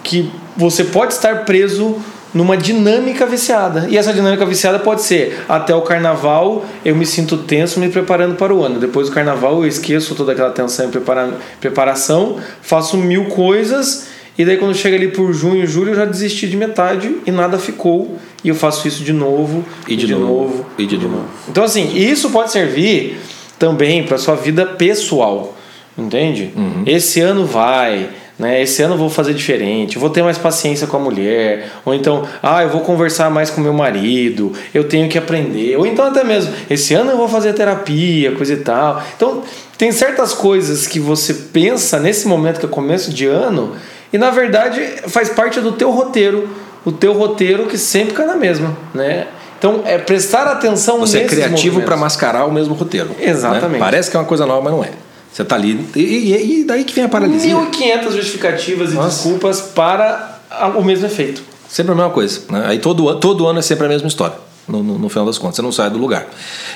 que 0.06 0.32
você 0.56 0.84
pode 0.84 1.14
estar 1.14 1.46
preso 1.46 1.98
numa 2.36 2.58
dinâmica 2.58 3.26
viciada. 3.26 3.88
E 3.90 3.98
essa 3.98 4.14
dinâmica 4.14 4.46
viciada 4.46 4.78
pode 4.78 5.02
ser 5.02 5.46
até 5.48 5.74
o 5.74 5.82
carnaval 5.82 6.66
eu 6.84 6.94
me 6.94 7.06
sinto 7.06 7.38
tenso 7.38 7.80
me 7.80 7.88
preparando 7.88 8.36
para 8.36 8.54
o 8.54 8.62
ano. 8.62 8.78
Depois 8.78 9.08
do 9.08 9.16
carnaval 9.16 9.64
eu 9.64 9.68
esqueço 9.68 10.14
toda 10.16 10.34
aquela 10.34 10.52
tensão 10.52 10.90
e 10.90 10.92
prepara 10.92 11.34
preparação, 11.62 12.38
faço 12.62 12.98
mil 12.98 13.26
coisas 13.26 14.10
e 14.38 14.44
daí 14.44 14.58
quando 14.58 14.76
chega 14.76 14.98
ali 14.98 15.08
por 15.08 15.32
junho, 15.32 15.66
julho 15.66 15.92
eu 15.92 15.96
já 15.96 16.04
desisti 16.04 16.46
de 16.46 16.58
metade 16.58 17.16
e 17.26 17.32
nada 17.32 17.58
ficou 17.58 18.18
e 18.44 18.50
eu 18.50 18.56
faço 18.56 18.86
isso 18.86 19.02
de 19.02 19.14
novo 19.14 19.64
e 19.88 19.96
de, 19.96 20.06
de 20.06 20.14
novo, 20.14 20.26
novo, 20.28 20.66
e 20.78 20.86
de, 20.86 20.98
novo. 20.98 21.26
Então 21.48 21.64
assim, 21.64 21.96
isso 21.96 22.30
pode 22.32 22.52
servir 22.52 23.18
também 23.58 24.04
para 24.04 24.18
sua 24.18 24.36
vida 24.36 24.66
pessoal, 24.66 25.56
entende? 25.98 26.52
Uhum. 26.54 26.84
Esse 26.86 27.22
ano 27.22 27.46
vai 27.46 28.10
né? 28.38 28.62
Esse 28.62 28.82
ano 28.84 28.96
eu 28.96 28.98
vou 28.98 29.10
fazer 29.10 29.34
diferente, 29.34 29.98
vou 29.98 30.10
ter 30.10 30.24
mais 30.24 30.38
paciência 30.38 30.88
com 30.88 30.98
a 30.98 31.00
mulher, 31.00 31.70
ou 31.86 31.94
então, 31.94 32.24
ah, 32.44 32.64
eu 32.64 32.70
vou 32.70 32.82
conversar 32.82 33.30
mais 33.30 33.50
com 33.50 33.62
meu 33.62 33.74
marido, 33.74 34.52
eu 34.74 34.84
tenho 34.84 35.08
que 35.10 35.18
aprender, 35.18 35.78
ou 35.78 35.86
então 35.86 36.06
até 36.06 36.24
mesmo, 36.24 36.54
esse 36.70 36.94
ano 36.94 37.12
eu 37.12 37.18
vou 37.18 37.28
fazer 37.28 37.54
terapia, 37.54 38.32
coisa 38.34 38.54
e 38.54 38.58
tal. 38.58 39.02
Então, 39.16 39.44
tem 39.78 39.92
certas 39.92 40.34
coisas 40.34 40.88
que 40.88 41.00
você 41.00 41.34
pensa 41.34 42.00
nesse 42.00 42.28
momento 42.28 42.60
que 42.60 42.66
é 42.66 42.70
começo 42.70 43.12
de 43.14 43.26
ano, 43.26 43.76
e 44.12 44.18
na 44.18 44.32
verdade 44.32 44.82
faz 45.08 45.30
parte 45.30 45.60
do 45.60 45.72
teu 45.72 45.92
roteiro, 45.92 46.50
o 46.84 46.92
teu 46.92 47.14
roteiro 47.14 47.66
que 47.66 47.78
sempre 47.78 48.10
fica 48.10 48.26
na 48.26 48.36
mesma, 48.36 48.78
né? 48.94 49.28
Então, 49.58 49.82
é 49.86 49.98
prestar 49.98 50.44
atenção 50.44 51.00
Você 51.00 51.20
é 51.20 51.24
criativo 51.26 51.82
para 51.82 51.98
mascarar 51.98 52.46
o 52.46 52.52
mesmo 52.52 52.76
roteiro. 52.76 53.10
Né? 53.10 53.30
Exatamente. 53.30 53.72
Né? 53.72 53.80
Parece 53.80 54.12
que 54.12 54.18
é 54.18 54.20
uma 54.20 54.26
coisa 54.26 54.46
nova, 54.46 54.62
mas 54.62 54.74
não 54.74 54.84
é. 54.84 54.92
Você 55.36 55.42
está 55.42 55.56
ali. 55.56 55.86
E, 55.94 56.00
e, 56.00 56.62
e, 56.62 56.64
daí 56.64 56.86
que 56.86 56.96
vem 56.96 57.04
a 57.04 57.10
paralisia. 57.10 57.54
1.500 57.54 58.12
justificativas 58.14 58.94
e 58.94 58.96
Nossa. 58.96 59.10
desculpas 59.10 59.60
para 59.60 60.40
o 60.78 60.82
mesmo 60.82 61.06
efeito. 61.08 61.44
Sempre 61.68 61.92
a 61.92 61.96
mesma 61.96 62.10
coisa. 62.10 62.40
Né? 62.50 62.64
Aí 62.68 62.80
todo, 62.80 63.14
todo 63.20 63.46
ano 63.46 63.60
é 63.60 63.62
sempre 63.62 63.86
a 63.86 63.90
mesma 63.90 64.08
história. 64.08 64.38
No, 64.66 64.82
no, 64.82 64.98
no, 64.98 65.10
final 65.10 65.26
das 65.26 65.38
contas, 65.38 65.58
você 65.58 65.62
não 65.62 65.74
sai 65.74 65.90
do 65.90 65.98
lugar. 65.98 66.26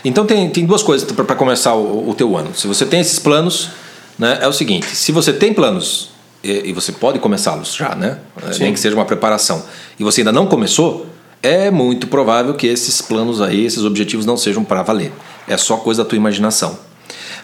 Então 0.04 0.26
tem, 0.26 0.50
tem 0.50 0.66
duas 0.66 0.84
coisas 0.84 1.10
para 1.10 1.38
começar 1.38 1.74
o, 1.74 2.10
o 2.10 2.14
teu 2.14 2.36
ano. 2.36 2.54
Se 2.54 2.68
você 2.68 2.86
tem 2.86 3.00
esses 3.00 3.18
planos, 3.18 3.70
né, 4.18 4.40
é 4.42 4.48
o 4.48 4.52
seguinte: 4.52 4.88
se 4.88 5.14
você 5.14 5.32
tem 5.32 5.54
planos 5.54 6.10
e, 6.44 6.70
e 6.70 6.74
você 6.74 6.92
pode 6.92 7.18
começá-los 7.20 7.74
já, 7.74 7.96
né? 7.96 8.18
Sim. 8.52 8.64
Nem 8.64 8.74
que 8.74 8.80
seja 8.80 8.94
uma 8.94 9.06
preparação, 9.06 9.64
e 9.98 10.04
você 10.04 10.20
ainda 10.20 10.34
não 10.34 10.46
começou, 10.46 11.06
é 11.42 11.72
muito 11.72 12.08
provável 12.08 12.54
que 12.56 12.68
esses 12.68 13.02
planos 13.02 13.42
aí, 13.42 13.66
esses 13.66 13.86
objetivos 13.86 14.26
não 14.26 14.36
sejam 14.36 14.66
para 14.66 14.84
valer. 14.84 15.14
É 15.48 15.56
só 15.56 15.78
coisa 15.78 16.04
da 16.04 16.10
tua 16.10 16.18
imaginação. 16.18 16.89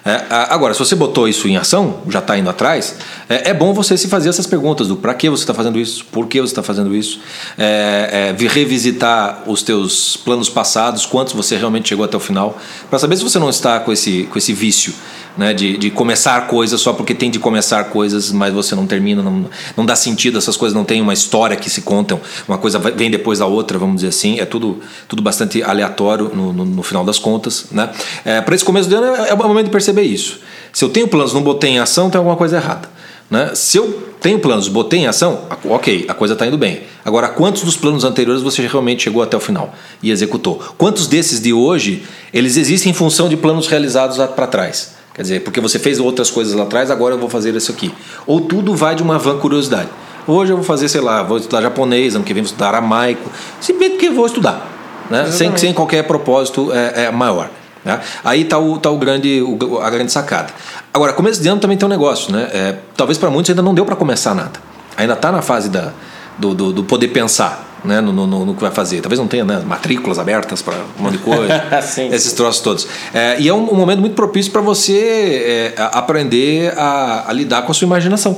É, 0.05 0.23
agora, 0.29 0.71
se 0.71 0.79
você 0.79 0.93
botou 0.93 1.27
isso 1.27 1.47
em 1.47 1.57
ação, 1.57 2.01
já 2.07 2.19
está 2.19 2.37
indo 2.37 2.47
atrás, 2.47 2.95
é, 3.27 3.49
é, 3.49 3.53
bom 3.55 3.73
você 3.73 3.97
se 3.97 4.07
fazer 4.07 4.29
essas 4.29 4.45
perguntas 4.45 4.87
do 4.87 4.95
para 4.95 5.11
que 5.15 5.27
você 5.27 5.41
está 5.41 5.53
fazendo 5.53 5.79
isso, 5.79 6.05
por 6.05 6.27
que 6.27 6.39
você 6.39 6.51
está 6.51 6.61
fazendo 6.61 6.95
isso, 6.95 7.19
é, 7.57 8.35
é, 8.39 8.47
revisitar 8.47 9.41
os 9.47 9.63
teus 9.63 10.15
planos 10.15 10.47
passados, 10.47 11.07
quantos 11.07 11.33
você 11.33 11.57
realmente 11.57 11.89
chegou 11.89 12.05
até 12.05 12.15
o 12.15 12.19
final, 12.19 12.55
para 12.87 12.99
saber 12.99 13.17
se 13.17 13.23
você 13.23 13.39
não 13.39 13.49
está 13.49 13.79
com 13.79 13.91
esse, 13.91 14.25
com 14.25 14.37
esse 14.37 14.53
vício 14.53 14.93
né, 15.37 15.53
de, 15.53 15.77
de 15.77 15.89
começar 15.89 16.47
coisas 16.47 16.79
só 16.79 16.93
porque 16.93 17.13
tem 17.13 17.29
de 17.29 17.39
começar 17.39 17.83
coisas, 17.85 18.31
mas 18.31 18.53
você 18.53 18.75
não 18.75 18.87
termina, 18.87 19.21
não, 19.21 19.45
não 19.75 19.85
dá 19.85 19.95
sentido, 19.95 20.37
essas 20.37 20.57
coisas 20.57 20.75
não 20.75 20.83
têm 20.83 21.01
uma 21.01 21.13
história 21.13 21.55
que 21.55 21.69
se 21.69 21.81
contam, 21.81 22.19
uma 22.47 22.57
coisa 22.57 22.79
vem 22.79 23.09
depois 23.09 23.39
da 23.39 23.45
outra, 23.45 23.77
vamos 23.77 23.97
dizer 23.97 24.09
assim, 24.09 24.39
é 24.39 24.45
tudo, 24.45 24.79
tudo 25.07 25.21
bastante 25.21 25.61
aleatório 25.61 26.31
no, 26.33 26.53
no, 26.53 26.65
no 26.65 26.83
final 26.83 27.03
das 27.03 27.19
contas. 27.19 27.65
Né? 27.71 27.89
É, 28.23 28.41
Para 28.41 28.55
esse 28.55 28.65
começo 28.65 28.89
do 28.89 28.95
ano 28.95 29.23
é, 29.23 29.29
é 29.29 29.33
o 29.33 29.37
momento 29.37 29.65
de 29.65 29.71
perceber 29.71 30.03
isso. 30.03 30.39
Se 30.71 30.83
eu 30.83 30.89
tenho 30.89 31.07
planos, 31.07 31.33
não 31.33 31.41
botei 31.41 31.71
em 31.71 31.79
ação, 31.79 32.09
tem 32.09 32.17
alguma 32.17 32.35
coisa 32.35 32.57
errada. 32.57 32.89
Né? 33.29 33.51
Se 33.55 33.77
eu 33.77 34.13
tenho 34.21 34.39
planos, 34.39 34.67
botei 34.67 34.99
em 34.99 35.07
ação, 35.07 35.41
ok, 35.65 36.05
a 36.07 36.13
coisa 36.13 36.33
está 36.33 36.45
indo 36.45 36.57
bem. 36.57 36.81
Agora, 37.03 37.27
quantos 37.29 37.63
dos 37.63 37.75
planos 37.75 38.03
anteriores 38.03 38.41
você 38.41 38.65
realmente 38.65 39.03
chegou 39.03 39.21
até 39.21 39.35
o 39.35 39.39
final 39.39 39.73
e 40.01 40.11
executou? 40.11 40.55
Quantos 40.77 41.07
desses 41.07 41.41
de 41.41 41.53
hoje, 41.53 42.03
eles 42.33 42.57
existem 42.57 42.91
em 42.91 42.95
função 42.95 43.29
de 43.29 43.37
planos 43.37 43.67
realizados 43.67 44.17
para 44.29 44.47
trás? 44.47 44.94
Quer 45.15 45.21
dizer, 45.21 45.43
porque 45.43 45.61
você 45.61 45.79
fez 45.79 45.97
outras 45.97 46.29
coisas 46.29 46.53
lá 46.53 46.63
atrás, 46.63 46.91
agora 46.91 47.15
eu 47.15 47.17
vou 47.17 47.29
fazer 47.29 47.55
isso 47.55 47.71
aqui. 47.71 47.89
Ou 48.27 48.41
tudo 48.41 48.75
vai 48.75 48.95
de 48.95 49.01
uma 49.01 49.17
vã 49.17 49.39
curiosidade. 49.39 49.87
Hoje 50.27 50.51
eu 50.51 50.57
vou 50.57 50.65
fazer, 50.65 50.89
sei 50.89 50.99
lá, 50.99 51.23
vou 51.23 51.37
estudar 51.37 51.61
japonês, 51.61 52.15
ano 52.15 52.23
que 52.25 52.33
vem 52.33 52.43
vou 52.43 52.47
estudar 52.47 52.67
aramaico, 52.67 53.31
simplesmente 53.61 53.91
porque 53.93 54.09
vou 54.09 54.25
estudar, 54.25 54.67
né? 55.09 55.31
sem, 55.31 55.55
sem 55.55 55.73
qualquer 55.73 56.03
propósito 56.03 56.69
é, 56.73 57.05
é 57.05 57.11
maior. 57.11 57.49
Né? 57.85 58.01
Aí 58.25 58.41
está 58.41 58.59
o, 58.59 58.77
tá 58.77 58.89
o 58.89 58.97
grande, 58.97 59.41
o, 59.41 59.79
a 59.79 59.89
grande 59.89 60.11
sacada. 60.11 60.51
Agora, 60.93 61.13
começo 61.13 61.41
de 61.41 61.47
ano 61.47 61.61
também 61.61 61.77
tem 61.77 61.85
um 61.85 61.89
negócio, 61.89 62.33
né? 62.33 62.49
É, 62.51 62.75
talvez 62.97 63.17
para 63.17 63.29
muitos 63.29 63.51
ainda 63.51 63.61
não 63.61 63.73
deu 63.73 63.85
para 63.85 63.95
começar 63.95 64.35
nada. 64.35 64.59
Ainda 64.97 65.13
está 65.13 65.31
na 65.31 65.41
fase 65.41 65.69
da, 65.69 65.93
do, 66.37 66.53
do, 66.53 66.73
do 66.73 66.83
poder 66.83 67.09
pensar 67.09 67.74
né, 67.85 68.01
no, 68.01 68.11
no, 68.11 68.45
no, 68.45 68.55
que 68.55 68.61
vai 68.61 68.71
fazer. 68.71 69.01
Talvez 69.01 69.19
não 69.19 69.27
tenha 69.27 69.45
né, 69.45 69.61
matrículas 69.65 70.19
abertas 70.19 70.61
para 70.61 70.75
um 70.99 71.03
monte 71.03 71.13
de 71.13 71.19
coisa, 71.19 71.63
sim, 71.81 72.07
esses 72.07 72.31
sim. 72.31 72.35
troços 72.35 72.61
todos. 72.61 72.87
É, 73.13 73.39
e 73.39 73.47
é 73.47 73.53
um, 73.53 73.71
um, 73.71 73.75
momento 73.75 73.99
muito 73.99 74.15
propício 74.15 74.51
para 74.51 74.61
você 74.61 75.73
é, 75.77 75.81
aprender 75.93 76.73
a, 76.77 77.29
a, 77.29 77.33
lidar 77.33 77.61
com 77.63 77.71
a 77.71 77.75
sua 77.75 77.85
imaginação, 77.85 78.37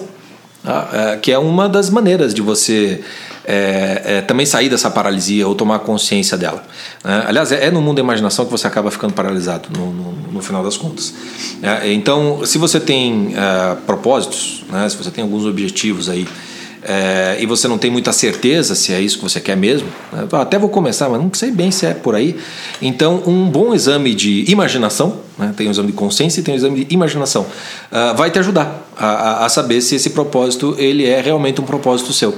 tá? 0.63 0.89
é, 0.93 1.17
que 1.17 1.31
é 1.31 1.39
uma 1.39 1.67
das 1.67 1.89
maneiras 1.89 2.33
de 2.33 2.41
você 2.41 3.01
é, 3.49 4.01
é, 4.03 4.21
também 4.21 4.45
sair 4.45 4.67
dessa 4.67 4.91
paralisia 4.91 5.47
ou 5.47 5.55
tomar 5.55 5.79
consciência 5.79 6.37
dela. 6.37 6.61
Né? 7.01 7.23
Aliás, 7.27 7.49
é, 7.53 7.67
é, 7.67 7.71
no 7.71 7.81
mundo 7.81 7.95
da 7.95 8.01
imaginação 8.01 8.43
que 8.43 8.51
você 8.51 8.67
acaba 8.67 8.91
ficando 8.91 9.13
paralisado 9.13 9.69
no, 9.71 9.93
no, 9.93 10.11
no 10.33 10.41
final 10.41 10.61
das 10.61 10.75
contas. 10.75 11.13
então, 11.85 12.45
se 12.45 12.57
você 12.57 12.77
tem 12.77 13.33
propósitos, 13.85 14.65
né, 14.69 14.89
se 14.89 14.97
você 14.97 15.09
tem 15.09 15.23
alguns 15.23 15.45
objetivos 15.45 16.09
aí 16.09 16.27
é, 16.83 17.37
e 17.39 17.45
você 17.45 17.67
não 17.67 17.77
tem 17.77 17.89
muita 17.89 18.11
certeza 18.11 18.75
se 18.75 18.93
é 18.93 19.01
isso 19.01 19.17
que 19.17 19.23
você 19.23 19.39
quer 19.39 19.57
mesmo, 19.57 19.87
né? 20.11 20.27
até 20.33 20.57
vou 20.59 20.69
começar, 20.69 21.09
mas 21.09 21.21
não 21.21 21.31
sei 21.33 21.51
bem 21.51 21.71
se 21.71 21.85
é 21.85 21.93
por 21.93 22.15
aí. 22.15 22.37
Então, 22.81 23.23
um 23.25 23.49
bom 23.49 23.73
exame 23.73 24.13
de 24.13 24.49
imaginação, 24.49 25.19
né? 25.37 25.53
tem 25.55 25.67
o 25.67 25.71
exame 25.71 25.87
de 25.87 25.93
consciência 25.93 26.39
e 26.39 26.43
tem 26.43 26.53
o 26.53 26.57
exame 26.57 26.85
de 26.85 26.93
imaginação, 26.93 27.43
uh, 27.43 28.15
vai 28.15 28.29
te 28.29 28.39
ajudar 28.39 28.87
a, 28.97 29.45
a, 29.45 29.49
saber 29.49 29.81
se 29.81 29.95
esse 29.95 30.11
propósito 30.11 30.75
ele 30.77 31.05
é 31.05 31.19
realmente 31.21 31.59
um 31.59 31.65
propósito 31.65 32.13
seu. 32.13 32.35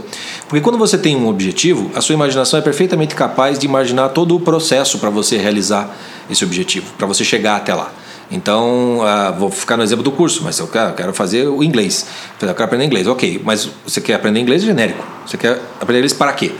Porque 0.47 0.61
quando 0.61 0.77
você 0.77 0.97
tem 0.97 1.15
um 1.15 1.27
objetivo, 1.27 1.91
a 1.93 2.01
sua 2.01 2.13
imaginação 2.13 2.59
é 2.59 2.61
perfeitamente 2.61 3.15
capaz 3.15 3.59
de 3.59 3.65
imaginar 3.65 4.09
todo 4.09 4.35
o 4.35 4.39
processo 4.39 4.99
para 4.99 5.09
você 5.09 5.37
realizar 5.37 5.95
esse 6.29 6.43
objetivo, 6.43 6.93
para 6.97 7.07
você 7.07 7.23
chegar 7.23 7.57
até 7.57 7.73
lá. 7.73 7.91
Então, 8.31 8.99
uh, 8.99 9.37
vou 9.37 9.49
ficar 9.49 9.75
no 9.75 9.83
exemplo 9.83 10.03
do 10.03 10.11
curso, 10.11 10.43
mas 10.43 10.59
eu 10.59 10.67
quero, 10.67 10.93
quero 10.93 11.13
fazer 11.13 11.47
o 11.47 11.63
inglês. 11.63 12.05
Eu 12.39 12.47
quero 12.49 12.63
aprender 12.63 12.85
inglês. 12.85 13.07
Ok, 13.07 13.41
mas 13.43 13.69
você 13.85 13.99
quer 13.99 14.13
aprender 14.15 14.39
inglês 14.39 14.61
genérico? 14.61 15.03
Você 15.25 15.37
quer 15.37 15.59
aprender 15.81 15.99
inglês 15.99 16.13
para 16.13 16.31
quê? 16.33 16.51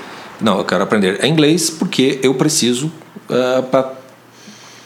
Não, 0.42 0.58
eu 0.58 0.66
quero 0.66 0.84
aprender 0.84 1.24
inglês 1.24 1.70
porque 1.70 2.20
eu 2.24 2.34
preciso 2.34 2.88
uh, 3.30 3.64
para 3.64 3.94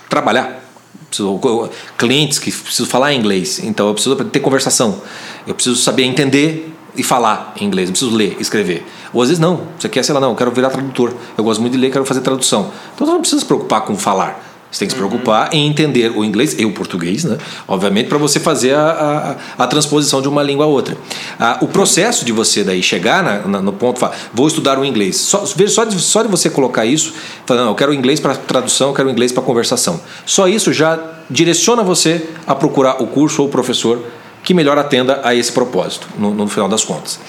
trabalhar. 0.10 0.62
Preciso, 1.08 1.70
clientes 1.98 2.40
que 2.40 2.52
preciso 2.52 2.88
falar 2.88 3.14
inglês, 3.14 3.60
então 3.60 3.88
eu 3.88 3.94
preciso 3.94 4.16
ter 4.16 4.40
conversação. 4.40 5.02
Eu 5.46 5.54
preciso 5.54 5.76
saber 5.76 6.04
entender 6.04 6.74
e 6.96 7.04
falar 7.04 7.54
em 7.60 7.66
inglês, 7.66 7.90
eu 7.90 7.94
preciso 7.94 8.16
ler, 8.16 8.36
escrever. 8.40 8.86
Ou 9.14 9.22
às 9.22 9.30
vezes 9.30 9.40
não, 9.40 9.68
você 9.78 9.88
quer, 9.88 10.04
sei 10.04 10.14
lá, 10.14 10.20
não, 10.20 10.30
eu 10.30 10.36
quero 10.36 10.52
virar 10.52 10.70
tradutor. 10.70 11.14
Eu 11.38 11.44
gosto 11.44 11.62
muito 11.62 11.74
de 11.74 11.80
ler, 11.80 11.92
quero 11.92 12.04
fazer 12.04 12.22
tradução. 12.22 12.72
Então 12.96 13.06
você 13.06 13.14
não 13.14 13.20
precisa 13.20 13.42
se 13.42 13.46
preocupar 13.46 13.82
com 13.82 13.96
falar. 13.96 14.43
Você 14.74 14.80
tem 14.80 14.88
que 14.88 14.94
se 14.96 14.98
preocupar 14.98 15.50
uhum. 15.54 15.60
em 15.60 15.68
entender 15.68 16.12
o 16.16 16.26
inglês 16.26 16.56
e 16.58 16.66
o 16.66 16.72
português, 16.72 17.24
né? 17.24 17.38
obviamente, 17.68 18.10
para 18.10 18.18
você 18.18 18.40
fazer 18.40 18.74
a, 18.74 19.38
a, 19.58 19.64
a, 19.64 19.68
transposição 19.68 20.20
de 20.20 20.28
uma 20.28 20.42
língua 20.42 20.66
a 20.66 20.68
outra. 20.68 20.98
Ah, 21.40 21.60
o 21.62 21.68
processo 21.68 22.26
de 22.26 22.32
você 22.32 22.64
daí 22.64 22.82
chegar 22.82 23.24
na, 23.24 23.48
na, 23.48 23.62
no 23.62 23.72
ponto, 23.72 24.00
falar, 24.00 24.18
vou 24.34 24.48
estudar 24.48 24.80
o 24.80 24.84
inglês. 24.84 25.18
Só, 25.18 25.46
só, 25.46 25.86
de, 25.86 26.02
só 26.02 26.24
de 26.24 26.28
você 26.28 26.50
colocar 26.50 26.88
isso, 26.88 27.14
falando, 27.46 27.66
não, 27.66 27.72
eu 27.72 27.76
quero 27.76 27.92
o 27.92 27.94
inglês 27.94 28.20
para 28.20 28.34
tradução, 28.34 28.90
eu 28.90 28.96
quero 28.96 29.10
o 29.10 29.12
inglês 29.12 29.32
para 29.32 29.44
conversação. 29.44 30.02
Só 30.26 30.48
isso 30.48 30.74
já 30.74 31.00
direciona 31.30 31.84
você 31.84 32.28
a 32.48 32.56
procurar 32.56 33.00
o 33.00 33.06
curso 33.06 33.44
ou 33.44 33.48
o 33.48 33.52
professor 33.52 34.04
que 34.44 34.56
melhor 34.56 34.78
atenda 34.80 35.22
a 35.24 35.36
esse 35.36 35.52
propósito, 35.52 36.08
no, 36.18 36.34
no 36.34 36.48
final 36.48 36.68
das 36.68 36.84
contas. 36.84 37.20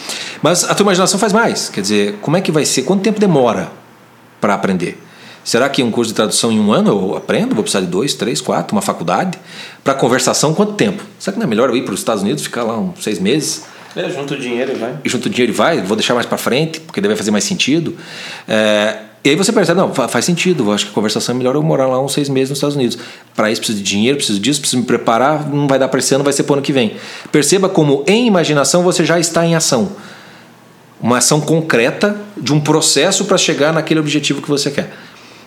Mas 0.42 0.64
a 0.64 0.74
tua 0.74 0.84
imaginação 0.84 1.20
faz 1.20 1.32
mais. 1.32 1.68
Quer 1.68 1.82
dizer, 1.82 2.18
como 2.22 2.38
é 2.38 2.40
que 2.40 2.50
vai 2.50 2.64
ser? 2.64 2.82
Quanto 2.82 3.02
tempo 3.02 3.20
demora 3.20 3.70
para 4.40 4.54
aprender? 4.54 5.03
Será 5.44 5.68
que 5.68 5.82
um 5.82 5.90
curso 5.90 6.10
de 6.10 6.14
tradução 6.14 6.50
em 6.50 6.58
um 6.58 6.72
ano 6.72 6.90
eu 6.90 7.16
aprendo? 7.16 7.54
Vou 7.54 7.62
precisar 7.62 7.82
de 7.82 7.86
dois, 7.86 8.14
três, 8.14 8.40
quatro, 8.40 8.74
uma 8.74 8.82
faculdade? 8.82 9.38
Para 9.84 9.94
conversação, 9.94 10.54
quanto 10.54 10.72
tempo? 10.72 11.04
Será 11.18 11.34
que 11.34 11.38
não 11.38 11.46
é 11.46 11.48
melhor 11.48 11.68
eu 11.68 11.76
ir 11.76 11.84
para 11.84 11.92
os 11.92 12.00
Estados 12.00 12.22
Unidos, 12.22 12.42
ficar 12.42 12.62
lá 12.62 12.78
uns 12.78 13.04
seis 13.04 13.18
meses? 13.18 13.64
É, 13.94 14.08
junto 14.08 14.34
o 14.34 14.38
dinheiro 14.38 14.72
e 14.72 14.74
vai. 14.74 14.98
E 15.04 15.08
junto 15.08 15.26
o 15.26 15.30
dinheiro 15.30 15.52
e 15.52 15.54
vai, 15.54 15.82
vou 15.82 15.96
deixar 15.96 16.14
mais 16.14 16.26
para 16.26 16.38
frente, 16.38 16.80
porque 16.80 17.00
deve 17.00 17.14
fazer 17.14 17.30
mais 17.30 17.44
sentido. 17.44 17.94
É, 18.48 18.96
e 19.22 19.30
aí 19.30 19.36
você 19.36 19.52
percebe, 19.52 19.80
não, 19.80 19.92
faz 19.94 20.24
sentido, 20.24 20.64
eu 20.64 20.72
acho 20.72 20.86
que 20.86 20.90
a 20.90 20.94
conversação 20.94 21.34
é 21.34 21.38
melhor 21.38 21.54
eu 21.54 21.62
morar 21.62 21.86
lá 21.86 21.98
uns 22.02 22.12
seis 22.12 22.28
meses 22.28 22.50
nos 22.50 22.58
Estados 22.58 22.76
Unidos. 22.76 22.98
Para 23.34 23.50
isso 23.50 23.60
preciso 23.60 23.78
de 23.78 23.84
dinheiro, 23.84 24.16
preciso 24.16 24.38
disso, 24.38 24.60
preciso 24.60 24.80
me 24.80 24.86
preparar, 24.86 25.48
não 25.48 25.66
vai 25.66 25.78
dar 25.78 25.88
para 25.88 25.98
esse 25.98 26.14
ano, 26.14 26.22
vai 26.22 26.32
ser 26.32 26.42
para 26.42 26.52
o 26.52 26.54
ano 26.56 26.62
que 26.62 26.72
vem. 26.72 26.96
Perceba 27.32 27.68
como 27.68 28.04
em 28.06 28.26
imaginação 28.26 28.82
você 28.82 29.04
já 29.04 29.18
está 29.18 29.46
em 29.46 29.54
ação. 29.54 29.92
Uma 31.00 31.18
ação 31.18 31.40
concreta 31.40 32.20
de 32.36 32.52
um 32.52 32.60
processo 32.60 33.24
para 33.24 33.38
chegar 33.38 33.72
naquele 33.72 34.00
objetivo 34.00 34.42
que 34.42 34.48
você 34.48 34.70
quer. 34.70 34.92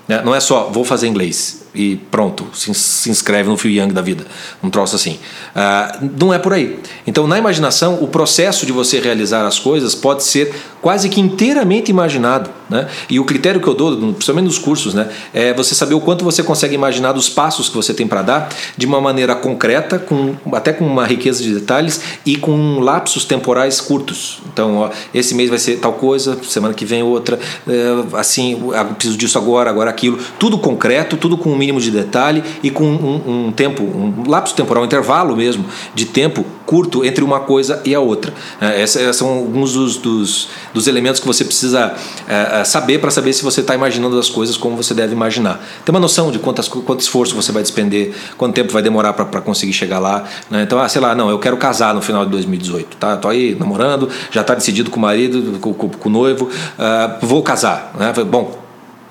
Né? 0.08 0.22
Não 0.24 0.34
é 0.34 0.40
só 0.40 0.70
vou 0.70 0.84
fazer 0.84 1.08
inglês 1.08 1.64
e 1.78 1.96
pronto, 1.96 2.48
se, 2.54 2.74
se 2.74 3.10
inscreve 3.10 3.48
no 3.48 3.56
Phil 3.56 3.70
Young 3.70 3.94
da 3.94 4.02
vida, 4.02 4.26
um 4.64 4.70
troço 4.70 4.96
assim. 4.96 5.20
Uh, 5.56 6.10
não 6.20 6.34
é 6.34 6.40
por 6.40 6.54
aí. 6.54 6.80
Então, 7.06 7.28
na 7.28 7.38
imaginação, 7.38 8.00
o 8.02 8.08
processo 8.08 8.66
de 8.66 8.72
você 8.72 9.00
realizar 9.00 9.46
as 9.46 9.60
coisas 9.60 9.94
pode 9.94 10.24
ser 10.24 10.54
quase 10.82 11.10
que 11.10 11.22
inteiramente 11.22 11.92
imaginado. 11.92 12.50
Né? 12.70 12.88
E 13.10 13.20
o 13.20 13.26
critério 13.26 13.62
que 13.62 13.68
eu 13.68 13.74
dou, 13.74 13.96
principalmente 14.14 14.46
nos 14.46 14.60
cursos, 14.60 14.94
né, 14.94 15.10
é 15.34 15.54
você 15.54 15.74
saber 15.74 15.94
o 15.94 16.02
quanto 16.02 16.26
você 16.26 16.44
consegue 16.44 16.76
imaginar 16.76 17.14
dos 17.14 17.30
passos 17.30 17.70
que 17.70 17.76
você 17.76 17.94
tem 17.94 18.08
para 18.08 18.22
dar 18.22 18.50
de 18.76 18.86
uma 18.86 19.00
maneira 19.00 19.36
concreta, 19.36 19.98
com, 19.98 20.36
até 20.52 20.74
com 20.74 20.86
uma 20.86 21.06
riqueza 21.06 21.42
de 21.42 21.54
detalhes 21.54 22.02
e 22.26 22.36
com 22.36 22.80
lapsos 22.80 23.24
temporais 23.24 23.80
curtos. 23.80 24.40
Então, 24.52 24.78
ó, 24.78 24.90
esse 25.14 25.34
mês 25.34 25.50
vai 25.50 25.60
ser 25.60 25.78
tal 25.78 25.94
coisa, 25.94 26.38
semana 26.44 26.74
que 26.74 26.86
vem 26.86 27.04
outra, 27.04 27.40
é, 27.68 28.18
assim, 28.18 28.60
preciso 28.98 29.18
disso 29.18 29.38
agora, 29.38 29.70
agora 29.70 29.90
aquilo. 29.90 30.18
Tudo 30.40 30.58
concreto, 30.58 31.16
tudo 31.16 31.38
com 31.38 31.52
um 31.52 31.58
mínimo 31.68 31.82
de 31.82 31.92
detalhe 31.92 32.44
e 32.64 32.72
com 32.72 32.86
um, 32.86 33.48
um 33.48 33.52
tempo, 33.52 33.84
um 33.84 34.24
lapso 34.28 34.56
temporal, 34.56 34.84
um 34.84 34.86
intervalo 34.86 35.36
mesmo 35.36 35.66
de 35.94 36.06
tempo 36.06 36.46
curto 36.66 37.06
entre 37.06 37.24
uma 37.24 37.40
coisa 37.42 37.82
e 37.86 37.94
a 37.94 38.00
outra. 38.00 38.34
É, 38.60 38.82
esses 38.82 39.16
são 39.16 39.30
alguns 39.30 39.74
dos, 39.74 39.98
dos, 39.98 40.50
dos, 40.74 40.88
elementos 40.88 41.20
que 41.20 41.28
você 41.28 41.46
precisa 41.46 41.96
é, 42.28 42.62
é 42.62 42.64
saber 42.64 43.00
para 43.00 43.12
saber 43.12 43.34
se 43.34 43.44
você 43.44 43.62
está 43.62 43.74
imaginando 43.76 44.18
as 44.20 44.30
coisas 44.30 44.58
como 44.58 44.76
você 44.76 44.94
deve 44.94 45.14
imaginar. 45.14 45.64
Ter 45.86 45.92
uma 45.92 46.00
noção 46.00 46.32
de 46.32 46.40
quantas, 46.40 46.68
quanto 46.68 47.00
esforço 47.00 47.36
você 47.36 47.52
vai 47.52 47.62
despender, 47.62 48.14
quanto 48.38 48.54
tempo 48.54 48.72
vai 48.72 48.82
demorar 48.82 49.14
para 49.14 49.42
conseguir 49.42 49.74
chegar 49.74 50.00
lá. 50.00 50.26
Né? 50.50 50.64
Então, 50.64 50.80
ah, 50.80 50.90
sei 50.90 51.02
lá, 51.02 51.16
não, 51.16 51.30
eu 51.30 51.40
quero 51.40 51.58
casar 51.58 51.94
no 51.94 52.02
final 52.02 52.26
de 52.26 52.32
2018. 52.32 52.98
Tá? 52.98 53.18
Tô 53.18 53.30
aí 53.30 53.56
namorando, 53.56 54.10
já 54.32 54.42
está 54.42 54.54
decidido 54.54 54.90
com 54.90 54.98
o 54.98 55.02
marido, 55.02 55.60
com, 55.60 55.74
com, 55.74 55.90
com 55.90 56.10
o 56.10 56.12
noivo, 56.12 56.46
uh, 56.46 57.26
vou 57.26 57.42
casar. 57.42 57.94
Né? 57.98 58.14
Bom, 58.26 58.67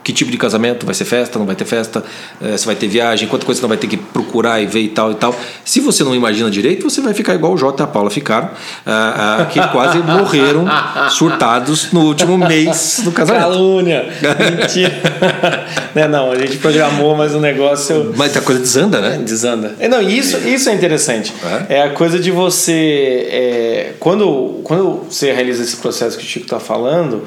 que 0.06 0.12
tipo 0.12 0.30
de 0.30 0.38
casamento, 0.38 0.86
vai 0.86 0.94
ser 0.94 1.04
festa, 1.04 1.36
não 1.36 1.44
vai 1.44 1.56
ter 1.56 1.64
festa, 1.64 2.04
é, 2.40 2.56
se 2.56 2.64
vai 2.64 2.76
ter 2.76 2.86
viagem, 2.86 3.26
quanta 3.26 3.44
coisa 3.44 3.58
você 3.58 3.62
não 3.62 3.68
vai 3.68 3.76
ter 3.76 3.88
que 3.88 3.96
procurar 3.96 4.62
e 4.62 4.66
ver 4.66 4.82
e 4.82 4.88
tal 4.88 5.10
e 5.10 5.16
tal. 5.16 5.34
Se 5.64 5.80
você 5.80 6.04
não 6.04 6.14
imagina 6.14 6.48
direito, 6.48 6.88
você 6.88 7.00
vai 7.00 7.12
ficar 7.12 7.34
igual 7.34 7.54
o 7.54 7.56
Jota 7.56 7.82
e 7.82 7.84
a 7.84 7.88
Paula 7.88 8.08
ficaram, 8.08 8.48
ah, 8.86 9.40
ah, 9.40 9.46
que 9.46 9.58
quase 9.72 9.98
morreram 9.98 10.64
surtados 11.10 11.90
no 11.90 12.02
último 12.02 12.38
mês 12.38 13.00
do 13.02 13.10
casamento. 13.10 13.42
Calúnia! 13.42 14.06
Mentira! 14.60 14.92
né, 15.92 16.06
não, 16.06 16.30
a 16.30 16.38
gente 16.38 16.58
programou, 16.58 17.16
mas 17.16 17.34
o 17.34 17.40
negócio. 17.40 18.14
Mas 18.16 18.36
a 18.36 18.40
coisa 18.40 18.60
desanda, 18.60 19.00
né? 19.00 19.18
Desanda. 19.18 19.74
É, 19.80 19.88
não, 19.88 20.00
isso, 20.00 20.38
isso 20.46 20.68
é 20.68 20.72
interessante. 20.72 21.34
É, 21.68 21.78
é 21.78 21.82
a 21.82 21.90
coisa 21.90 22.16
de 22.16 22.30
você. 22.30 23.26
É, 23.28 23.92
quando, 23.98 24.60
quando 24.62 25.06
você 25.10 25.32
realiza 25.32 25.64
esse 25.64 25.78
processo 25.78 26.16
que 26.16 26.22
o 26.22 26.26
Chico 26.26 26.46
está 26.46 26.60
falando 26.60 27.24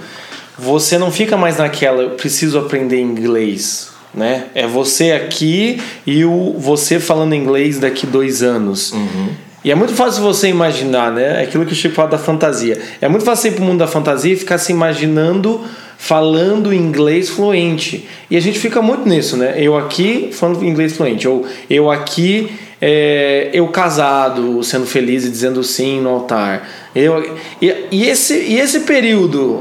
você 0.59 0.97
não 0.97 1.11
fica 1.11 1.37
mais 1.37 1.57
naquela, 1.57 2.03
eu 2.03 2.09
preciso 2.11 2.59
aprender 2.59 2.99
inglês, 2.99 3.89
né? 4.13 4.45
É 4.53 4.67
você 4.67 5.11
aqui 5.11 5.81
e 6.05 6.25
o 6.25 6.55
você 6.57 6.99
falando 6.99 7.33
inglês 7.33 7.79
daqui 7.79 8.05
dois 8.05 8.43
anos. 8.43 8.91
Uhum. 8.91 9.29
E 9.63 9.71
é 9.71 9.75
muito 9.75 9.93
fácil 9.93 10.23
você 10.23 10.47
imaginar, 10.47 11.11
né? 11.11 11.41
É 11.41 11.43
aquilo 11.43 11.65
que 11.65 11.73
o 11.73 11.75
Chico 11.75 11.95
fala 11.95 12.09
da 12.09 12.17
fantasia. 12.17 12.79
É 13.01 13.07
muito 13.09 13.25
fácil 13.25 13.49
ir 13.49 13.55
para 13.55 13.63
o 13.63 13.65
mundo 13.65 13.79
da 13.79 13.87
fantasia 13.87 14.33
e 14.33 14.37
ficar 14.37 14.57
se 14.57 14.71
imaginando 14.71 15.61
falando 15.97 16.73
inglês 16.73 17.29
fluente. 17.29 18.07
E 18.31 18.37
a 18.37 18.39
gente 18.39 18.57
fica 18.57 18.81
muito 18.81 19.07
nisso, 19.07 19.35
né? 19.35 19.55
Eu 19.57 19.77
aqui 19.77 20.29
falando 20.31 20.63
inglês 20.63 20.95
fluente, 20.95 21.27
ou 21.27 21.45
eu 21.69 21.91
aqui 21.91 22.49
é, 22.81 23.49
eu 23.51 23.67
casado, 23.67 24.63
sendo 24.63 24.85
feliz 24.85 25.25
e 25.25 25.29
dizendo 25.29 25.61
sim 25.61 25.99
no 25.99 26.09
altar. 26.09 26.67
Eu, 26.95 27.37
e, 27.61 27.73
e, 27.91 28.05
esse, 28.07 28.33
e 28.33 28.59
esse 28.59 28.81
período 28.81 29.59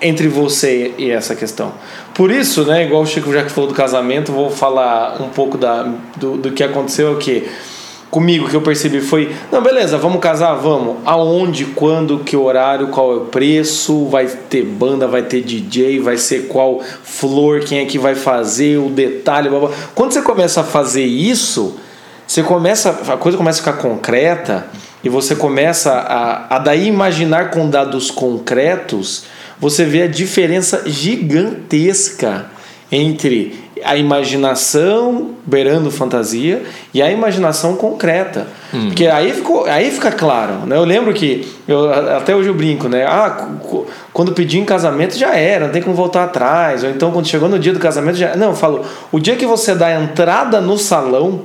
entre 0.00 0.28
você 0.28 0.92
e 0.98 1.10
essa 1.10 1.34
questão. 1.34 1.72
Por 2.14 2.30
isso, 2.30 2.64
né, 2.64 2.84
igual 2.84 3.02
o 3.02 3.06
Chico 3.06 3.32
já 3.32 3.42
que 3.42 3.50
falou 3.50 3.68
do 3.68 3.74
casamento, 3.74 4.32
vou 4.32 4.50
falar 4.50 5.20
um 5.20 5.28
pouco 5.28 5.58
da, 5.58 5.82
do, 6.16 6.36
do 6.36 6.52
que 6.52 6.62
aconteceu 6.62 7.12
aqui. 7.12 7.48
Comigo 8.10 8.48
que 8.48 8.56
eu 8.56 8.62
percebi 8.62 9.02
foi, 9.02 9.34
não, 9.52 9.62
beleza, 9.62 9.98
vamos 9.98 10.20
casar, 10.20 10.54
vamos. 10.54 10.96
Aonde, 11.04 11.66
quando, 11.66 12.20
que 12.20 12.34
horário, 12.34 12.88
qual 12.88 13.12
é 13.12 13.16
o 13.16 13.20
preço, 13.26 14.06
vai 14.06 14.26
ter 14.26 14.64
banda, 14.64 15.06
vai 15.06 15.22
ter 15.22 15.42
DJ, 15.42 16.00
vai 16.00 16.16
ser 16.16 16.48
qual 16.48 16.80
flor, 17.02 17.60
quem 17.60 17.80
é 17.80 17.84
que 17.84 17.98
vai 17.98 18.14
fazer, 18.14 18.78
o 18.78 18.88
detalhe, 18.88 19.50
blá, 19.50 19.58
blá. 19.60 19.70
Quando 19.94 20.12
você 20.12 20.22
começa 20.22 20.62
a 20.62 20.64
fazer 20.64 21.04
isso, 21.04 21.76
você 22.26 22.42
começa, 22.42 22.90
a 23.12 23.16
coisa 23.18 23.36
começa 23.36 23.60
a 23.60 23.64
ficar 23.64 23.82
concreta 23.82 24.66
e 25.04 25.10
você 25.10 25.36
começa 25.36 25.92
a, 25.92 26.56
a 26.56 26.58
daí 26.58 26.86
imaginar 26.86 27.50
com 27.50 27.68
dados 27.68 28.10
concretos 28.10 29.24
você 29.60 29.84
vê 29.84 30.02
a 30.02 30.06
diferença 30.06 30.82
gigantesca 30.86 32.46
entre 32.90 33.68
a 33.84 33.96
imaginação 33.96 35.32
beirando 35.44 35.90
fantasia 35.90 36.62
e 36.92 37.02
a 37.02 37.10
imaginação 37.10 37.76
concreta. 37.76 38.46
Hum. 38.72 38.86
Porque 38.86 39.06
aí, 39.06 39.32
ficou, 39.32 39.66
aí 39.66 39.90
fica 39.90 40.10
claro. 40.10 40.66
Né? 40.66 40.76
Eu 40.76 40.84
lembro 40.84 41.12
que, 41.12 41.46
eu, 41.66 41.92
até 42.16 42.34
hoje 42.34 42.48
eu 42.48 42.54
brinco, 42.54 42.88
né? 42.88 43.04
Ah, 43.06 43.48
quando 44.12 44.32
pedi 44.32 44.58
em 44.58 44.64
casamento 44.64 45.16
já 45.16 45.34
era, 45.34 45.66
não 45.66 45.72
tem 45.72 45.82
como 45.82 45.94
voltar 45.94 46.24
atrás. 46.24 46.82
Ou 46.82 46.90
então 46.90 47.10
quando 47.12 47.26
chegou 47.26 47.48
no 47.48 47.58
dia 47.58 47.72
do 47.72 47.78
casamento 47.78 48.16
já. 48.16 48.36
Não, 48.36 48.48
eu 48.48 48.56
falo, 48.56 48.84
o 49.12 49.20
dia 49.20 49.36
que 49.36 49.46
você 49.46 49.74
dá 49.74 49.86
a 49.86 50.02
entrada 50.02 50.60
no 50.60 50.78
salão 50.78 51.42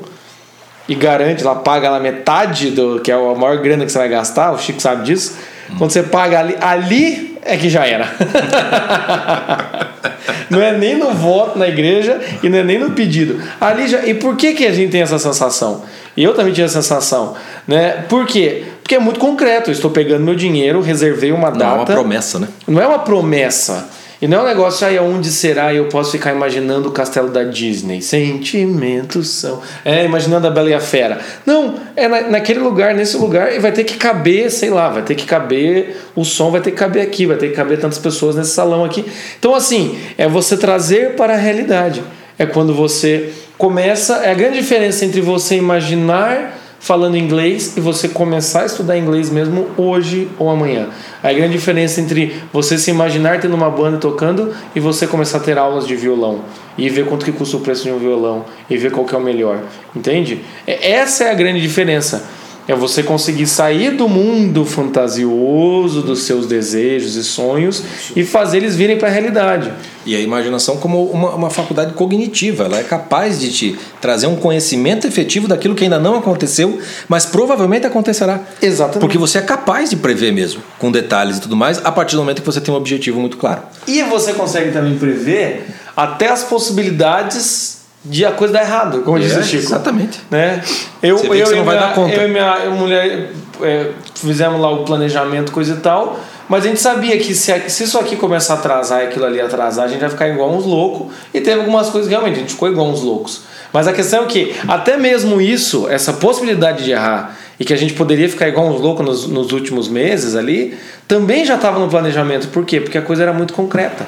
e 0.88 0.96
garante, 0.96 1.44
lá 1.44 1.56
paga 1.56 1.90
lá 1.90 2.00
metade 2.00 2.72
do 2.72 3.00
que 3.00 3.12
é 3.12 3.16
a 3.16 3.36
maior 3.36 3.58
grana 3.58 3.86
que 3.86 3.92
você 3.92 3.98
vai 3.98 4.10
gastar, 4.10 4.52
o 4.52 4.58
Chico 4.58 4.82
sabe 4.82 5.04
disso. 5.04 5.38
Hum. 5.70 5.76
Quando 5.78 5.92
você 5.92 6.04
paga 6.04 6.40
ali, 6.40 6.58
ali 6.60 7.33
é 7.46 7.58
que 7.58 7.70
já 7.70 7.86
era. 7.86 8.08
não 10.50 10.62
é 10.62 10.78
nem 10.78 10.98
no 10.98 11.12
voto 11.12 11.58
na 11.58 11.68
igreja 11.68 12.20
e 12.41 12.50
não 12.50 12.60
é 12.60 12.64
nem 12.64 12.80
no 12.80 12.91
pedido. 12.91 13.41
Ali 13.60 13.88
já, 13.88 14.06
e 14.06 14.14
por 14.14 14.36
que, 14.36 14.54
que 14.54 14.66
a 14.66 14.72
gente 14.72 14.91
tem 14.91 15.02
essa 15.02 15.20
sensação? 15.20 15.84
E 16.16 16.24
eu 16.24 16.34
também 16.34 16.54
tinha 16.54 16.66
essa 16.66 16.82
sensação. 16.82 17.36
Né? 17.68 18.04
Por 18.08 18.26
quê? 18.26 18.66
Porque 18.84 18.94
Porque 18.94 18.96
é 18.96 19.00
muito 19.00 19.20
concreto. 19.20 19.70
Eu 19.70 19.74
estou 19.74 19.89
pegando 19.89 20.24
meu 20.24 20.36
dinheiro, 20.36 20.82
reservei 20.82 21.32
uma 21.32 21.50
data. 21.50 21.64
Não 21.64 21.72
é 21.72 21.76
uma 21.76 21.86
promessa, 21.86 22.39
né? 22.39 22.48
Não 22.68 22.82
é 22.82 22.88
uma 22.88 23.00
promessa. 23.00 23.89
E 24.24 24.28
não 24.28 24.38
é 24.38 24.42
um 24.44 24.46
negócio 24.46 24.88
aí 24.88 24.98
onde 24.98 25.30
será 25.30 25.74
e 25.74 25.76
eu 25.76 25.90
posso 25.90 26.12
ficar 26.12 26.32
imaginando 26.32 26.88
o 26.88 26.92
castelo 26.94 27.30
da 27.30 27.44
Disney. 27.44 28.02
Sentimentos 28.02 29.28
são. 29.28 29.62
É, 29.84 30.06
imaginando 30.06 30.48
a 30.48 30.50
Bela 30.50 30.70
e 30.70 30.74
a 30.74 30.80
Fera. 30.80 31.20
Não, 31.46 31.76
é 31.94 32.08
na, 32.08 32.22
naquele 32.30 32.62
lugar, 32.62 32.96
nesse 32.96 33.18
lugar, 33.18 33.54
e 33.54 33.60
vai 33.60 33.74
ter 33.74 33.84
que 33.84 33.98
caber, 33.98 34.50
sei 34.50 34.70
lá, 34.70 34.88
vai 34.88 35.02
ter 35.02 35.16
que 35.16 35.26
caber, 35.26 35.98
o 36.16 36.24
som 36.24 36.52
vai 36.52 36.62
ter 36.62 36.72
que 36.72 36.78
caber 36.78 37.04
aqui, 37.04 37.26
vai 37.26 37.36
ter 37.36 37.50
que 37.50 37.54
caber 37.54 37.78
tantas 37.78 37.98
pessoas 37.98 38.38
nesse 38.38 38.52
salão 38.52 38.86
aqui. 38.86 39.04
Então, 39.38 39.54
assim, 39.54 40.00
é 40.18 40.26
você 40.26 40.56
trazer 40.56 41.18
para 41.18 41.34
a 41.34 41.38
realidade. 41.38 42.02
É 42.40 42.46
quando 42.46 42.74
você 42.74 43.30
começa. 43.58 44.24
É 44.24 44.32
a 44.32 44.36
grande 44.36 44.58
diferença 44.58 45.04
entre 45.04 45.20
você 45.20 45.56
imaginar 45.58 46.62
falando 46.84 47.16
inglês 47.16 47.78
e 47.78 47.80
você 47.80 48.10
começar 48.10 48.64
a 48.64 48.66
estudar 48.66 48.98
inglês 48.98 49.30
mesmo 49.30 49.70
hoje 49.78 50.28
ou 50.38 50.50
amanhã. 50.50 50.90
A 51.24 51.32
grande 51.32 51.54
diferença 51.54 52.02
entre 52.02 52.36
você 52.52 52.78
se 52.78 52.92
imaginar 52.92 53.40
tendo 53.40 53.56
uma 53.56 53.70
banda 53.70 53.98
tocando 53.98 54.54
e 54.76 54.82
você 54.82 55.08
começar 55.08 55.38
a 55.38 55.40
ter 55.40 55.58
aulas 55.58 55.88
de 55.88 55.96
violão 55.96 56.42
e 56.78 56.90
ver 56.90 57.06
quanto 57.06 57.24
que 57.24 57.32
custa 57.32 57.56
o 57.56 57.62
preço 57.62 57.84
de 57.84 57.92
um 57.92 57.98
violão 57.98 58.44
e 58.70 58.76
ver 58.76 58.92
qual 58.92 59.06
que 59.06 59.16
é 59.16 59.18
o 59.18 59.22
melhor, 59.22 59.60
entende? 59.96 60.42
Essa 60.68 61.24
é 61.24 61.32
a 61.32 61.34
grande 61.34 61.62
diferença. 61.62 62.26
É 62.68 62.74
você 62.74 63.03
conseguir 63.03 63.45
sair 63.45 63.91
do 63.91 64.07
mundo 64.07 64.66
fantasioso 64.66 66.01
dos 66.01 66.24
seus 66.24 66.47
desejos 66.47 67.16
e 67.16 67.24
sonhos 67.24 67.84
e 68.16 68.24
fazer 68.24 68.57
eles 68.57 68.76
virem 68.76 68.97
para 68.97 69.09
a 69.09 69.11
realidade. 69.11 69.72
E 70.05 70.16
a 70.16 70.20
imaginação 70.20 70.78
como 70.78 71.05
uma, 71.05 71.32
uma 71.36 71.49
faculdade 71.49 71.93
cognitiva, 71.93 72.66
ela 72.66 72.80
é 72.80 72.84
capaz 72.84 73.39
de 73.39 73.51
te 73.51 73.80
trazer 74.01 74.28
um 74.28 74.36
conhecimento 74.36 75.07
efetivo 75.07 75.47
daquilo 75.47 75.76
que 75.76 75.84
ainda 75.84 75.99
não 75.99 76.16
aconteceu, 76.16 76.80
mas 77.07 77.26
provavelmente 77.26 77.86
acontecerá. 77.86 78.41
Exatamente. 78.61 78.99
Porque 78.99 79.18
você 79.18 79.38
é 79.38 79.41
capaz 79.41 79.89
de 79.89 79.95
prever 79.95 80.32
mesmo, 80.32 80.61
com 80.78 80.91
detalhes 80.91 81.38
e 81.38 81.41
tudo 81.41 81.55
mais, 81.55 81.84
a 81.84 81.91
partir 81.91 82.16
do 82.16 82.22
momento 82.22 82.41
que 82.41 82.45
você 82.45 82.61
tem 82.61 82.74
um 82.74 82.78
objetivo 82.78 83.20
muito 83.20 83.38
claro. 83.38 83.61
E 83.88 84.03
você 84.03 84.34
consegue 84.34 84.72
também 84.72 84.97
prever 84.97 85.68
até 85.95 86.30
as 86.30 86.43
possibilidades 86.43 87.73
de 88.06 88.26
a 88.26 88.32
coisa 88.32 88.54
dar 88.54 88.62
errado, 88.62 89.01
como 89.01 89.18
é, 89.18 89.22
disse 89.22 89.39
o 89.39 89.43
Chico. 89.43 89.64
Exatamente. 89.64 90.20
Né? 90.30 90.62
Eu, 91.01 91.18
eu, 91.18 91.34
eu, 91.34 91.56
não 91.56 91.64
vai 91.64 91.76
minha, 91.76 91.88
dar 91.88 91.95
conta. 91.95 92.14
eu 92.14 92.28
e 92.28 92.32
minha 92.32 92.70
mulher 92.72 93.32
é, 93.62 93.91
fizemos 94.16 94.60
lá 94.60 94.72
o 94.72 94.84
planejamento, 94.84 95.51
coisa 95.51 95.74
e 95.74 95.78
tal, 95.78 96.20
mas 96.49 96.66
a 96.66 96.68
gente 96.68 96.82
sabia 96.82 97.18
que 97.18 97.34
se, 97.34 97.70
se 97.70 97.86
isso 97.86 97.97
aqui 97.97 98.16
começar 98.16 98.56
a 98.56 98.58
atrasar 98.58 99.04
e 99.04 99.08
aquilo 99.08 99.26
ali 99.26 99.39
atrasar, 99.39 99.86
a 99.86 99.88
gente 99.88 100.01
vai 100.01 100.10
ficar 100.10 100.28
igual 100.28 100.51
uns 100.51 100.66
loucos, 100.66 101.14
e 101.34 101.39
teve 101.39 101.60
algumas 101.60 101.89
coisas 101.89 102.10
que 102.10 102.14
realmente 102.14 102.36
a 102.36 102.39
gente 102.39 102.54
ficou 102.54 102.68
igual 102.68 102.88
uns 102.88 103.01
loucos. 103.01 103.41
Mas 103.72 103.88
a 103.88 103.93
questão 103.93 104.24
é 104.24 104.28
que, 104.28 104.54
até 104.68 104.97
mesmo 104.97 105.41
isso, 105.41 105.88
essa 105.89 106.14
possibilidade 106.14 106.84
de 106.84 106.91
errar, 106.91 107.36
e 107.60 107.66
que 107.66 107.74
a 107.74 107.78
gente 107.78 107.93
poderia 107.93 108.28
ficar 108.28 108.47
igual 108.47 108.68
uns 108.68 108.82
loucos 108.82 109.06
nos, 109.06 109.28
nos 109.28 109.51
últimos 109.51 109.88
meses 109.88 110.36
ali, 110.36 110.78
também 111.08 111.45
já 111.45 111.56
estava 111.56 111.80
no 111.80 111.88
planejamento. 111.88 112.47
Por 112.49 112.66
quê? 112.66 112.82
Porque 112.82 112.97
a 112.97 113.01
coisa 113.01 113.24
era 113.24 113.34
muito 113.34 113.54
concreta. 113.54 114.06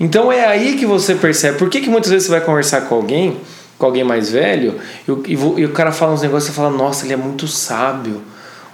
Então 0.00 0.32
é 0.32 0.46
aí 0.46 0.76
que 0.78 0.86
você 0.86 1.14
percebe. 1.14 1.58
Por 1.58 1.68
que, 1.68 1.82
que 1.82 1.90
muitas 1.90 2.10
vezes 2.10 2.26
você 2.26 2.32
vai 2.32 2.40
conversar 2.40 2.80
com 2.82 2.94
alguém, 2.94 3.36
com 3.78 3.84
alguém 3.84 4.02
mais 4.02 4.30
velho, 4.30 4.76
e, 5.06 5.10
e, 5.10 5.34
e 5.34 5.64
o 5.66 5.72
cara 5.72 5.92
fala 5.92 6.14
uns 6.14 6.22
negócios 6.22 6.50
e 6.50 6.56
fala, 6.56 6.70
nossa, 6.70 7.04
ele 7.04 7.12
é 7.12 7.16
muito 7.18 7.46
sábio. 7.46 8.22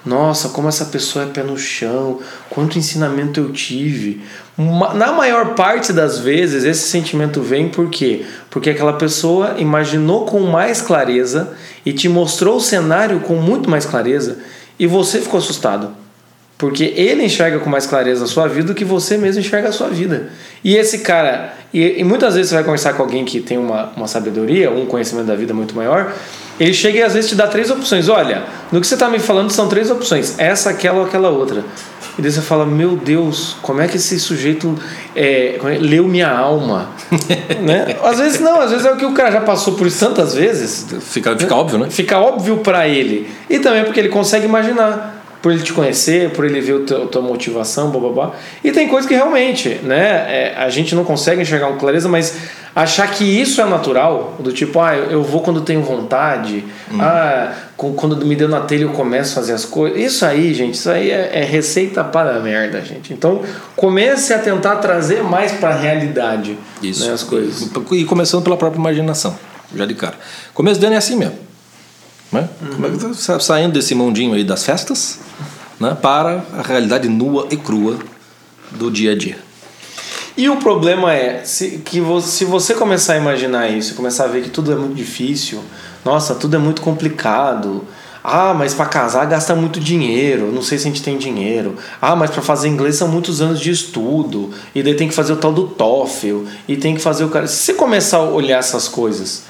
Nossa, 0.05 0.51
como 0.51 0.69
essa 0.69 0.85
pessoa 0.85 1.25
é 1.25 1.29
pé 1.29 1.43
no 1.43 1.59
chão, 1.59 2.21
quanto 2.49 2.79
ensinamento 2.79 3.41
eu 3.41 3.51
tive. 3.53 4.23
Na 4.95 5.11
maior 5.11 5.57
parte 5.57 5.93
das 5.93 6.21
vezes, 6.21 6.63
esse 6.63 6.89
sentimento 6.89 7.43
vem 7.43 7.69
por 7.69 7.91
quê? 7.91 8.25
Porque 8.49 8.71
aquela 8.71 8.93
pessoa 8.93 9.57
imaginou 9.59 10.25
com 10.25 10.39
mais 10.43 10.81
clareza 10.81 11.55
e 11.85 11.93
te 11.93 12.09
mostrou 12.09 12.59
o 12.59 12.61
cenário 12.61 13.19
com 13.19 13.35
muito 13.35 13.69
mais 13.69 13.85
clareza 13.85 14.39
e 14.79 14.87
você 14.87 15.21
ficou 15.21 15.39
assustado. 15.39 16.06
Porque 16.59 16.85
ele 16.97 17.25
enxerga 17.25 17.59
com 17.59 17.69
mais 17.69 17.87
clareza 17.87 18.25
a 18.25 18.27
sua 18.27 18.49
vida 18.49 18.69
do 18.69 18.75
que 18.75 18.85
você 18.85 19.19
mesmo 19.19 19.41
enxerga 19.41 19.69
a 19.69 19.73
sua 19.73 19.89
vida. 19.89 20.31
E 20.65 20.75
esse 20.75 21.01
cara, 21.01 21.53
e, 21.73 22.01
e, 22.01 22.05
muitas 22.05 22.35
vezes 22.35 22.49
você 22.49 22.55
vai 22.55 22.65
conversar 22.65 22.95
com 22.95 23.03
alguém 23.03 23.25
que 23.25 23.41
tem 23.41 23.59
uma, 23.59 23.93
uma 23.95 24.09
sabedoria, 24.09 24.71
um 24.71 24.87
conhecimento 24.87 25.27
da 25.27 25.37
vida 25.37 25.53
muito 25.53 25.77
maior, 25.77 26.15
ele 26.59 26.73
chega 26.73 26.99
e 26.99 27.03
às 27.03 27.13
vezes 27.13 27.29
te 27.29 27.37
dá 27.37 27.47
três 27.47 27.71
opções. 27.71 28.09
Olha, 28.09 28.45
no 28.73 28.81
que 28.81 28.87
você 28.87 28.95
está 28.95 29.11
me 29.11 29.19
falando 29.19 29.51
são 29.51 29.69
três 29.69 29.91
opções: 29.91 30.39
essa, 30.39 30.71
aquela 30.71 31.01
ou 31.01 31.05
aquela 31.05 31.29
outra. 31.29 31.63
E 32.19 32.23
daí 32.23 32.33
você 32.33 32.41
fala: 32.41 32.65
Meu 32.65 32.97
Deus, 32.97 33.57
como 33.61 33.83
é 33.83 33.89
que 33.89 33.99
esse 33.99 34.19
sujeito 34.19 34.75
é, 35.15 35.59
é, 35.63 35.79
leu 35.79 36.09
minha 36.09 36.31
alma? 36.31 36.89
né? 37.63 37.97
Às 38.03 38.19
vezes 38.19 38.41
não, 38.41 38.59
às 38.59 38.71
vezes 38.71 38.87
é 38.87 38.91
o 38.91 38.97
que 38.97 39.05
o 39.05 39.13
cara 39.13 39.31
já 39.31 39.41
passou 39.43 39.75
por 39.75 39.91
tantas 39.93 40.35
vezes. 40.35 40.87
Fica, 41.01 41.37
fica 41.37 41.55
óbvio, 41.55 41.79
né? 41.79 41.91
Fica 41.91 42.19
óbvio 42.19 42.59
para 42.59 42.89
ele. 42.89 43.31
E 43.51 43.59
também 43.59 43.85
porque 43.85 44.01
ele 44.01 44.09
consegue 44.09 44.47
imaginar 44.47 45.16
por 45.43 45.53
ele 45.53 45.63
te 45.63 45.73
conhecer, 45.73 46.31
por 46.31 46.45
ele 46.45 46.61
ver 46.61 46.83
a 46.83 47.07
tua 47.07 47.23
motivação, 47.23 47.91
blá. 47.91 48.33
E 48.65 48.73
tem 48.73 48.89
coisas 48.89 49.09
que 49.09 49.15
realmente, 49.15 49.81
né, 49.83 50.27
é, 50.29 50.55
a 50.57 50.69
gente 50.69 50.95
não 50.95 51.05
consegue 51.05 51.43
enxergar 51.43 51.69
com 51.69 51.77
clareza, 51.77 52.09
mas 52.09 52.37
achar 52.75 53.11
que 53.11 53.25
isso 53.25 53.61
é 53.61 53.65
natural, 53.65 54.37
do 54.39 54.53
tipo, 54.53 54.81
ah, 54.81 54.95
eu 54.95 55.23
vou 55.23 55.41
quando 55.41 55.61
tenho 55.61 55.83
vontade, 55.83 56.65
hum. 56.93 56.99
ah, 57.01 57.53
quando 57.77 58.27
me 58.27 58.37
deu 58.37 58.49
na 58.49 58.61
telha 58.61 58.83
eu 58.83 58.91
começo 58.91 59.33
a 59.33 59.35
fazer 59.37 59.53
as 59.53 59.65
coisas. 59.65 59.99
Isso 59.99 60.25
aí, 60.27 60.53
gente, 60.53 60.75
isso 60.75 60.91
aí 60.91 61.11
é, 61.11 61.31
é 61.41 61.45
receita 61.45 62.03
para 62.05 62.37
a 62.37 62.41
merda, 62.41 62.83
gente. 62.83 63.13
Então, 63.13 63.43
comece 63.75 64.35
a 64.35 64.39
tentar 64.39 64.77
trazer 64.77 65.23
mais 65.23 65.53
para 65.53 65.71
a 65.71 65.79
realidade 65.79 66.59
isso. 66.83 67.07
Né, 67.07 67.13
as 67.13 67.23
coisas. 67.23 67.71
E 67.93 68.05
começando 68.05 68.43
pela 68.43 68.57
própria 68.57 68.79
imaginação, 68.79 69.39
já 69.75 69.87
de 69.87 69.95
cara. 69.95 70.15
Começo 70.53 70.81
dando 70.81 70.95
é 70.95 70.97
assim 70.97 71.17
mesmo. 71.17 71.46
Né? 72.33 72.49
Uhum. 72.61 72.69
Como 72.75 72.87
é 72.87 72.91
que 72.91 72.99
tá 72.99 73.41
saindo 73.41 73.73
desse 73.73 73.95
mundinho 73.95 74.35
aí 74.35 74.45
das 74.45 74.65
festas 74.65 75.21
né, 75.79 75.97
para 76.01 76.45
a 76.59 76.63
realidade 76.63 77.09
nua 77.09 77.47
e 77.51 77.57
crua 77.57 77.99
do 78.73 78.91
dia 78.91 79.13
a 79.13 79.17
dia? 79.17 79.39
E 80.37 80.51
o 80.51 80.57
problema 80.57 81.15
é 81.15 81.45
se, 81.45 81.79
que 81.79 81.99
você, 81.99 82.29
se 82.29 82.45
você 82.45 82.75
começar 82.75 83.15
a 83.15 83.17
imaginar 83.17 83.69
isso, 83.69 83.95
começar 83.95 84.25
a 84.25 84.29
ver 84.29 84.43
que 84.43 84.51
tudo 84.51 84.71
é 84.71 84.75
muito 84.75 84.95
difícil, 84.95 85.63
nossa, 86.05 86.35
tudo 86.35 86.57
é 86.57 86.59
muito 86.59 86.83
complicado. 86.83 87.85
Ah, 88.23 88.53
mas 88.53 88.75
para 88.75 88.87
casar 88.87 89.25
gasta 89.27 89.55
muito 89.55 89.79
dinheiro. 89.79 90.51
Não 90.53 90.61
sei 90.61 90.79
se 90.79 90.89
a 90.89 90.91
gente 90.91 91.03
tem 91.03 91.17
dinheiro. 91.17 91.77
Ah, 92.03 92.17
mas 92.17 92.31
para 92.31 92.43
fazer 92.43 92.69
inglês 92.69 92.97
são 92.97 93.07
muitos 93.07 93.41
anos 93.41 93.61
de 93.61 93.71
estudo. 93.71 94.51
E 94.75 94.83
daí 94.83 94.95
tem 94.95 95.09
que 95.09 95.15
fazer 95.15 95.33
o 95.33 95.37
tal 95.37 95.53
do 95.53 95.69
TOEFL. 95.69 96.43
E 96.67 96.77
tem 96.77 96.97
que 96.97 97.01
fazer 97.01 97.25
o 97.25 97.29
cara. 97.29 97.47
Se 97.47 97.57
você 97.57 97.75
começar 97.75 98.19
a 98.19 98.23
olhar 98.25 98.59
essas 98.59 98.89
coisas 98.89 99.45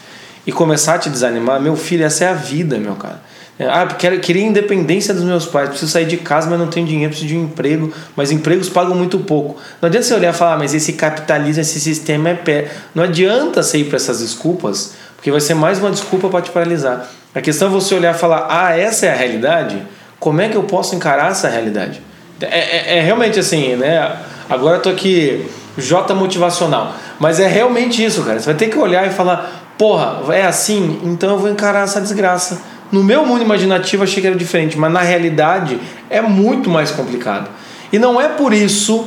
e 0.46 0.52
começar 0.52 0.94
a 0.94 0.98
te 0.98 1.10
desanimar, 1.10 1.60
meu 1.60 1.76
filho, 1.76 2.04
essa 2.04 2.24
é 2.24 2.28
a 2.28 2.34
vida, 2.34 2.78
meu 2.78 2.94
cara. 2.94 3.20
É, 3.58 3.66
ah, 3.66 3.86
quero, 3.86 4.20
queria 4.20 4.44
independência 4.44 5.14
dos 5.14 5.24
meus 5.24 5.46
pais, 5.46 5.70
preciso 5.70 5.90
sair 5.90 6.04
de 6.04 6.18
casa, 6.18 6.48
mas 6.48 6.58
não 6.58 6.66
tenho 6.68 6.86
dinheiro, 6.86 7.08
preciso 7.08 7.28
de 7.28 7.38
um 7.38 7.44
emprego, 7.44 7.90
mas 8.14 8.30
empregos 8.30 8.68
pagam 8.68 8.94
muito 8.94 9.18
pouco. 9.20 9.56
Não 9.80 9.86
adianta 9.86 10.06
você 10.06 10.14
olhar 10.14 10.34
e 10.34 10.36
falar, 10.36 10.54
ah, 10.54 10.58
mas 10.58 10.74
esse 10.74 10.92
capitalismo, 10.92 11.62
esse 11.62 11.80
sistema 11.80 12.28
é 12.28 12.34
pé. 12.34 12.70
Não 12.94 13.02
adianta 13.02 13.62
você 13.62 13.78
ir 13.78 13.84
para 13.84 13.96
essas 13.96 14.20
desculpas, 14.20 14.94
porque 15.16 15.30
vai 15.30 15.40
ser 15.40 15.54
mais 15.54 15.78
uma 15.78 15.90
desculpa 15.90 16.28
para 16.28 16.42
te 16.42 16.50
paralisar. 16.50 17.08
A 17.34 17.40
questão 17.40 17.68
é 17.68 17.70
você 17.70 17.94
olhar 17.94 18.14
e 18.14 18.18
falar, 18.18 18.46
ah, 18.50 18.76
essa 18.76 19.06
é 19.06 19.10
a 19.10 19.14
realidade? 19.14 19.82
Como 20.20 20.40
é 20.40 20.48
que 20.48 20.56
eu 20.56 20.64
posso 20.64 20.94
encarar 20.94 21.30
essa 21.30 21.48
realidade? 21.48 22.02
É, 22.40 22.94
é, 22.94 22.98
é 22.98 23.00
realmente 23.00 23.38
assim, 23.38 23.74
né? 23.76 24.16
Agora 24.50 24.76
eu 24.76 24.82
tô 24.82 24.90
aqui, 24.90 25.46
J 25.78 26.14
motivacional. 26.14 26.94
Mas 27.18 27.40
é 27.40 27.46
realmente 27.46 28.04
isso, 28.04 28.22
cara. 28.22 28.38
Você 28.38 28.46
vai 28.46 28.54
ter 28.54 28.68
que 28.68 28.78
olhar 28.78 29.06
e 29.06 29.10
falar, 29.10 29.65
porra, 29.78 30.32
é 30.34 30.44
assim, 30.44 31.00
então 31.04 31.30
eu 31.30 31.38
vou 31.38 31.50
encarar 31.50 31.84
essa 31.84 32.00
desgraça. 32.00 32.60
No 32.90 33.02
meu 33.02 33.26
mundo 33.26 33.42
imaginativo 33.42 34.04
achei 34.04 34.20
que 34.20 34.26
era 34.26 34.36
diferente, 34.36 34.78
mas 34.78 34.92
na 34.92 35.00
realidade 35.00 35.78
é 36.08 36.20
muito 36.20 36.70
mais 36.70 36.90
complicado. 36.90 37.50
E 37.92 37.98
não 37.98 38.20
é 38.20 38.28
por 38.28 38.52
isso, 38.52 39.06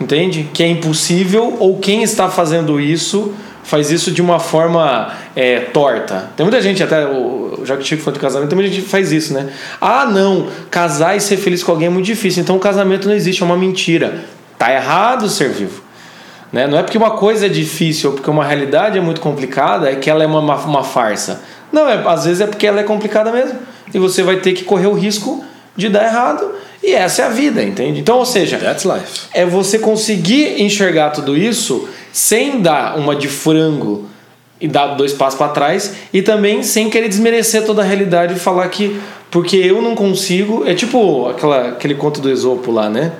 entende? 0.00 0.48
Que 0.52 0.62
é 0.62 0.68
impossível 0.68 1.56
ou 1.58 1.78
quem 1.78 2.02
está 2.02 2.28
fazendo 2.28 2.80
isso 2.80 3.32
faz 3.64 3.90
isso 3.90 4.10
de 4.10 4.20
uma 4.20 4.40
forma 4.40 5.12
é, 5.36 5.60
torta. 5.60 6.30
Tem 6.36 6.44
muita 6.44 6.60
gente, 6.60 6.82
até 6.82 7.02
já 7.64 7.76
que 7.76 7.82
o 7.82 7.86
Chico 7.86 8.02
falou 8.02 8.14
de 8.14 8.20
casamento, 8.20 8.48
tem 8.48 8.56
muita 8.56 8.72
gente 8.72 8.84
que 8.84 8.90
faz 8.90 9.12
isso, 9.12 9.32
né? 9.32 9.50
Ah, 9.80 10.04
não, 10.06 10.48
casar 10.70 11.16
e 11.16 11.20
ser 11.20 11.36
feliz 11.36 11.62
com 11.62 11.70
alguém 11.72 11.86
é 11.86 11.90
muito 11.90 12.06
difícil, 12.06 12.42
então 12.42 12.56
o 12.56 12.60
casamento 12.60 13.06
não 13.06 13.14
existe, 13.14 13.42
é 13.42 13.46
uma 13.46 13.56
mentira. 13.56 14.24
Tá 14.58 14.72
errado 14.72 15.28
ser 15.28 15.50
vivo. 15.50 15.81
Né? 16.52 16.66
Não 16.66 16.78
é 16.78 16.82
porque 16.82 16.98
uma 16.98 17.12
coisa 17.12 17.46
é 17.46 17.48
difícil 17.48 18.10
ou 18.10 18.16
porque 18.16 18.30
uma 18.30 18.44
realidade 18.44 18.98
é 18.98 19.00
muito 19.00 19.20
complicada, 19.20 19.90
é 19.90 19.96
que 19.96 20.10
ela 20.10 20.22
é 20.22 20.26
uma, 20.26 20.40
uma, 20.40 20.84
farsa. 20.84 21.42
Não, 21.72 21.88
é, 21.88 22.02
às 22.06 22.24
vezes 22.24 22.42
é 22.42 22.46
porque 22.46 22.66
ela 22.66 22.80
é 22.80 22.84
complicada 22.84 23.32
mesmo. 23.32 23.58
E 23.92 23.98
você 23.98 24.22
vai 24.22 24.36
ter 24.36 24.52
que 24.52 24.64
correr 24.64 24.86
o 24.86 24.92
risco 24.92 25.42
de 25.74 25.88
dar 25.88 26.04
errado. 26.04 26.52
E 26.82 26.92
essa 26.92 27.22
é 27.22 27.24
a 27.24 27.28
vida, 27.28 27.62
entende? 27.62 28.00
Então, 28.00 28.18
ou 28.18 28.26
seja, 28.26 28.58
That's 28.58 28.84
life. 28.84 29.28
é 29.32 29.46
você 29.46 29.78
conseguir 29.78 30.60
enxergar 30.60 31.10
tudo 31.10 31.36
isso 31.36 31.88
sem 32.12 32.60
dar 32.60 32.98
uma 32.98 33.16
de 33.16 33.28
frango 33.28 34.06
e 34.60 34.68
dar 34.68 34.88
dois 34.88 35.12
passos 35.12 35.38
para 35.38 35.48
trás 35.48 35.94
e 36.12 36.20
também 36.20 36.62
sem 36.62 36.90
querer 36.90 37.08
desmerecer 37.08 37.64
toda 37.64 37.82
a 37.82 37.84
realidade 37.84 38.34
e 38.34 38.38
falar 38.38 38.68
que 38.68 39.00
porque 39.30 39.56
eu 39.56 39.80
não 39.80 39.94
consigo. 39.94 40.64
É 40.66 40.74
tipo 40.74 41.26
aquela, 41.28 41.70
aquele 41.70 41.94
conto 41.94 42.20
do 42.20 42.30
Esopo 42.30 42.70
lá, 42.70 42.90
né? 42.90 43.12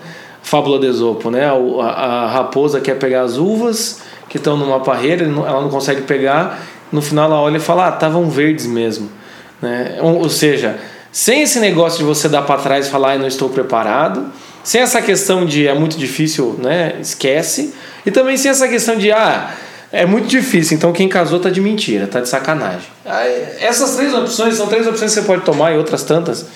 Fábula 0.43 0.79
de 0.79 0.87
Esopo, 0.87 1.31
né? 1.31 1.45
A, 1.47 1.85
a, 1.85 2.27
raposa 2.29 2.81
quer 2.81 2.99
pegar 2.99 3.23
as 3.23 3.37
uvas 3.37 4.01
que 4.29 4.37
estão 4.37 4.57
numa 4.57 4.81
parreira, 4.81 5.25
ela 5.25 5.61
não 5.61 5.69
consegue 5.69 6.03
pegar. 6.03 6.61
No 6.91 7.01
final 7.01 7.27
ela 7.27 7.41
olha 7.41 7.57
e 7.57 7.61
fala: 7.61 7.89
Ah, 7.89 7.95
estavam 7.95 8.29
verdes 8.29 8.67
mesmo. 8.67 9.11
Né? 9.61 9.99
Ou, 10.01 10.19
ou 10.19 10.29
seja, 10.29 10.79
sem 11.13 11.43
esse 11.43 11.61
negócio 11.61 11.99
de 11.99 12.05
você 12.05 12.29
dar 12.29 12.43
para 12.43 12.61
trás 12.61 12.87
e 12.87 12.91
falar, 12.91 13.15
eu 13.15 13.21
não 13.21 13.29
estou 13.29 13.49
preparado, 13.49 14.33
sem 14.65 14.81
essa 14.81 15.01
questão 15.01 15.45
de 15.45 15.67
é 15.67 15.75
muito 15.75 15.97
difícil, 15.97 16.57
né? 16.59 16.95
Esquece, 17.01 17.75
e 18.05 18.11
também 18.11 18.37
sem 18.37 18.51
essa 18.51 18.67
questão 18.67 18.97
de 18.97 19.13
ah, 19.13 19.55
é 19.93 20.07
muito 20.07 20.27
difícil, 20.27 20.77
então 20.77 20.91
quem 20.91 21.09
casou 21.09 21.39
tá 21.39 21.51
de 21.51 21.61
mentira, 21.61 22.07
tá 22.07 22.21
de 22.21 22.29
sacanagem. 22.29 22.89
Essas 23.61 23.95
três 23.95 24.15
opções 24.15 24.55
são 24.55 24.67
três 24.67 24.87
opções 24.87 25.13
que 25.13 25.21
você 25.21 25.27
pode 25.27 25.43
tomar 25.43 25.73
e 25.73 25.77
outras 25.77 26.03
tantas, 26.03 26.47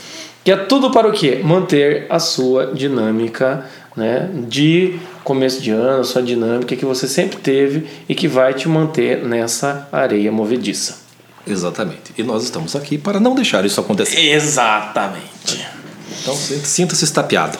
que 0.46 0.52
é 0.52 0.56
tudo 0.56 0.92
para 0.92 1.08
o 1.08 1.12
quê? 1.12 1.40
Manter 1.42 2.06
a 2.08 2.20
sua 2.20 2.66
dinâmica 2.66 3.66
né, 3.96 4.30
de 4.46 4.96
começo 5.24 5.60
de 5.60 5.72
ano, 5.72 6.04
sua 6.04 6.22
dinâmica 6.22 6.76
que 6.76 6.84
você 6.84 7.08
sempre 7.08 7.38
teve 7.38 7.84
e 8.08 8.14
que 8.14 8.28
vai 8.28 8.54
te 8.54 8.68
manter 8.68 9.24
nessa 9.24 9.88
areia 9.90 10.30
movediça. 10.30 10.98
Exatamente. 11.44 12.14
E 12.16 12.22
nós 12.22 12.44
estamos 12.44 12.76
aqui 12.76 12.96
para 12.96 13.18
não 13.18 13.34
deixar 13.34 13.64
isso 13.64 13.80
acontecer. 13.80 14.20
Exatamente. 14.20 15.66
Então 16.22 16.36
sinta-se 16.36 17.04
estapeado. 17.04 17.58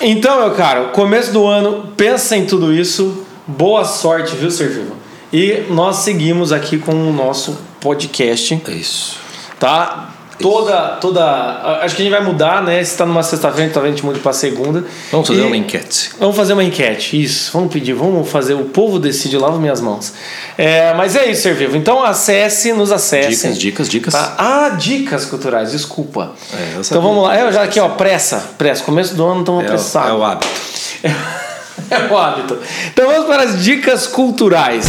Então, 0.00 0.40
meu 0.40 0.50
caro, 0.56 0.88
começo 0.88 1.30
do 1.32 1.46
ano, 1.46 1.92
pensa 1.96 2.36
em 2.36 2.44
tudo 2.44 2.74
isso. 2.74 3.24
Boa 3.46 3.84
sorte, 3.84 4.34
viu, 4.34 4.50
Ser 4.50 4.68
Vivo? 4.70 4.96
E 5.32 5.62
nós 5.70 5.98
seguimos 5.98 6.50
aqui 6.50 6.76
com 6.76 7.08
o 7.08 7.12
nosso 7.12 7.56
podcast. 7.80 8.60
Isso. 8.66 9.16
Tá? 9.60 10.15
Toda 10.38 10.96
toda 11.00 11.80
acho 11.82 11.94
que 11.96 12.02
a 12.02 12.04
gente 12.04 12.14
vai 12.14 12.22
mudar 12.22 12.62
né? 12.62 12.82
Se 12.82 12.92
está 12.92 13.06
numa 13.06 13.22
sexta-feira 13.22 13.70
talvez 13.72 13.92
a 13.92 13.96
gente 13.96 14.06
mude 14.06 14.20
para 14.20 14.32
segunda. 14.32 14.84
Vamos 15.10 15.28
fazer 15.28 15.40
e 15.40 15.44
uma 15.44 15.56
enquete. 15.56 16.10
vamos 16.18 16.36
fazer 16.36 16.52
uma 16.52 16.64
enquete 16.64 17.22
isso. 17.22 17.50
Vamos 17.52 17.72
pedir 17.72 17.92
vamos 17.92 18.28
fazer 18.28 18.54
o 18.54 18.64
povo 18.64 18.98
decide 18.98 19.36
lava 19.36 19.58
minhas 19.58 19.80
mãos. 19.80 20.12
É, 20.56 20.94
mas 20.94 21.16
é 21.16 21.30
isso 21.30 21.42
ser 21.42 21.54
vivo 21.54 21.76
então 21.76 22.02
acesse 22.02 22.72
nos 22.72 22.92
acesse. 22.92 23.48
Dicas 23.48 23.58
dicas 23.58 23.88
dicas. 23.88 24.14
Tá? 24.14 24.34
ah 24.38 24.68
dicas 24.70 25.24
culturais 25.24 25.72
desculpa. 25.72 26.32
É, 26.52 26.80
então 26.80 27.00
vamos 27.00 27.24
lá. 27.24 27.38
eu 27.38 27.52
já 27.52 27.62
aqui 27.62 27.80
ó 27.80 27.88
pressa 27.90 28.50
pressa. 28.58 28.84
Começo 28.84 29.14
do 29.14 29.24
ano 29.24 29.40
estamos 29.40 29.62
é, 29.62 29.66
apressados 29.66 30.10
é 30.10 30.14
o 30.14 30.24
hábito. 30.24 30.48
É 31.88 32.12
o 32.12 32.18
hábito. 32.18 32.58
Então 32.88 33.06
vamos 33.06 33.26
para 33.26 33.44
as 33.44 33.62
dicas 33.62 34.08
culturais 34.08 34.86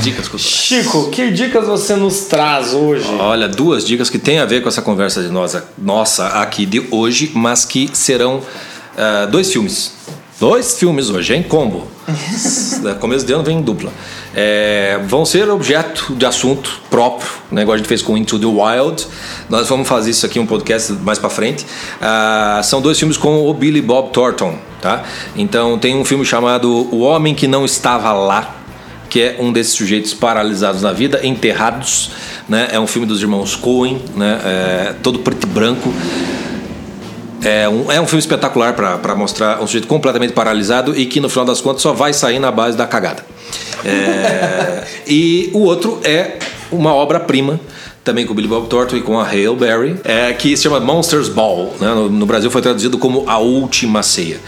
dicas 0.00 0.28
culturais. 0.28 0.54
Chico, 0.54 1.10
que 1.10 1.30
dicas 1.30 1.66
você 1.66 1.94
nos 1.94 2.20
traz 2.22 2.72
hoje? 2.72 3.06
Olha, 3.18 3.48
duas 3.48 3.84
dicas 3.84 4.08
que 4.08 4.18
têm 4.18 4.38
a 4.38 4.46
ver 4.46 4.62
com 4.62 4.68
essa 4.68 4.82
conversa 4.82 5.22
de 5.22 5.28
nós, 5.28 5.56
nossa 5.78 6.26
aqui 6.40 6.66
de 6.66 6.86
hoje, 6.90 7.30
mas 7.34 7.64
que 7.64 7.90
serão 7.92 8.38
uh, 8.38 9.30
dois 9.30 9.52
filmes. 9.52 9.92
Dois 10.40 10.78
filmes 10.78 11.10
hoje, 11.10 11.34
em 11.34 11.42
combo. 11.42 11.86
Começo 12.98 13.26
de 13.26 13.32
ano 13.34 13.44
vem 13.44 13.58
em 13.58 13.62
dupla. 13.62 13.92
É, 14.34 14.98
vão 15.06 15.26
ser 15.26 15.50
objeto 15.50 16.14
de 16.14 16.24
assunto 16.24 16.80
próprio, 16.88 17.28
né, 17.50 17.60
igual 17.60 17.74
a 17.74 17.76
gente 17.76 17.88
fez 17.88 18.00
com 18.00 18.16
Into 18.16 18.38
the 18.38 18.46
Wild. 18.46 19.06
Nós 19.50 19.68
vamos 19.68 19.86
fazer 19.86 20.12
isso 20.12 20.24
aqui 20.24 20.40
um 20.40 20.46
podcast 20.46 20.92
mais 20.94 21.18
para 21.18 21.28
frente. 21.28 21.66
Uh, 22.00 22.64
são 22.64 22.80
dois 22.80 22.98
filmes 22.98 23.18
com 23.18 23.46
o 23.46 23.52
Billy 23.52 23.82
Bob 23.82 24.12
Thornton, 24.12 24.56
tá? 24.80 25.02
Então 25.36 25.78
tem 25.78 25.94
um 25.94 26.06
filme 26.06 26.24
chamado 26.24 26.88
O 26.90 27.00
Homem 27.00 27.34
que 27.34 27.46
Não 27.46 27.66
Estava 27.66 28.10
Lá, 28.14 28.59
que 29.10 29.20
é 29.20 29.36
um 29.40 29.52
desses 29.52 29.74
sujeitos 29.74 30.14
paralisados 30.14 30.82
na 30.82 30.92
vida, 30.92 31.20
enterrados. 31.26 32.12
Né? 32.48 32.68
É 32.70 32.78
um 32.78 32.86
filme 32.86 33.06
dos 33.06 33.20
irmãos 33.20 33.56
Coen, 33.56 34.00
né? 34.14 34.40
É, 34.44 34.94
todo 35.02 35.18
preto 35.18 35.46
e 35.46 35.50
branco. 35.50 35.92
É 37.42 37.68
um, 37.68 37.90
é 37.90 38.00
um 38.00 38.06
filme 38.06 38.20
espetacular 38.20 38.74
para 38.74 39.14
mostrar 39.16 39.60
um 39.60 39.66
sujeito 39.66 39.88
completamente 39.88 40.32
paralisado 40.32 40.96
e 40.96 41.06
que 41.06 41.20
no 41.20 41.28
final 41.28 41.44
das 41.44 41.60
contas 41.60 41.82
só 41.82 41.92
vai 41.92 42.12
sair 42.12 42.38
na 42.38 42.52
base 42.52 42.76
da 42.76 42.86
cagada. 42.86 43.24
É, 43.84 44.84
e 45.08 45.50
o 45.52 45.60
outro 45.60 46.00
é 46.04 46.38
uma 46.70 46.94
obra-prima 46.94 47.58
também 48.02 48.26
com 48.26 48.32
o 48.32 48.34
Billy 48.34 48.48
Bob 48.48 48.66
Thornton 48.68 48.96
e 48.96 49.02
com 49.02 49.18
a 49.18 49.24
Hale 49.24 49.56
Berry, 49.56 49.96
é, 50.04 50.32
que 50.32 50.56
se 50.56 50.62
chama 50.62 50.80
Monsters 50.80 51.28
Ball. 51.28 51.74
Né? 51.80 51.88
No, 51.88 52.08
no, 52.08 52.26
Brasil 52.26 52.50
foi 52.50 52.62
traduzido 52.62 52.98
como 52.98 53.28
A 53.28 53.38
Última 53.38 54.02
Ceia 54.02 54.40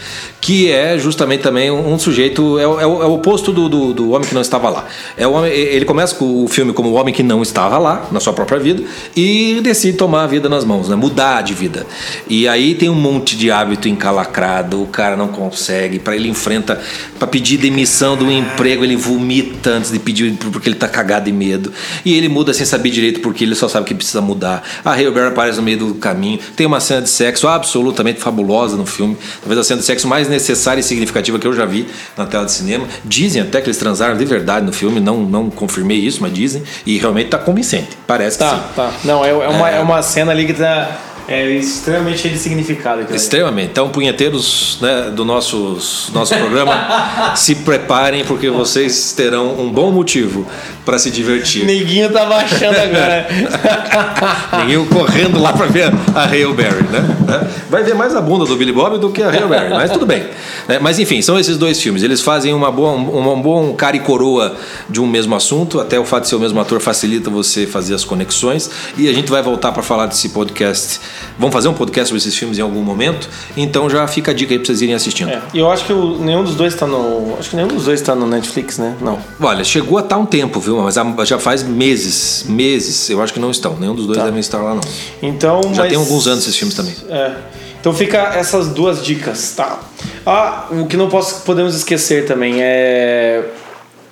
que 0.43 0.69
é 0.69 0.97
justamente 0.97 1.39
também 1.39 1.71
um, 1.71 1.97
sujeito, 1.97 2.59
é, 2.59 2.63
é, 2.63 2.83
é, 2.83 2.85
o 2.85 3.13
oposto 3.13 3.53
do, 3.53 3.69
do, 3.69 3.93
do, 3.93 4.11
homem 4.11 4.27
que 4.27 4.35
não 4.35 4.41
estava 4.41 4.69
lá. 4.69 4.85
É 5.15 5.25
o 5.25 5.31
homem, 5.31 5.49
ele 5.49 5.85
começa 5.85 6.13
com 6.15 6.43
o 6.43 6.49
filme 6.49 6.73
como 6.73 6.89
o 6.89 6.93
homem 6.95 7.13
que 7.13 7.23
não 7.23 7.41
estava 7.41 7.77
lá, 7.77 8.09
na 8.11 8.19
sua 8.19 8.33
própria 8.33 8.59
vida, 8.59 8.83
e 9.15 9.61
decide 9.63 9.97
tomar 9.97 10.23
a 10.23 10.27
vida 10.27 10.49
nas 10.49 10.65
mãos, 10.65 10.89
né? 10.89 10.97
mudar 10.97 11.43
de 11.43 11.53
vida. 11.53 11.87
E 12.27 12.45
aí 12.45 12.75
tem 12.75 12.89
um 12.89 12.95
monte 12.95 13.37
de 13.37 13.49
hábito 13.51 13.87
encalacrado, 13.87 14.83
o 14.83 14.87
cara 14.87 15.15
não 15.15 15.29
consegue, 15.29 15.97
para 15.97 16.13
ele 16.13 16.27
enfrenta, 16.27 16.81
para 17.17 17.25
pedir 17.25 17.55
demissão 17.55 18.17
do 18.17 18.29
emprego, 18.29 18.83
ele 18.83 18.97
vomita 18.97 19.69
antes 19.69 19.93
de 19.93 19.99
pedir, 19.99 20.33
porque 20.33 20.67
ele 20.67 20.75
tá 20.75 20.89
cagado 20.89 21.23
de 21.23 21.31
medo. 21.31 21.71
E 22.03 22.15
ele 22.15 22.27
muda 22.27 22.53
sem 22.53 22.65
saber 22.65 22.89
direito 22.89 23.21
porque 23.21 23.42
ele 23.43 23.55
só 23.55 23.67
sabe 23.67 23.85
que 23.85 23.93
precisa 23.93 24.21
mudar. 24.21 24.63
A 24.83 24.91
Hale 24.91 25.11
Berry 25.11 25.27
aparece 25.27 25.57
no 25.57 25.63
meio 25.63 25.77
do 25.77 25.95
caminho, 25.95 26.39
tem 26.55 26.65
uma 26.65 26.79
cena 26.79 27.01
de 27.01 27.09
sexo 27.09 27.47
absolutamente 27.47 28.19
fabulosa 28.19 28.75
no 28.75 28.85
filme, 28.85 29.17
talvez 29.39 29.59
a 29.59 29.63
cena 29.63 29.79
de 29.79 29.85
sexo 29.85 30.07
mais 30.07 30.27
necessária 30.27 30.79
e 30.79 30.83
significativa 30.83 31.37
que 31.37 31.47
eu 31.47 31.53
já 31.53 31.65
vi 31.65 31.87
na 32.17 32.25
tela 32.25 32.45
de 32.45 32.51
cinema. 32.51 32.87
Dizem 33.03 33.41
até 33.41 33.61
que 33.61 33.67
eles 33.67 33.77
transaram 33.77 34.17
de 34.17 34.25
verdade 34.25 34.65
no 34.65 34.73
filme, 34.73 34.99
não, 34.99 35.21
não 35.23 35.49
confirmei 35.49 35.97
isso, 35.97 36.19
mas 36.21 36.33
dizem. 36.33 36.63
E 36.85 36.97
realmente 36.97 37.29
tá 37.29 37.37
convincente. 37.37 37.89
Parece 38.07 38.39
tá, 38.39 38.49
que 38.49 38.55
sim. 38.55 38.63
Tá, 38.75 38.91
Não, 39.03 39.23
é, 39.23 39.29
é, 39.29 39.33
uma, 39.33 39.69
é... 39.69 39.77
é 39.77 39.79
uma 39.79 40.01
cena 40.01 40.31
ali 40.31 40.45
que 40.45 40.53
tá 40.53 41.12
é 41.27 41.49
extremamente 41.51 42.19
cheio 42.19 42.33
de 42.33 42.39
significado. 42.39 43.13
Extremamente. 43.13 43.69
Então, 43.71 43.89
punheteiros 43.89 44.77
né, 44.81 45.11
do 45.15 45.23
nosso, 45.23 45.77
nosso 46.13 46.35
programa, 46.35 47.33
se 47.35 47.55
preparem 47.55 48.25
porque 48.25 48.49
vocês 48.49 49.13
terão 49.13 49.59
um 49.59 49.71
bom 49.71 49.91
motivo 49.91 50.45
para 50.85 50.97
se 50.97 51.09
divertir. 51.09 51.65
Neguinho 51.65 52.11
tá 52.11 52.25
baixando 52.25 52.77
agora. 52.77 53.27
Neguinho 54.59 54.85
correndo 54.87 55.39
lá 55.41 55.53
para 55.53 55.65
ver 55.67 55.93
a 56.13 56.23
Hale 56.23 56.53
Berry, 56.53 56.83
né? 56.83 57.47
Vai 57.69 57.83
ver 57.83 57.95
mais 57.95 58.13
a 58.15 58.21
bunda 58.21 58.45
do 58.45 58.55
Billy 58.57 58.73
Bob 58.73 58.99
do 58.99 59.09
que 59.09 59.23
a 59.23 59.29
Hale 59.29 59.47
Berry, 59.47 59.69
mas 59.69 59.91
tudo 59.91 60.05
bem. 60.05 60.27
É, 60.67 60.79
mas 60.79 60.99
enfim, 60.99 61.21
são 61.21 61.39
esses 61.39 61.57
dois 61.57 61.81
filmes. 61.81 62.03
Eles 62.03 62.21
fazem 62.21 62.53
uma 62.53 62.71
boa, 62.71 62.91
um, 62.91 63.33
um 63.33 63.41
bom 63.41 63.73
cara 63.73 63.95
e 63.95 63.99
coroa 64.01 64.55
de 64.89 64.99
um 64.99 65.07
mesmo 65.07 65.35
assunto. 65.35 65.79
Até 65.79 65.97
o 65.97 66.05
fato 66.05 66.23
de 66.23 66.29
ser 66.29 66.35
o 66.35 66.39
mesmo 66.39 66.59
ator 66.59 66.81
facilita 66.81 67.29
você 67.29 67.65
fazer 67.65 67.93
as 67.93 68.03
conexões. 68.03 68.69
E 68.97 69.07
a 69.07 69.13
gente 69.13 69.31
vai 69.31 69.41
voltar 69.41 69.71
para 69.71 69.83
falar 69.83 70.07
desse 70.07 70.29
podcast 70.29 70.99
Vamos 71.37 71.53
fazer 71.53 71.67
um 71.67 71.73
podcast 71.73 72.09
sobre 72.09 72.19
esses 72.19 72.37
filmes 72.37 72.57
em 72.57 72.61
algum 72.61 72.81
momento, 72.81 73.29
então 73.55 73.89
já 73.89 74.07
fica 74.07 74.31
a 74.31 74.33
dica 74.33 74.53
aí 74.53 74.59
pra 74.59 74.65
vocês 74.65 74.81
irem 74.81 74.95
assistindo. 74.95 75.29
É, 75.29 75.41
e 75.53 75.59
eu 75.59 75.69
acho 75.71 75.85
que 75.85 75.93
o, 75.93 76.17
nenhum 76.17 76.43
dos 76.43 76.55
dois 76.55 76.75
tá 76.75 76.85
no. 76.85 77.35
Acho 77.39 77.49
que 77.49 77.55
nenhum 77.55 77.67
dos 77.67 77.85
dois 77.85 78.01
tá 78.01 78.15
no 78.15 78.27
Netflix, 78.27 78.77
né? 78.77 78.95
Não. 79.01 79.19
Olha, 79.41 79.63
chegou 79.63 79.97
a 79.97 80.01
estar 80.01 80.15
tá 80.15 80.21
um 80.21 80.25
tempo, 80.25 80.59
viu? 80.59 80.77
Mas 80.77 80.95
já 81.27 81.39
faz 81.39 81.63
meses, 81.63 82.45
meses, 82.47 83.09
eu 83.09 83.21
acho 83.21 83.33
que 83.33 83.39
não 83.39 83.51
estão. 83.51 83.75
Nenhum 83.79 83.95
dos 83.95 84.05
dois 84.05 84.17
tá. 84.17 84.25
devem 84.25 84.39
estar 84.39 84.61
lá, 84.61 84.75
não. 84.75 84.81
Então. 85.21 85.61
Já 85.73 85.83
mas... 85.83 85.89
tem 85.89 85.97
alguns 85.97 86.27
anos 86.27 86.43
esses 86.43 86.55
filmes 86.55 86.75
também. 86.75 86.95
É. 87.09 87.35
Então 87.79 87.93
fica 87.93 88.17
essas 88.35 88.69
duas 88.69 89.03
dicas, 89.03 89.53
tá? 89.57 89.77
Ah, 90.25 90.67
o 90.71 90.87
que 90.87 90.95
não 90.95 91.09
posso, 91.09 91.41
podemos 91.41 91.75
esquecer 91.75 92.25
também 92.25 92.61
é. 92.61 93.43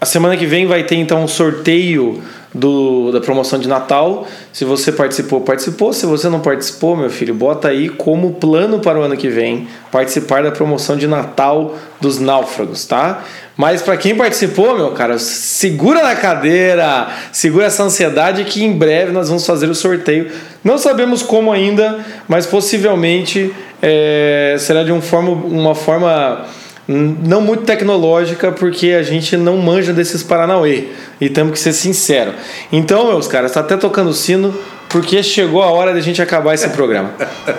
A 0.01 0.05
semana 0.07 0.35
que 0.35 0.47
vem 0.47 0.65
vai 0.65 0.81
ter 0.81 0.95
então 0.95 1.23
um 1.23 1.27
sorteio 1.27 2.23
do, 2.51 3.11
da 3.11 3.21
promoção 3.21 3.59
de 3.59 3.67
Natal. 3.67 4.27
Se 4.51 4.65
você 4.65 4.91
participou, 4.91 5.41
participou. 5.41 5.93
Se 5.93 6.07
você 6.07 6.27
não 6.27 6.39
participou, 6.39 6.97
meu 6.97 7.11
filho, 7.11 7.35
bota 7.35 7.67
aí 7.67 7.87
como 7.87 8.33
plano 8.33 8.79
para 8.79 8.97
o 8.97 9.03
ano 9.03 9.15
que 9.15 9.29
vem 9.29 9.67
participar 9.91 10.41
da 10.41 10.49
promoção 10.49 10.97
de 10.97 11.05
Natal 11.05 11.75
dos 12.01 12.17
Náufragos, 12.17 12.83
tá? 12.87 13.23
Mas 13.55 13.83
para 13.83 13.95
quem 13.95 14.15
participou, 14.15 14.75
meu 14.75 14.89
cara, 14.89 15.19
segura 15.19 16.01
na 16.01 16.15
cadeira, 16.15 17.07
segura 17.31 17.65
essa 17.65 17.83
ansiedade 17.83 18.43
que 18.45 18.63
em 18.63 18.73
breve 18.75 19.11
nós 19.11 19.27
vamos 19.27 19.45
fazer 19.45 19.69
o 19.69 19.75
sorteio. 19.75 20.31
Não 20.63 20.79
sabemos 20.79 21.21
como 21.21 21.51
ainda, 21.51 21.99
mas 22.27 22.47
possivelmente 22.47 23.53
é, 23.79 24.55
será 24.57 24.81
de 24.83 24.91
um 24.91 24.99
forma, 24.99 25.29
uma 25.29 25.75
forma 25.75 26.47
não 26.91 27.41
muito 27.41 27.63
tecnológica, 27.63 28.51
porque 28.51 28.91
a 28.91 29.03
gente 29.03 29.37
não 29.37 29.57
manja 29.57 29.93
desses 29.93 30.21
Paranauê. 30.21 30.85
E 31.19 31.29
temos 31.29 31.53
que 31.53 31.59
ser 31.59 31.73
sincero. 31.73 32.33
Então, 32.71 33.07
meus 33.07 33.27
caras, 33.27 33.51
tá 33.53 33.59
até 33.59 33.77
tocando 33.77 34.13
sino, 34.13 34.53
porque 34.91 35.23
chegou 35.23 35.61
a 35.61 35.71
hora 35.71 35.93
da 35.93 36.01
gente 36.01 36.21
acabar 36.21 36.53
esse 36.53 36.69
programa. 36.69 37.11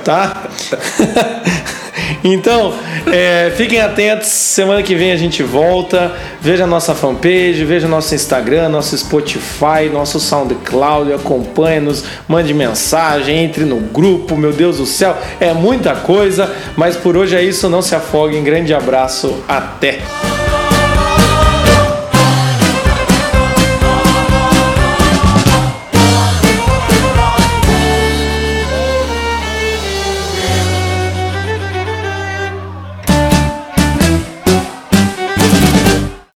Tá? 0.04 0.42
Então, 2.24 2.72
é, 3.12 3.52
fiquem 3.56 3.80
atentos. 3.80 4.28
Semana 4.28 4.82
que 4.82 4.94
vem 4.94 5.12
a 5.12 5.16
gente 5.16 5.42
volta. 5.42 6.12
Veja 6.40 6.64
a 6.64 6.66
nossa 6.66 6.94
fanpage, 6.94 7.64
veja 7.64 7.88
nosso 7.88 8.14
Instagram, 8.14 8.68
nosso 8.68 8.96
Spotify, 8.96 9.88
nosso 9.92 10.20
SoundCloud. 10.20 11.12
Acompanhe-nos, 11.12 12.04
mande 12.28 12.54
mensagem, 12.54 13.42
entre 13.42 13.64
no 13.64 13.76
grupo. 13.76 14.36
Meu 14.36 14.52
Deus 14.52 14.78
do 14.78 14.86
céu, 14.86 15.16
é 15.40 15.52
muita 15.52 15.96
coisa. 15.96 16.50
Mas 16.76 16.96
por 16.96 17.16
hoje 17.16 17.34
é 17.34 17.42
isso. 17.42 17.68
Não 17.68 17.82
se 17.82 17.94
afoguem. 17.94 18.44
Grande 18.44 18.72
abraço. 18.72 19.42
Até. 19.48 19.98